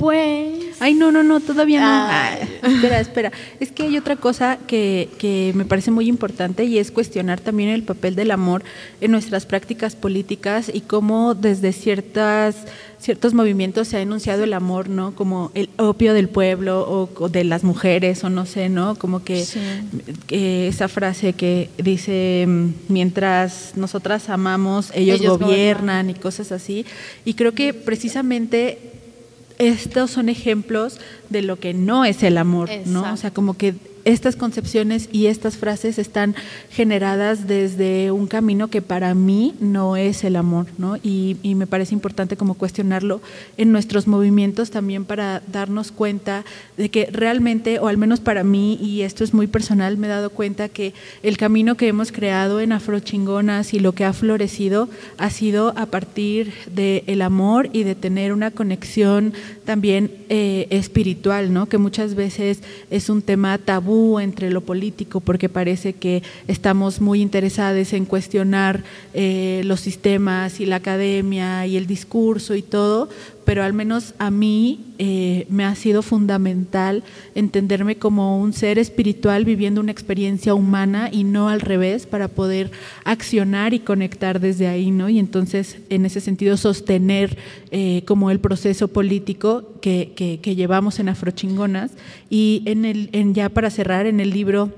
Pues. 0.02 0.78
Ay, 0.80 0.96
no, 0.96 1.12
no, 1.12 1.22
no, 1.22 1.40
todavía 1.40 1.80
no. 1.80 2.08
Ay, 2.10 2.40
espera, 2.64 3.00
espera. 3.00 3.32
Es 3.60 3.72
que 3.72 3.84
hay 3.84 3.98
otra 4.00 4.16
cosa 4.16 4.58
que, 4.66 5.10
que 5.20 5.52
me 5.54 5.64
parece 5.64 5.92
muy 5.92 6.08
importante 6.08 6.64
y 6.64 6.80
es 6.80 6.90
cuestionar 6.90 7.40
también 7.40 7.70
el 7.70 7.84
papel 7.84 8.16
del 8.16 8.32
amor 8.32 8.64
en 9.00 9.12
nuestras 9.12 9.46
prácticas 9.46 9.96
políticas 9.96 10.72
y 10.74 10.82
cómo 10.82 11.36
desde 11.36 11.72
ciertas 11.72 12.66
ciertos 12.98 13.34
movimientos 13.34 13.88
se 13.88 13.98
ha 13.98 14.02
enunciado 14.02 14.44
el 14.44 14.54
amor, 14.54 14.90
¿no? 14.90 15.14
Como 15.16 15.52
el 15.56 15.70
opio 15.78 16.14
del 16.14 16.30
pueblo 16.30 16.82
o, 16.82 17.10
o 17.16 17.30
de 17.30 17.44
las 17.44 17.64
mujeres 17.64 18.24
o 18.24 18.30
no 18.30 18.46
sé, 18.46 18.70
¿no? 18.70 18.96
Como 18.96 19.24
que, 19.24 19.44
que 20.28 20.68
esa 20.68 20.88
frase 20.88 21.34
que 21.34 21.70
dice 21.78 22.46
mm, 22.48 22.70
mientras 22.90 23.74
nosotras 23.76 24.30
amamos, 24.30 24.92
ellos, 24.94 25.20
Ellos 25.20 25.40
gobiernan 25.40 26.10
y 26.10 26.14
cosas 26.14 26.52
así. 26.52 26.86
Y 27.26 27.34
creo 27.34 27.54
que 27.54 27.74
precisamente 27.74 28.91
estos 29.62 30.10
son 30.10 30.28
ejemplos 30.28 31.00
de 31.30 31.44
lo 31.44 31.60
que 31.60 31.74
no 31.74 32.04
es 32.04 32.24
el 32.24 32.38
amor, 32.38 32.70
¿no? 32.86 33.14
O 33.14 33.18
sea, 33.18 33.32
como 33.32 33.56
que 33.56 33.76
estas 34.06 34.36
concepciones 34.36 35.10
y 35.12 35.28
estas 35.28 35.58
frases 35.58 35.98
están 35.98 36.36
generadas 36.70 37.48
desde 37.48 38.12
un 38.12 38.28
camino 38.28 38.70
que 38.70 38.82
para 38.82 39.14
mí 39.14 39.54
no 39.60 39.98
es 39.98 40.24
el 40.24 40.36
amor, 40.36 40.68
¿no? 40.78 40.98
Y, 40.98 41.38
me 41.62 41.68
parece 41.68 41.94
importante 41.94 42.38
como 42.38 42.56
cuestionarlo 42.56 43.22
en 43.58 43.72
nuestros 43.72 44.08
movimientos 44.08 44.72
también 44.72 45.06
para 45.06 45.44
darnos 45.52 45.92
cuenta 45.92 46.44
de 46.76 46.90
que 46.90 47.08
realmente, 47.12 47.78
o 47.78 47.88
al 47.88 47.98
menos 47.98 48.20
para 48.20 48.44
mí, 48.44 48.80
y 48.82 49.02
esto 49.02 49.24
es 49.24 49.34
muy 49.34 49.46
personal, 49.48 49.98
me 49.98 50.08
he 50.08 50.10
dado 50.10 50.32
cuenta 50.32 50.70
que 50.70 50.94
el 51.22 51.38
camino 51.38 51.76
que 51.76 51.88
hemos 51.88 52.12
creado 52.12 52.62
en 52.62 52.72
Afrochingonas 52.72 53.74
y 53.74 53.80
lo 53.80 53.94
que 53.94 54.06
ha 54.06 54.14
florecido 54.14 54.90
ha 55.18 55.30
sido 55.30 55.74
a 55.78 55.86
partir 55.88 56.52
del 56.74 57.22
amor 57.22 57.70
y 57.74 57.84
de 57.84 57.94
tener 57.94 58.34
una 58.34 58.50
conexión 58.50 59.34
también 59.66 60.12
eh, 60.30 60.68
espiritual, 60.72 61.54
¿no? 61.54 61.68
Que 61.68 61.78
muchas 61.78 62.16
veces 62.16 62.64
es 62.90 63.10
un 63.10 63.22
tema 63.22 63.58
tabú 63.58 63.91
entre 64.20 64.50
lo 64.50 64.62
político 64.62 65.20
porque 65.20 65.50
parece 65.50 65.94
que 65.94 66.24
estamos 66.48 67.02
muy 67.02 67.22
interesados 67.22 67.94
en 67.94 68.06
cuestionar 68.06 68.84
eh, 69.14 69.62
los 69.66 69.82
sistemas 69.82 70.60
y 70.60 70.66
la 70.66 70.78
academia 70.78 71.66
y 71.66 71.78
el 71.78 71.88
discurso 71.88 72.56
y 72.56 72.62
todo, 72.62 73.10
pero 73.46 73.64
al 73.64 73.74
menos 73.74 74.14
a 74.20 74.30
mí 74.32 74.80
eh, 75.00 75.46
me 75.50 75.66
ha 75.66 75.76
sido 75.76 76.02
fundamental 76.02 77.04
entenderme 77.36 77.96
como 77.96 78.40
un 78.40 78.54
ser 78.54 78.78
espiritual 78.80 79.46
viviendo 79.46 79.82
una 79.82 79.92
experiencia 79.92 80.54
humana 80.54 81.10
y 81.12 81.24
no 81.24 81.50
al 81.50 81.62
revés 81.62 82.06
para 82.06 82.28
poder 82.28 82.72
accionar 83.04 83.74
y 83.74 83.80
conectar 83.80 84.40
desde 84.40 84.68
ahí, 84.68 84.92
¿no? 84.92 85.10
Y 85.10 85.20
entonces, 85.20 85.78
en 85.90 86.06
ese 86.06 86.22
sentido, 86.22 86.56
sostener 86.58 87.38
eh, 87.72 88.04
como 88.06 88.32
el 88.32 88.40
proceso 88.40 88.88
político 88.88 89.74
que, 89.82 90.12
que- 90.16 90.56
llevamos 90.56 91.00
en 91.00 91.10
Afrochingonas. 91.10 91.92
Y 92.30 92.62
en 92.66 92.86
el, 92.86 93.10
en, 93.14 93.34
ya 93.34 93.50
para 93.50 93.70
cerrar, 93.70 94.06
en 94.06 94.20
el 94.20 94.30
libro 94.32 94.72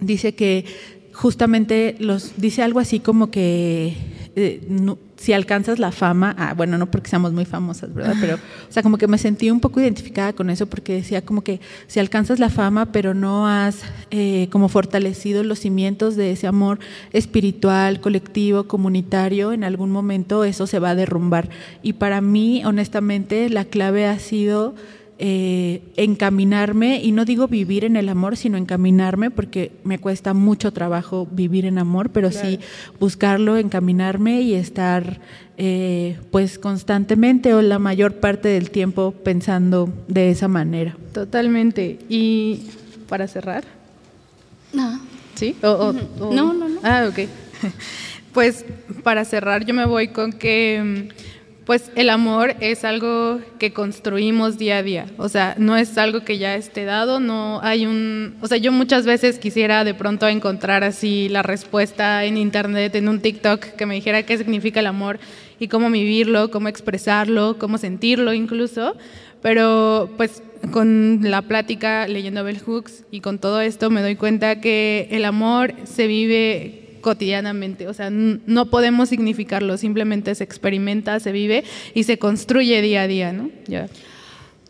dice 0.00 0.34
que 0.34 0.64
justamente 1.12 1.96
los 1.98 2.32
dice 2.36 2.62
algo 2.62 2.78
así 2.78 3.00
como 3.00 3.30
que 3.30 3.94
eh, 4.36 4.60
no- 4.68 4.98
si 5.18 5.32
alcanzas 5.32 5.80
la 5.80 5.90
fama, 5.90 6.34
ah, 6.38 6.54
bueno, 6.54 6.78
no 6.78 6.90
porque 6.90 7.10
seamos 7.10 7.32
muy 7.32 7.44
famosas, 7.44 7.92
¿verdad? 7.92 8.14
Pero, 8.20 8.36
o 8.36 8.72
sea, 8.72 8.84
como 8.84 8.98
que 8.98 9.08
me 9.08 9.18
sentí 9.18 9.50
un 9.50 9.58
poco 9.58 9.80
identificada 9.80 10.32
con 10.32 10.48
eso 10.48 10.66
porque 10.66 10.94
decía 10.94 11.22
como 11.22 11.42
que 11.42 11.60
si 11.88 11.98
alcanzas 11.98 12.38
la 12.38 12.50
fama, 12.50 12.92
pero 12.92 13.14
no 13.14 13.48
has 13.48 13.82
eh, 14.12 14.48
como 14.52 14.68
fortalecido 14.68 15.42
los 15.42 15.58
cimientos 15.58 16.14
de 16.14 16.30
ese 16.30 16.46
amor 16.46 16.78
espiritual, 17.12 18.00
colectivo, 18.00 18.68
comunitario, 18.68 19.52
en 19.52 19.64
algún 19.64 19.90
momento 19.90 20.44
eso 20.44 20.68
se 20.68 20.78
va 20.78 20.90
a 20.90 20.94
derrumbar. 20.94 21.48
Y 21.82 21.94
para 21.94 22.20
mí, 22.20 22.62
honestamente, 22.64 23.50
la 23.50 23.64
clave 23.64 24.06
ha 24.06 24.20
sido 24.20 24.76
eh, 25.20 25.82
encaminarme, 25.96 27.02
y 27.02 27.10
no 27.12 27.24
digo 27.24 27.48
vivir 27.48 27.84
en 27.84 27.96
el 27.96 28.08
amor, 28.08 28.36
sino 28.36 28.56
encaminarme, 28.56 29.30
porque 29.30 29.72
me 29.84 29.98
cuesta 29.98 30.32
mucho 30.34 30.72
trabajo 30.72 31.26
vivir 31.30 31.64
en 31.66 31.78
amor, 31.78 32.10
pero 32.10 32.30
sí 32.30 32.60
buscarlo, 33.00 33.56
encaminarme 33.56 34.40
y 34.42 34.54
estar 34.54 35.18
eh, 35.56 36.16
pues 36.30 36.58
constantemente 36.58 37.52
o 37.52 37.62
la 37.62 37.78
mayor 37.80 38.14
parte 38.20 38.48
del 38.48 38.70
tiempo 38.70 39.10
pensando 39.24 39.92
de 40.06 40.30
esa 40.30 40.46
manera. 40.46 40.96
Totalmente. 41.12 41.98
Y 42.08 42.62
para 43.08 43.26
cerrar, 43.26 43.64
No. 44.72 45.00
¿sí? 45.34 45.56
O- 45.62 45.68
o- 45.68 45.94
o- 46.28 46.32
No, 46.34 46.52
no, 46.52 46.68
no. 46.68 46.80
Ah, 46.84 47.08
ok. 47.10 47.28
Pues 48.32 48.64
para 49.02 49.24
cerrar 49.24 49.64
yo 49.64 49.74
me 49.74 49.84
voy 49.86 50.08
con 50.08 50.32
que 50.32 51.08
mm, 51.10 51.37
pues 51.68 51.90
el 51.96 52.08
amor 52.08 52.56
es 52.60 52.82
algo 52.82 53.40
que 53.58 53.74
construimos 53.74 54.56
día 54.56 54.78
a 54.78 54.82
día, 54.82 55.04
o 55.18 55.28
sea, 55.28 55.54
no 55.58 55.76
es 55.76 55.98
algo 55.98 56.24
que 56.24 56.38
ya 56.38 56.54
esté 56.54 56.86
dado, 56.86 57.20
no 57.20 57.60
hay 57.62 57.84
un, 57.84 58.36
o 58.40 58.46
sea, 58.46 58.56
yo 58.56 58.72
muchas 58.72 59.04
veces 59.04 59.38
quisiera 59.38 59.84
de 59.84 59.92
pronto 59.92 60.26
encontrar 60.28 60.82
así 60.82 61.28
la 61.28 61.42
respuesta 61.42 62.24
en 62.24 62.38
internet, 62.38 62.94
en 62.94 63.06
un 63.10 63.20
TikTok 63.20 63.60
que 63.60 63.84
me 63.84 63.96
dijera 63.96 64.22
qué 64.22 64.38
significa 64.38 64.80
el 64.80 64.86
amor 64.86 65.20
y 65.58 65.68
cómo 65.68 65.90
vivirlo, 65.90 66.50
cómo 66.50 66.68
expresarlo, 66.68 67.58
cómo 67.58 67.76
sentirlo 67.76 68.32
incluso, 68.32 68.96
pero 69.42 70.08
pues 70.16 70.42
con 70.70 71.18
la 71.20 71.42
plática 71.42 72.08
leyendo 72.08 72.44
Bell 72.44 72.60
Hooks 72.60 73.04
y 73.10 73.20
con 73.20 73.38
todo 73.38 73.60
esto 73.60 73.90
me 73.90 74.00
doy 74.00 74.16
cuenta 74.16 74.62
que 74.62 75.06
el 75.10 75.26
amor 75.26 75.74
se 75.84 76.06
vive 76.06 76.87
cotidianamente, 77.00 77.88
o 77.88 77.94
sea, 77.94 78.10
no 78.10 78.66
podemos 78.66 79.08
significarlo, 79.08 79.76
simplemente 79.76 80.34
se 80.34 80.44
experimenta, 80.44 81.20
se 81.20 81.32
vive 81.32 81.64
y 81.94 82.04
se 82.04 82.18
construye 82.18 82.80
día 82.82 83.02
a 83.02 83.06
día, 83.06 83.32
¿no? 83.32 83.50
Ya. 83.66 83.88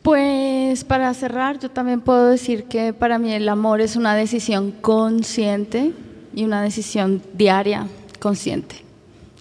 Pues 0.03 0.85
para 0.85 1.12
cerrar, 1.14 1.59
yo 1.59 1.70
también 1.70 2.01
puedo 2.01 2.29
decir 2.29 2.64
que 2.64 2.93
para 2.93 3.18
mí 3.18 3.33
el 3.33 3.49
amor 3.49 3.81
es 3.81 3.97
una 3.97 4.14
decisión 4.14 4.70
consciente 4.70 5.93
y 6.35 6.45
una 6.45 6.62
decisión 6.62 7.22
diaria 7.35 7.87
consciente 8.18 8.89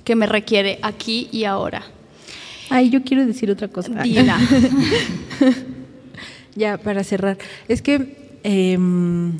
que 0.07 0.15
me 0.15 0.25
requiere 0.25 0.79
aquí 0.83 1.27
y 1.33 1.43
ahora. 1.43 1.83
Ay, 2.69 2.89
yo 2.89 3.03
quiero 3.03 3.25
decir 3.25 3.51
otra 3.51 3.67
cosa. 3.67 4.03
Dila. 4.03 4.39
ya, 6.55 6.77
para 6.77 7.03
cerrar. 7.03 7.37
Es 7.67 7.81
que, 7.81 8.39
em, 8.43 9.37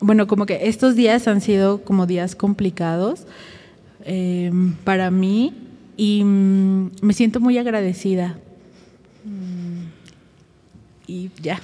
bueno, 0.00 0.26
como 0.26 0.46
que 0.46 0.68
estos 0.68 0.96
días 0.96 1.28
han 1.28 1.40
sido 1.40 1.82
como 1.82 2.06
días 2.06 2.34
complicados 2.34 3.26
em, 4.04 4.74
para 4.84 5.10
mí 5.10 5.54
y 5.96 6.22
mm, 6.24 6.90
me 7.02 7.12
siento 7.12 7.40
muy 7.40 7.58
agradecida 7.58 8.38
y 11.10 11.30
ya. 11.42 11.60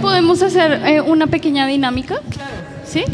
¿Podemos 0.00 0.40
hacer 0.42 0.80
eh, 0.86 1.00
una 1.02 1.26
pequeña 1.26 1.66
dinámica? 1.66 2.20
Claro. 2.30 2.56
¿Sí? 2.86 3.04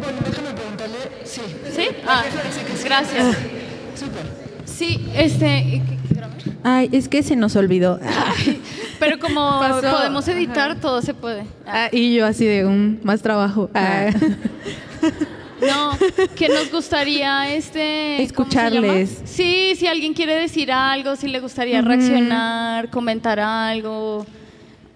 bueno, 0.00 0.18
déjame 0.24 0.50
preguntarle. 0.52 0.98
Sí. 1.24 1.40
¿Sí? 1.74 1.88
Ah, 2.06 2.22
gracias. 2.84 3.36
Sí, 4.64 5.04
este. 5.16 5.82
Ay, 6.62 6.88
es 6.92 7.08
que 7.08 7.24
se 7.24 7.34
nos 7.34 7.56
olvidó. 7.56 7.98
Pero 9.04 9.18
como 9.18 9.40
Pasó. 9.60 9.90
podemos 9.90 10.26
editar, 10.28 10.76
todo 10.80 11.02
se 11.02 11.12
puede. 11.14 11.44
Ah, 11.66 11.88
y 11.92 12.14
yo 12.14 12.24
así 12.26 12.44
de 12.46 12.64
un 12.66 13.00
más 13.02 13.22
trabajo. 13.22 13.70
Ah. 13.74 14.10
No, 15.64 15.96
que 16.34 16.48
nos 16.48 16.72
gustaría 16.72 17.54
este. 17.54 18.20
Escucharles. 18.20 19.22
Sí, 19.24 19.74
si 19.76 19.86
alguien 19.86 20.12
quiere 20.12 20.34
decir 20.34 20.72
algo, 20.72 21.14
si 21.14 21.28
le 21.28 21.38
gustaría 21.38 21.80
reaccionar, 21.80 22.90
comentar 22.90 23.38
algo, 23.38 24.26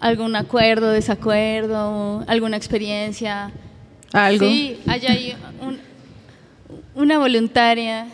algún 0.01 0.35
acuerdo, 0.35 0.89
desacuerdo, 0.89 2.21
alguna 2.27 2.57
experiencia. 2.57 3.49
Algo. 4.11 4.45
Sí, 4.45 4.77
allá 4.87 5.11
hay 5.13 5.35
un- 5.61 5.79
una 6.95 7.17
voluntaria. 7.17 8.07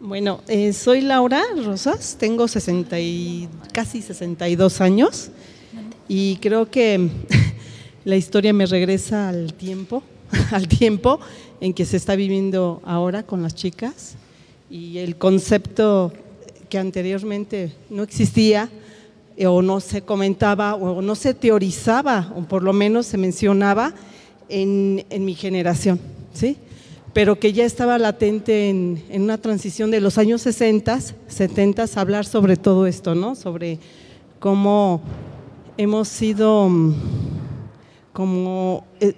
Bueno, 0.00 0.42
eh, 0.46 0.72
soy 0.74 1.00
Laura 1.00 1.42
Rosas, 1.64 2.16
tengo 2.20 2.46
60 2.46 3.00
y, 3.00 3.48
casi 3.72 4.00
62 4.00 4.80
años 4.80 5.30
y 6.06 6.36
creo 6.36 6.70
que 6.70 7.10
la 8.04 8.14
historia 8.14 8.52
me 8.52 8.66
regresa 8.66 9.28
al 9.28 9.54
tiempo, 9.54 10.04
al 10.52 10.68
tiempo 10.68 11.18
en 11.60 11.74
que 11.74 11.84
se 11.84 11.96
está 11.96 12.14
viviendo 12.14 12.80
ahora 12.84 13.24
con 13.24 13.42
las 13.42 13.56
chicas 13.56 14.14
y 14.70 14.98
el 14.98 15.16
concepto 15.16 16.12
que 16.68 16.78
anteriormente 16.78 17.72
no 17.90 18.04
existía 18.04 18.68
o 19.46 19.62
no 19.62 19.80
se 19.80 20.02
comentaba 20.02 20.76
o 20.76 21.02
no 21.02 21.16
se 21.16 21.34
teorizaba 21.34 22.32
o 22.36 22.42
por 22.42 22.62
lo 22.62 22.72
menos 22.72 23.06
se 23.06 23.18
mencionaba 23.18 23.92
en, 24.48 25.04
en 25.10 25.24
mi 25.24 25.34
generación, 25.34 25.98
¿sí? 26.32 26.56
Pero 27.18 27.40
que 27.40 27.52
ya 27.52 27.64
estaba 27.64 27.98
latente 27.98 28.68
en, 28.68 29.02
una 29.10 29.38
transición 29.38 29.90
de 29.90 30.00
los 30.00 30.18
años 30.18 30.40
60, 30.42 31.00
70, 31.26 31.82
a 31.82 32.00
hablar 32.00 32.24
sobre 32.24 32.56
todo 32.56 32.86
esto, 32.86 33.16
¿no? 33.16 33.34
Sobre 33.34 33.80
cómo 34.38 35.02
hemos 35.76 36.06
sido 36.06 36.68
mm, 36.68 36.94
como 38.12 38.86
eh, 39.00 39.14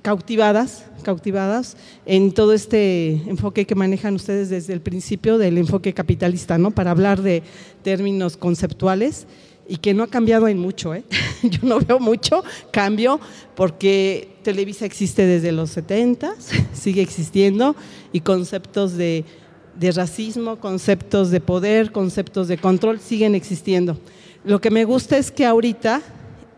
cautivadas, 0.00 0.86
cautivadas 1.02 1.76
en 2.06 2.32
todo 2.32 2.54
este 2.54 3.20
enfoque 3.26 3.66
que 3.66 3.74
manejan 3.74 4.14
ustedes 4.14 4.48
desde 4.48 4.72
el 4.72 4.80
principio 4.80 5.36
del 5.36 5.58
enfoque 5.58 5.92
capitalista, 5.92 6.56
¿no? 6.56 6.70
Para 6.70 6.92
hablar 6.92 7.20
de 7.20 7.42
términos 7.82 8.38
conceptuales 8.38 9.26
y 9.68 9.76
que 9.76 9.94
no 9.94 10.02
ha 10.02 10.08
cambiado 10.08 10.48
en 10.48 10.58
mucho, 10.58 10.94
¿eh? 10.94 11.04
Yo 11.42 11.60
no 11.62 11.80
veo 11.80 11.98
mucho 11.98 12.42
cambio 12.70 13.20
porque 13.54 14.36
Televisa 14.42 14.84
existe 14.84 15.26
desde 15.26 15.52
los 15.52 15.70
70, 15.70 16.34
sigue 16.72 17.02
existiendo 17.02 17.76
y 18.12 18.20
conceptos 18.20 18.96
de, 18.96 19.24
de 19.78 19.92
racismo, 19.92 20.56
conceptos 20.56 21.30
de 21.30 21.40
poder, 21.40 21.92
conceptos 21.92 22.48
de 22.48 22.58
control 22.58 23.00
siguen 23.00 23.34
existiendo. 23.34 23.98
Lo 24.44 24.60
que 24.60 24.70
me 24.70 24.84
gusta 24.84 25.16
es 25.16 25.30
que 25.30 25.46
ahorita 25.46 26.02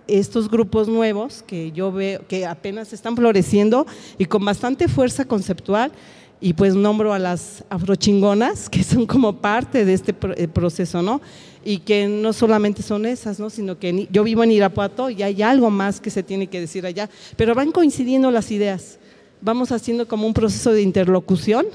estos 0.06 0.50
grupos 0.50 0.88
nuevos 0.88 1.42
que 1.46 1.72
yo 1.72 1.90
veo 1.92 2.26
que 2.26 2.46
apenas 2.46 2.92
están 2.92 3.16
floreciendo 3.16 3.86
y 4.18 4.26
con 4.26 4.44
bastante 4.44 4.88
fuerza 4.88 5.24
conceptual 5.24 5.92
y 6.40 6.52
pues 6.52 6.74
nombro 6.74 7.14
a 7.14 7.18
las 7.18 7.64
afrochingonas 7.70 8.68
que 8.70 8.82
son 8.82 9.06
como 9.06 9.40
parte 9.40 9.84
de 9.84 9.94
este 9.94 10.14
eh, 10.36 10.48
proceso, 10.48 11.02
¿no? 11.02 11.20
Y 11.64 11.78
que 11.78 12.06
no 12.06 12.32
solamente 12.34 12.82
son 12.82 13.06
esas, 13.06 13.40
¿no? 13.40 13.48
Sino 13.48 13.78
que 13.78 14.06
yo 14.10 14.22
vivo 14.22 14.44
en 14.44 14.52
Irapuato 14.52 15.08
y 15.08 15.22
hay 15.22 15.40
algo 15.42 15.70
más 15.70 16.00
que 16.00 16.10
se 16.10 16.22
tiene 16.22 16.46
que 16.48 16.60
decir 16.60 16.84
allá, 16.84 17.08
pero 17.36 17.54
van 17.54 17.72
coincidiendo 17.72 18.30
las 18.30 18.50
ideas, 18.50 18.98
vamos 19.40 19.72
haciendo 19.72 20.06
como 20.06 20.26
un 20.26 20.34
proceso 20.34 20.72
de 20.72 20.82
interlocución 20.82 21.66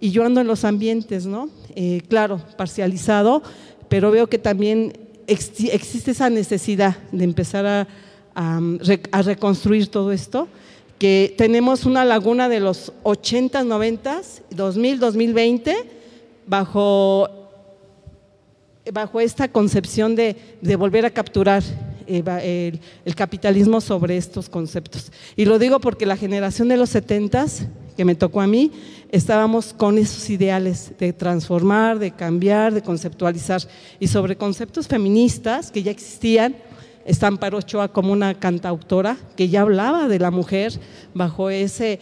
y 0.00 0.10
yo 0.10 0.24
ando 0.24 0.40
en 0.40 0.46
los 0.46 0.64
ambientes, 0.64 1.26
¿no? 1.26 1.50
Eh, 1.74 2.00
claro, 2.08 2.40
parcializado, 2.56 3.42
pero 3.88 4.10
veo 4.10 4.26
que 4.26 4.38
también 4.38 4.96
ex- 5.26 5.52
existe 5.70 6.12
esa 6.12 6.30
necesidad 6.30 6.96
de 7.12 7.24
empezar 7.24 7.66
a, 7.66 7.86
re- 8.80 9.02
a 9.12 9.20
reconstruir 9.22 9.88
todo 9.88 10.12
esto, 10.12 10.48
que 10.98 11.34
tenemos 11.36 11.84
una 11.84 12.06
laguna 12.06 12.48
de 12.48 12.60
los 12.60 12.92
80, 13.02 13.64
90, 13.64 14.22
2000, 14.50 14.98
2020, 14.98 15.74
bajo, 16.46 17.45
bajo 18.92 19.20
esta 19.20 19.48
concepción 19.48 20.14
de, 20.14 20.36
volver 20.78 21.06
a 21.06 21.10
capturar 21.10 21.62
el, 22.06 22.80
capitalismo 23.14 23.80
sobre 23.80 24.16
estos 24.16 24.48
conceptos. 24.48 25.10
Y 25.34 25.44
lo 25.44 25.58
digo 25.58 25.80
porque 25.80 26.06
la 26.06 26.16
generación 26.16 26.68
de 26.68 26.76
los 26.76 26.90
70 26.90 27.46
que 27.96 28.04
me 28.04 28.14
tocó 28.14 28.42
a 28.42 28.46
mí, 28.46 28.70
estábamos 29.10 29.72
con 29.72 29.96
esos 29.96 30.28
ideales 30.28 30.92
de 30.98 31.14
transformar, 31.14 31.98
de 31.98 32.10
cambiar, 32.10 32.74
de 32.74 32.82
conceptualizar. 32.82 33.62
Y 33.98 34.08
sobre 34.08 34.36
conceptos 34.36 34.86
feministas 34.86 35.70
que 35.70 35.82
ya 35.82 35.92
existían, 35.92 36.54
está 37.06 37.26
Amparo 37.26 37.58
Ochoa 37.58 37.88
como 37.88 38.12
una 38.12 38.34
cantautora 38.34 39.16
que 39.34 39.48
ya 39.48 39.62
hablaba 39.62 40.08
de 40.08 40.18
la 40.18 40.30
mujer 40.30 40.78
bajo 41.14 41.48
ese, 41.48 42.00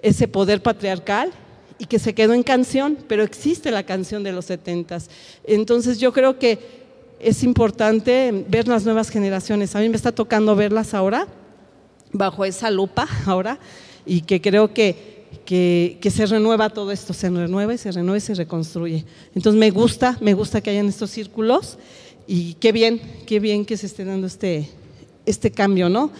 ese 0.00 0.28
poder 0.28 0.62
patriarcal 0.62 1.30
que 1.88 1.98
se 1.98 2.14
quedó 2.14 2.34
en 2.34 2.42
canción, 2.42 2.98
pero 3.08 3.22
existe 3.22 3.70
la 3.70 3.84
canción 3.84 4.22
de 4.22 4.32
los 4.32 4.46
setentas. 4.46 5.10
Entonces 5.44 5.98
yo 5.98 6.12
creo 6.12 6.38
que 6.38 6.84
es 7.20 7.42
importante 7.42 8.44
ver 8.48 8.68
las 8.68 8.84
nuevas 8.84 9.08
generaciones. 9.08 9.74
A 9.74 9.80
mí 9.80 9.88
me 9.88 9.96
está 9.96 10.12
tocando 10.12 10.54
verlas 10.54 10.94
ahora, 10.94 11.26
bajo 12.12 12.44
esa 12.44 12.70
lupa 12.70 13.08
ahora, 13.26 13.58
y 14.06 14.20
que 14.20 14.40
creo 14.40 14.72
que, 14.74 15.24
que, 15.44 16.10
se 16.10 16.26
renueva 16.26 16.70
todo 16.70 16.92
esto, 16.92 17.12
se 17.12 17.30
renueva 17.30 17.74
y 17.74 17.78
se 17.78 17.92
renueva 17.92 18.18
y 18.18 18.20
se 18.20 18.34
reconstruye. 18.34 19.04
Entonces 19.34 19.58
me 19.58 19.70
gusta, 19.70 20.16
me 20.20 20.34
gusta 20.34 20.60
que 20.60 20.70
hayan 20.70 20.88
estos 20.88 21.10
círculos 21.10 21.78
y 22.26 22.54
qué 22.54 22.72
bien, 22.72 23.00
qué 23.26 23.40
bien 23.40 23.64
que 23.64 23.76
se 23.76 23.86
esté 23.86 24.04
dando 24.04 24.26
este, 24.26 24.68
este 25.26 25.50
cambio, 25.50 25.88
no, 25.88 26.10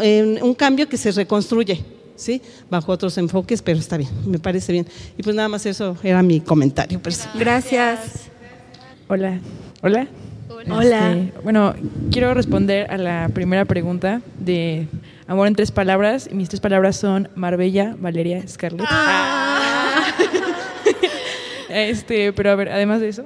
eh, 0.00 0.38
un 0.42 0.54
cambio 0.54 0.88
que 0.88 0.96
se 0.96 1.10
reconstruye, 1.12 1.84
¿sí? 2.20 2.42
Bajo 2.70 2.92
otros 2.92 3.16
enfoques, 3.18 3.62
pero 3.62 3.78
está 3.78 3.96
bien, 3.96 4.10
me 4.26 4.38
parece 4.38 4.72
bien. 4.72 4.86
Y 5.16 5.22
pues 5.22 5.34
nada 5.34 5.48
más 5.48 5.66
eso 5.66 5.96
era 6.02 6.22
mi 6.22 6.40
comentario 6.40 7.02
personal. 7.02 7.38
Gracias. 7.38 8.28
Hola. 9.08 9.40
Hola. 9.82 10.06
Hola. 10.68 11.12
Este, 11.12 11.40
bueno, 11.42 11.74
quiero 12.10 12.34
responder 12.34 12.90
a 12.90 12.98
la 12.98 13.30
primera 13.32 13.64
pregunta 13.64 14.20
de 14.38 14.86
amor 15.26 15.48
en 15.48 15.54
tres 15.54 15.70
palabras. 15.70 16.28
Y 16.30 16.34
mis 16.34 16.48
tres 16.48 16.60
palabras 16.60 16.96
son 16.96 17.28
Marbella, 17.34 17.96
Valeria, 17.98 18.46
Scarlett. 18.46 18.86
este, 21.70 22.32
pero 22.32 22.50
a 22.50 22.54
ver, 22.56 22.68
además 22.68 23.00
de 23.00 23.08
eso, 23.08 23.24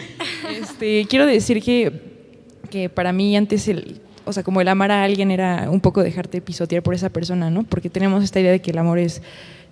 este, 0.60 1.06
quiero 1.08 1.26
decir 1.26 1.62
que, 1.62 1.92
que 2.70 2.88
para 2.88 3.12
mí 3.12 3.36
antes 3.36 3.68
el, 3.68 4.00
o 4.24 4.32
sea, 4.32 4.42
como 4.42 4.60
el 4.60 4.68
amar 4.68 4.90
a 4.90 5.04
alguien 5.04 5.30
era 5.30 5.68
un 5.70 5.80
poco 5.80 6.02
dejarte 6.02 6.40
pisotear 6.40 6.82
por 6.82 6.94
esa 6.94 7.08
persona, 7.10 7.50
¿no? 7.50 7.64
Porque 7.64 7.90
tenemos 7.90 8.22
esta 8.24 8.40
idea 8.40 8.52
de 8.52 8.60
que 8.60 8.70
el 8.70 8.78
amor 8.78 8.98
es 8.98 9.22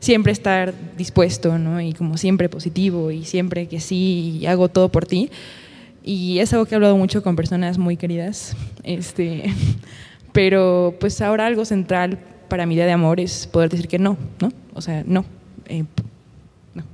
siempre 0.00 0.32
estar 0.32 0.74
dispuesto, 0.96 1.58
¿no? 1.58 1.80
Y 1.80 1.92
como 1.92 2.16
siempre 2.16 2.48
positivo 2.48 3.10
y 3.10 3.24
siempre 3.24 3.66
que 3.68 3.80
sí 3.80 4.38
y 4.40 4.46
hago 4.46 4.68
todo 4.68 4.88
por 4.90 5.06
ti. 5.06 5.30
Y 6.04 6.40
es 6.40 6.52
algo 6.52 6.66
que 6.66 6.74
he 6.74 6.76
hablado 6.76 6.96
mucho 6.96 7.22
con 7.22 7.36
personas 7.36 7.78
muy 7.78 7.96
queridas. 7.96 8.56
Este, 8.82 9.44
pero 10.32 10.94
pues 11.00 11.20
ahora 11.20 11.46
algo 11.46 11.64
central 11.64 12.18
para 12.48 12.66
mi 12.66 12.74
idea 12.74 12.86
de 12.86 12.92
amor 12.92 13.20
es 13.20 13.46
poder 13.46 13.70
decir 13.70 13.88
que 13.88 13.98
no, 13.98 14.16
¿no? 14.40 14.50
O 14.74 14.82
sea, 14.82 15.04
no. 15.06 15.24
Eh, 15.68 15.84
no. 16.74 16.84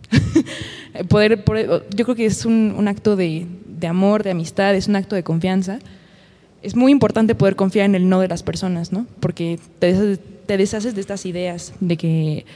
poder, 1.08 1.44
poder- 1.44 1.86
yo 1.94 2.04
creo 2.04 2.14
que 2.16 2.26
es 2.26 2.44
un, 2.44 2.74
un 2.76 2.88
acto 2.88 3.16
de, 3.16 3.46
de 3.66 3.86
amor, 3.86 4.22
de 4.22 4.30
amistad, 4.32 4.74
es 4.74 4.88
un 4.88 4.96
acto 4.96 5.16
de 5.16 5.22
confianza. 5.22 5.78
Es 6.62 6.74
muy 6.74 6.92
importante 6.92 7.34
poder 7.34 7.56
confiar 7.56 7.86
en 7.86 7.94
el 7.94 8.08
no 8.08 8.20
de 8.20 8.28
las 8.28 8.42
personas, 8.42 8.92
¿no? 8.92 9.06
Porque 9.20 9.58
te 9.78 9.88
deshaces, 9.88 10.20
te 10.46 10.56
deshaces 10.56 10.94
de 10.94 11.00
estas 11.00 11.26
ideas 11.26 11.72
de 11.80 11.96
que, 11.96 12.46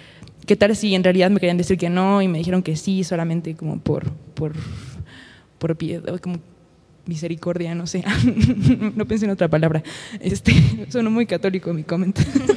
¿qué 0.47 0.57
tal 0.57 0.75
si 0.75 0.95
en 0.95 1.05
realidad 1.05 1.31
me 1.31 1.41
querían 1.41 1.59
decir 1.59 1.79
que 1.79 1.89
no 1.89 2.23
y 2.23 2.29
me 2.29 2.39
dijeron 2.39 2.63
que 2.63 2.77
sí 2.77 3.05
solamente 3.05 3.55
como 3.55 3.79
por, 3.79 4.11
por, 4.35 4.55
por 5.59 5.77
piedad, 5.77 6.19
como 6.21 6.39
misericordia, 7.07 7.75
no 7.75 7.87
sé, 7.87 8.05
no 8.97 9.07
pensé 9.07 9.27
en 9.27 9.33
otra 9.33 9.49
palabra. 9.49 9.83
Este, 10.21 10.53
sonó 10.89 11.11
muy 11.11 11.27
católico 11.27 11.73
mi 11.73 11.85
comentario. 11.85 12.33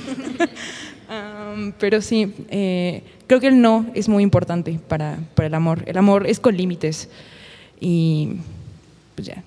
Um, 1.07 1.71
pero 1.79 2.01
sí, 2.01 2.33
eh, 2.49 3.03
creo 3.27 3.39
que 3.39 3.47
el 3.47 3.61
no 3.61 3.85
es 3.93 4.09
muy 4.09 4.23
importante 4.23 4.79
para, 4.87 5.19
para 5.35 5.45
el 5.45 5.53
amor. 5.53 5.83
El 5.85 5.99
amor 5.99 6.25
es 6.25 6.39
con 6.39 6.57
límites. 6.57 7.09
Y 7.79 8.37
pues 9.15 9.27
ya. 9.27 9.43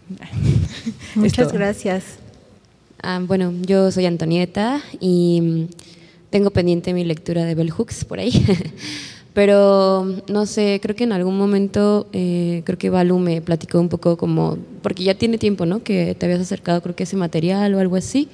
Muchas 1.15 1.53
gracias. 1.53 2.05
Ah, 3.01 3.21
bueno, 3.25 3.53
yo 3.63 3.91
soy 3.93 4.07
Antonieta 4.07 4.83
y 5.01 5.41
mm, 5.41 5.69
tengo 6.31 6.51
pendiente 6.51 6.93
mi 6.93 7.05
lectura 7.05 7.45
de 7.45 7.55
Bell 7.55 7.71
Hooks 7.71 8.05
por 8.05 8.19
ahí. 8.19 8.33
Pero 9.35 10.05
no 10.29 10.47
sé, 10.47 10.81
creo 10.83 10.97
que 10.97 11.05
en 11.05 11.13
algún 11.13 11.39
momento, 11.39 12.09
eh, 12.13 12.63
creo 12.65 12.77
que 12.77 12.91
Balu 12.91 13.19
me 13.21 13.41
platicó 13.41 13.79
un 13.79 13.89
poco 13.89 14.17
como, 14.17 14.59
porque 14.83 15.05
ya 15.05 15.15
tiene 15.15 15.39
tiempo, 15.39 15.65
¿no? 15.65 15.85
Que 15.85 16.17
te 16.17 16.27
habías 16.27 16.41
acercado, 16.41 16.83
creo 16.83 16.97
que 16.97 17.05
ese 17.05 17.17
material 17.17 17.75
o 17.75 17.79
algo 17.79 17.95
así. 17.95 18.29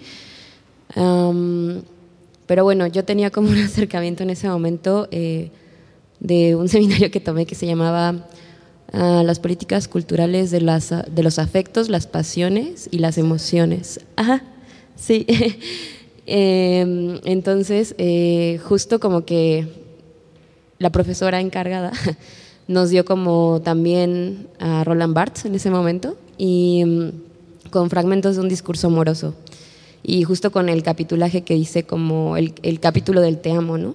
Pero 2.47 2.65
bueno, 2.65 2.87
yo 2.87 3.05
tenía 3.05 3.31
como 3.31 3.49
un 3.51 3.59
acercamiento 3.59 4.23
en 4.23 4.31
ese 4.31 4.49
momento 4.49 5.09
eh, 5.11 5.51
de 6.21 6.55
un 6.55 6.69
seminario 6.69 7.11
que 7.11 7.21
tomé 7.21 7.47
que 7.47 7.55
se 7.55 7.67
llamaba 7.67 8.29
ah, 8.93 9.23
Las 9.25 9.41
políticas 9.41 9.89
culturales 9.89 10.51
de, 10.51 10.61
las, 10.61 10.91
de 10.91 11.23
los 11.23 11.39
afectos, 11.39 11.89
las 11.89 12.07
pasiones 12.07 12.89
y 12.91 12.99
las 12.99 13.19
emociones. 13.19 14.01
Ajá, 14.17 14.43
sí. 14.97 15.27
Em, 16.27 17.21
entonces, 17.27 17.95
eh, 17.99 18.59
justo 18.65 18.99
como 18.99 19.27
que 19.27 19.69
la 20.79 20.91
profesora 20.91 21.39
encargada 21.39 21.93
nos 22.67 22.89
dio 22.89 23.05
como 23.05 23.61
también 23.63 24.49
a 24.59 24.85
Roland 24.85 25.13
Barthes 25.13 25.45
en 25.45 25.55
ese 25.55 25.69
momento 25.69 26.17
y 26.39 26.83
mm, 26.87 27.69
con 27.69 27.91
fragmentos 27.91 28.37
de 28.37 28.41
un 28.41 28.49
discurso 28.49 28.87
amoroso 28.87 29.35
y 30.03 30.23
justo 30.25 30.51
con 30.51 30.71
el 30.71 30.83
capitulaje 30.83 31.43
que 31.43 31.55
dice 31.55 31.85
como 31.85 32.39
el, 32.39 32.55
el 32.63 32.81
capítulo 32.81 33.21
del 33.21 33.39
te 33.39 33.53
amo, 33.53 33.77
¿no? 33.77 33.95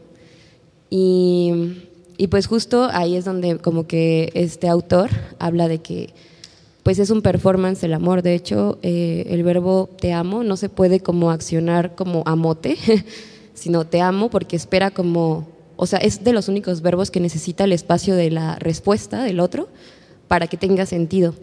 Y, 0.89 1.51
y 2.19 2.27
pues 2.27 2.47
justo 2.47 2.89
ahí 2.91 3.15
es 3.15 3.23
donde 3.23 3.59
como 3.59 3.87
que 3.87 4.29
este 4.33 4.67
autor 4.67 5.09
habla 5.39 5.69
de 5.69 5.77
que 5.77 6.09
pues 6.83 6.99
es 6.99 7.11
un 7.11 7.21
performance 7.21 7.81
el 7.85 7.93
amor. 7.93 8.23
De 8.23 8.35
hecho, 8.35 8.77
eh, 8.81 9.25
el 9.29 9.41
verbo 9.41 9.89
te 10.01 10.11
amo 10.11 10.43
no 10.43 10.57
se 10.57 10.67
puede 10.67 10.99
como 10.99 11.31
accionar 11.31 11.95
como 11.95 12.23
amote, 12.25 12.77
sino 13.53 13.85
te 13.87 14.01
amo 14.01 14.29
porque 14.29 14.57
espera 14.57 14.91
como, 14.91 15.47
o 15.77 15.85
sea, 15.85 15.99
es 15.99 16.21
de 16.25 16.33
los 16.33 16.49
únicos 16.49 16.81
verbos 16.81 17.09
que 17.09 17.21
necesita 17.21 17.63
el 17.63 17.71
espacio 17.71 18.17
de 18.17 18.31
la 18.31 18.55
respuesta 18.55 19.23
del 19.23 19.39
otro 19.39 19.69
para 20.27 20.47
que 20.47 20.57
tenga 20.57 20.85
sentido. 20.85 21.35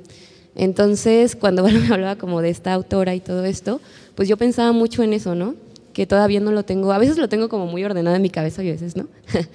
Entonces, 0.55 1.37
cuando 1.37 1.63
me 1.65 1.71
hablaba 1.89 2.17
como 2.17 2.43
de 2.43 2.51
esta 2.51 2.75
autora 2.75 3.15
y 3.15 3.21
todo 3.21 3.47
esto, 3.47 3.81
pues 4.15 4.29
yo 4.29 4.37
pensaba 4.37 4.73
mucho 4.73 5.03
en 5.03 5.15
eso, 5.15 5.35
¿no? 5.35 5.55
Que 5.95 6.07
todavía 6.07 6.41
no 6.41 6.53
lo 6.53 6.67
tengo, 6.67 6.93
a 6.93 6.99
veces 6.99 7.17
lo 7.17 7.31
tengo 7.31 7.49
como 7.49 7.65
muy 7.65 7.83
ordenado 7.83 8.15
en 8.15 8.21
mi 8.21 8.29
cabeza 8.29 8.63
y 8.63 8.69
a 8.69 8.73
veces 8.73 8.95
no. 8.95 9.07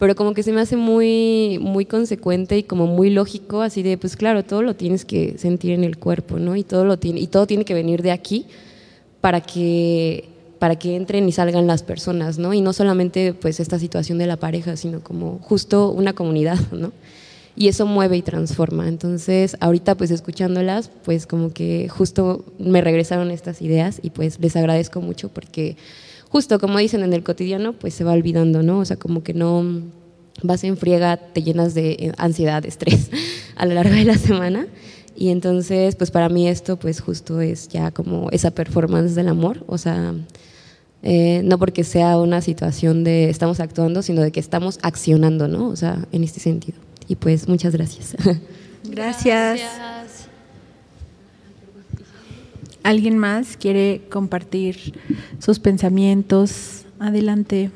Pero 0.00 0.16
como 0.16 0.32
que 0.32 0.42
se 0.42 0.50
me 0.50 0.62
hace 0.62 0.76
muy, 0.76 1.58
muy 1.60 1.84
consecuente 1.84 2.56
y 2.56 2.62
como 2.62 2.86
muy 2.86 3.10
lógico, 3.10 3.60
así 3.60 3.82
de, 3.82 3.98
pues 3.98 4.16
claro, 4.16 4.42
todo 4.42 4.62
lo 4.62 4.74
tienes 4.74 5.04
que 5.04 5.36
sentir 5.36 5.72
en 5.72 5.84
el 5.84 5.98
cuerpo, 5.98 6.38
¿no? 6.38 6.56
Y 6.56 6.64
todo, 6.64 6.86
lo 6.86 6.98
tiene, 6.98 7.20
y 7.20 7.26
todo 7.26 7.46
tiene 7.46 7.66
que 7.66 7.74
venir 7.74 8.00
de 8.00 8.10
aquí 8.10 8.46
para 9.20 9.42
que, 9.42 10.24
para 10.58 10.76
que 10.76 10.96
entren 10.96 11.28
y 11.28 11.32
salgan 11.32 11.66
las 11.66 11.82
personas, 11.82 12.38
¿no? 12.38 12.54
Y 12.54 12.62
no 12.62 12.72
solamente 12.72 13.34
pues 13.34 13.60
esta 13.60 13.78
situación 13.78 14.16
de 14.16 14.26
la 14.26 14.38
pareja, 14.38 14.74
sino 14.78 15.00
como 15.00 15.38
justo 15.42 15.90
una 15.90 16.14
comunidad, 16.14 16.58
¿no? 16.72 16.92
y 17.54 17.68
eso 17.68 17.84
mueve 17.84 18.16
y 18.16 18.22
transforma. 18.22 18.88
Entonces, 18.88 19.58
ahorita 19.60 19.96
pues 19.96 20.10
escuchándolas, 20.10 20.90
pues 21.04 21.26
como 21.26 21.52
que 21.52 21.90
justo 21.90 22.42
me 22.58 22.80
regresaron 22.80 23.30
estas 23.30 23.60
ideas 23.60 24.00
y 24.02 24.08
pues 24.08 24.40
les 24.40 24.56
agradezco 24.56 25.02
mucho 25.02 25.28
porque 25.28 25.76
justo 26.30 26.58
como 26.58 26.78
dicen 26.78 27.02
en 27.02 27.12
el 27.12 27.22
cotidiano, 27.22 27.74
pues 27.74 27.92
se 27.92 28.04
va 28.04 28.12
olvidando, 28.12 28.62
¿no? 28.62 28.78
O 28.78 28.84
sea, 28.84 28.96
como 28.96 29.22
que 29.22 29.34
no 29.34 29.82
vas 30.42 30.64
en 30.64 30.76
friega, 30.76 31.16
te 31.18 31.42
llenas 31.42 31.74
de 31.74 31.90
eh, 31.90 32.12
ansiedad, 32.16 32.62
de 32.62 32.68
estrés 32.68 33.10
a 33.56 33.66
lo 33.66 33.74
largo 33.74 33.94
de 33.94 34.04
la 34.04 34.16
semana. 34.16 34.66
Y 35.16 35.28
entonces, 35.28 35.96
pues 35.96 36.10
para 36.10 36.28
mí 36.30 36.48
esto 36.48 36.78
pues 36.78 37.00
justo 37.00 37.40
es 37.40 37.68
ya 37.68 37.90
como 37.90 38.30
esa 38.30 38.52
performance 38.52 39.14
del 39.14 39.28
amor, 39.28 39.64
o 39.66 39.76
sea, 39.76 40.14
eh, 41.02 41.42
no 41.44 41.58
porque 41.58 41.84
sea 41.84 42.18
una 42.18 42.40
situación 42.40 43.04
de 43.04 43.28
estamos 43.28 43.60
actuando, 43.60 44.02
sino 44.02 44.22
de 44.22 44.32
que 44.32 44.40
estamos 44.40 44.78
accionando, 44.82 45.48
¿no? 45.48 45.68
O 45.68 45.76
sea, 45.76 46.06
en 46.12 46.24
este 46.24 46.40
sentido. 46.40 46.78
Y 47.08 47.16
pues 47.16 47.48
muchas 47.48 47.74
gracias. 47.74 48.14
Gracias. 48.84 49.60
¿Alguien 52.82 53.18
más 53.18 53.56
quiere 53.56 54.02
compartir 54.10 54.94
sus 55.38 55.58
pensamientos? 55.58 56.84
Adelante. 56.98 57.70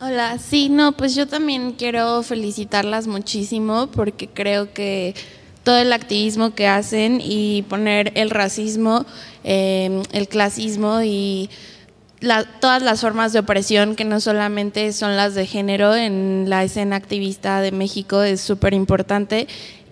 Hola, 0.00 0.38
sí, 0.38 0.68
no, 0.68 0.92
pues 0.92 1.14
yo 1.14 1.26
también 1.26 1.72
quiero 1.72 2.22
felicitarlas 2.22 3.06
muchísimo 3.06 3.86
porque 3.88 4.28
creo 4.28 4.72
que 4.72 5.14
todo 5.64 5.78
el 5.78 5.92
activismo 5.92 6.54
que 6.54 6.68
hacen 6.68 7.20
y 7.20 7.62
poner 7.62 8.12
el 8.14 8.30
racismo, 8.30 9.06
eh, 9.42 10.02
el 10.12 10.28
clasismo 10.28 11.02
y 11.02 11.48
la, 12.20 12.44
todas 12.44 12.82
las 12.82 13.00
formas 13.00 13.32
de 13.32 13.40
opresión 13.40 13.96
que 13.96 14.04
no 14.04 14.20
solamente 14.20 14.92
son 14.92 15.16
las 15.16 15.34
de 15.34 15.46
género 15.46 15.94
en 15.94 16.44
la 16.48 16.62
escena 16.62 16.96
activista 16.96 17.60
de 17.60 17.72
México 17.72 18.22
es 18.22 18.40
súper 18.40 18.74
importante 18.74 19.48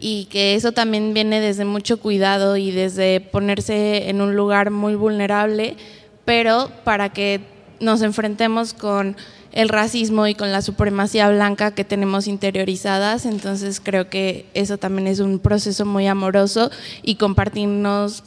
y 0.06 0.26
que 0.26 0.54
eso 0.54 0.72
también 0.72 1.14
viene 1.14 1.40
desde 1.40 1.64
mucho 1.64 1.98
cuidado 1.98 2.58
y 2.58 2.70
desde 2.70 3.22
ponerse 3.22 4.10
en 4.10 4.20
un 4.20 4.36
lugar 4.36 4.70
muy 4.70 4.96
vulnerable, 4.96 5.78
pero 6.26 6.70
para 6.84 7.08
que 7.08 7.40
nos 7.80 8.02
enfrentemos 8.02 8.74
con 8.74 9.16
el 9.52 9.70
racismo 9.70 10.26
y 10.26 10.34
con 10.34 10.52
la 10.52 10.60
supremacía 10.60 11.30
blanca 11.30 11.74
que 11.74 11.84
tenemos 11.84 12.26
interiorizadas, 12.26 13.24
entonces 13.24 13.80
creo 13.80 14.10
que 14.10 14.44
eso 14.52 14.76
también 14.76 15.06
es 15.06 15.20
un 15.20 15.38
proceso 15.38 15.86
muy 15.86 16.06
amoroso 16.06 16.70
y 17.02 17.14
compartirnos 17.14 18.24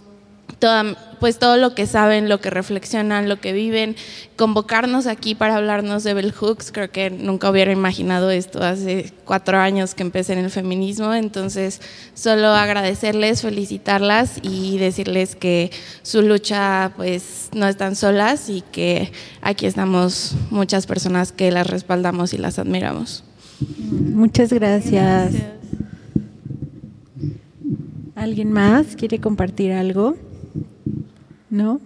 pues 1.20 1.40
todo 1.40 1.58
lo 1.58 1.76
que 1.76 1.86
saben, 1.86 2.30
lo 2.30 2.40
que 2.40 2.50
reflexionan, 2.50 3.30
lo 3.30 3.40
que 3.40 3.54
viven, 3.54 3.96
convocarnos 4.36 5.08
aquí 5.08 5.36
para 5.36 5.56
hablarnos 5.56 6.04
de 6.04 6.14
Bell 6.14 6.32
Hooks, 6.32 6.72
creo 6.72 6.90
que 6.90 7.10
nunca 7.10 7.50
hubiera 7.50 7.72
imaginado 7.72 8.32
esto 8.32 8.64
hace 8.64 9.14
cuatro 9.26 9.58
años 9.58 9.94
que 9.94 10.04
empecé 10.04 10.34
en 10.34 10.40
el 10.40 10.50
feminismo, 10.50 11.14
entonces 11.14 11.82
solo 12.14 12.48
agradecerles, 12.50 13.42
felicitarlas 13.42 14.40
y 14.42 14.78
decirles 14.78 15.36
que 15.36 15.72
su 16.02 16.22
lucha 16.22 16.92
pues 16.96 17.50
no 17.54 17.68
están 17.68 17.96
solas 17.96 18.50
y 18.50 18.62
que 18.62 19.12
aquí 19.42 19.66
estamos 19.66 20.36
muchas 20.50 20.88
personas 20.88 21.32
que 21.32 21.52
las 21.52 21.68
respaldamos 21.68 22.34
y 22.34 22.38
las 22.38 22.58
admiramos. 22.58 23.24
Muchas 23.92 24.54
gracias. 24.54 25.32
gracias. 25.34 25.58
¿Alguien 28.16 28.52
más 28.52 28.96
quiere 28.96 29.20
compartir 29.20 29.72
algo? 29.72 30.16
¿No? 31.50 31.80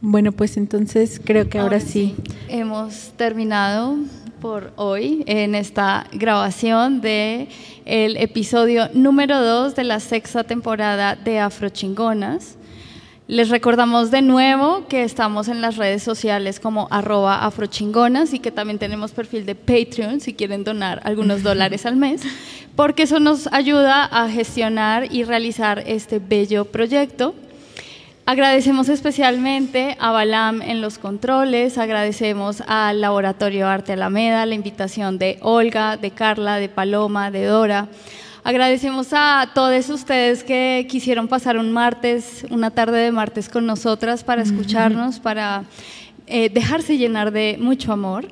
Bueno, 0.00 0.32
pues 0.32 0.56
entonces 0.56 1.20
creo 1.24 1.48
que 1.48 1.58
ahora, 1.58 1.80
sí. 1.80 2.14
Hemos 2.48 3.12
terminado 3.16 3.96
por 4.40 4.72
hoy 4.76 5.24
en 5.26 5.54
esta 5.54 6.06
grabación 6.12 7.00
de 7.00 7.48
el 7.86 8.16
episodio 8.18 8.90
número 8.92 9.42
2 9.42 9.74
de 9.74 9.84
la 9.84 10.00
sexta 10.00 10.44
temporada 10.44 11.16
de 11.16 11.38
Afrochingonas. 11.38 12.56
Les 13.26 13.48
recordamos 13.48 14.10
de 14.10 14.20
nuevo 14.20 14.86
que 14.86 15.02
estamos 15.02 15.48
en 15.48 15.62
las 15.62 15.78
redes 15.78 16.02
sociales 16.02 16.60
como 16.60 16.88
arroba 16.90 17.46
afrochingonas 17.46 18.34
y 18.34 18.38
que 18.38 18.50
también 18.50 18.78
tenemos 18.78 19.12
perfil 19.12 19.46
de 19.46 19.54
Patreon 19.54 20.20
si 20.20 20.34
quieren 20.34 20.62
donar 20.62 21.00
algunos 21.04 21.42
dólares 21.42 21.86
al 21.86 21.96
mes, 21.96 22.20
porque 22.76 23.04
eso 23.04 23.20
nos 23.20 23.46
ayuda 23.46 24.04
a 24.04 24.28
gestionar 24.28 25.10
y 25.10 25.24
realizar 25.24 25.82
este 25.86 26.18
bello 26.18 26.66
proyecto. 26.66 27.34
Agradecemos 28.26 28.88
especialmente 28.88 29.98
a 30.00 30.10
Balam 30.10 30.62
en 30.62 30.80
los 30.80 30.96
controles, 30.96 31.76
agradecemos 31.76 32.62
al 32.66 33.02
Laboratorio 33.02 33.68
Arte 33.68 33.92
Alameda, 33.92 34.46
la 34.46 34.54
invitación 34.54 35.18
de 35.18 35.36
Olga, 35.42 35.98
de 35.98 36.10
Carla, 36.10 36.56
de 36.56 36.70
Paloma, 36.70 37.30
de 37.30 37.44
Dora. 37.44 37.88
Agradecemos 38.42 39.08
a 39.12 39.50
todos 39.54 39.90
ustedes 39.90 40.42
que 40.42 40.86
quisieron 40.88 41.28
pasar 41.28 41.58
un 41.58 41.70
martes, 41.70 42.46
una 42.48 42.70
tarde 42.70 42.96
de 42.96 43.12
martes 43.12 43.50
con 43.50 43.66
nosotras 43.66 44.24
para 44.24 44.40
escucharnos, 44.40 45.20
para 45.20 45.64
eh, 46.26 46.48
dejarse 46.48 46.96
llenar 46.96 47.30
de 47.30 47.58
mucho 47.60 47.92
amor. 47.92 48.28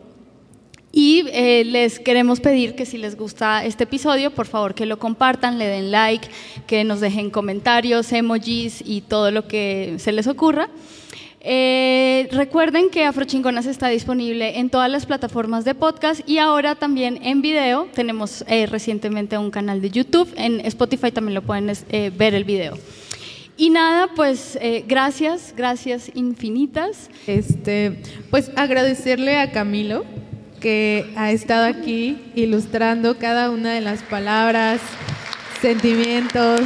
Y 0.94 1.24
eh, 1.32 1.64
les 1.64 1.98
queremos 1.98 2.40
pedir 2.40 2.74
que 2.74 2.84
si 2.84 2.98
les 2.98 3.16
gusta 3.16 3.64
este 3.64 3.84
episodio, 3.84 4.30
por 4.30 4.46
favor 4.46 4.74
que 4.74 4.84
lo 4.84 4.98
compartan, 4.98 5.58
le 5.58 5.66
den 5.66 5.90
like, 5.90 6.28
que 6.66 6.84
nos 6.84 7.00
dejen 7.00 7.30
comentarios, 7.30 8.12
emojis 8.12 8.82
y 8.84 9.00
todo 9.00 9.30
lo 9.30 9.48
que 9.48 9.94
se 9.96 10.12
les 10.12 10.26
ocurra. 10.26 10.68
Eh, 11.40 12.28
recuerden 12.30 12.90
que 12.90 13.04
Afrochingonas 13.04 13.64
está 13.64 13.88
disponible 13.88 14.58
en 14.58 14.68
todas 14.68 14.90
las 14.90 15.06
plataformas 15.06 15.64
de 15.64 15.74
podcast 15.74 16.28
y 16.28 16.36
ahora 16.36 16.74
también 16.74 17.18
en 17.22 17.40
video. 17.40 17.88
Tenemos 17.94 18.44
eh, 18.46 18.66
recientemente 18.66 19.38
un 19.38 19.50
canal 19.50 19.80
de 19.80 19.90
YouTube, 19.90 20.28
en 20.36 20.60
Spotify 20.60 21.10
también 21.10 21.34
lo 21.34 21.42
pueden 21.42 21.72
ver 22.18 22.34
el 22.34 22.44
video. 22.44 22.76
Y 23.56 23.70
nada, 23.70 24.10
pues 24.14 24.58
gracias, 24.86 25.54
gracias 25.56 26.10
infinitas. 26.14 27.08
Este, 27.26 28.02
pues 28.30 28.50
agradecerle 28.56 29.38
a 29.38 29.52
Camilo 29.52 30.04
que 30.62 31.12
ha 31.16 31.32
estado 31.32 31.66
aquí 31.66 32.16
ilustrando 32.36 33.18
cada 33.18 33.50
una 33.50 33.74
de 33.74 33.80
las 33.80 34.02
palabras, 34.04 34.80
sentimientos 35.60 36.60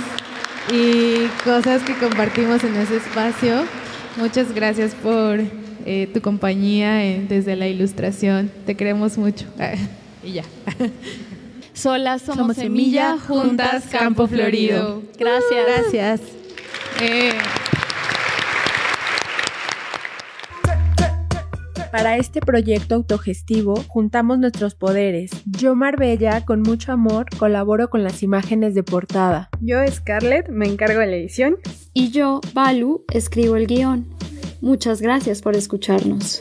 y 0.70 1.26
cosas 1.42 1.82
que 1.82 1.94
compartimos 1.94 2.62
en 2.62 2.76
ese 2.76 2.96
espacio. 2.96 3.64
Muchas 4.18 4.54
gracias 4.54 4.94
por 4.94 5.40
eh, 5.86 6.08
tu 6.12 6.20
compañía 6.20 6.96
desde 7.26 7.56
la 7.56 7.68
ilustración. 7.68 8.50
Te 8.66 8.76
queremos 8.76 9.18
mucho. 9.18 9.46
Y 10.24 10.32
ya. 10.32 10.42
Solas 11.72 12.22
somos, 12.22 12.38
Somos 12.38 12.56
semilla, 12.56 13.10
semilla, 13.10 13.26
juntas 13.28 13.84
campo 13.92 14.26
florido. 14.26 15.02
Gracias. 15.16 15.66
Gracias. 15.92 16.20
Eh. 17.00 17.30
Para 21.96 22.18
este 22.18 22.40
proyecto 22.40 22.94
autogestivo 22.94 23.82
juntamos 23.88 24.38
nuestros 24.38 24.74
poderes. 24.74 25.30
Yo, 25.46 25.74
Marbella, 25.74 26.44
con 26.44 26.60
mucho 26.60 26.92
amor, 26.92 27.24
colaboro 27.38 27.88
con 27.88 28.04
las 28.04 28.22
imágenes 28.22 28.74
de 28.74 28.82
portada. 28.82 29.48
Yo, 29.62 29.78
Scarlett, 29.90 30.50
me 30.50 30.66
encargo 30.66 31.00
de 31.00 31.06
la 31.06 31.16
edición. 31.16 31.56
Y 31.94 32.10
yo, 32.10 32.42
Balu, 32.52 33.06
escribo 33.10 33.56
el 33.56 33.66
guion. 33.66 34.06
Muchas 34.60 35.00
gracias 35.00 35.40
por 35.40 35.56
escucharnos. 35.56 36.38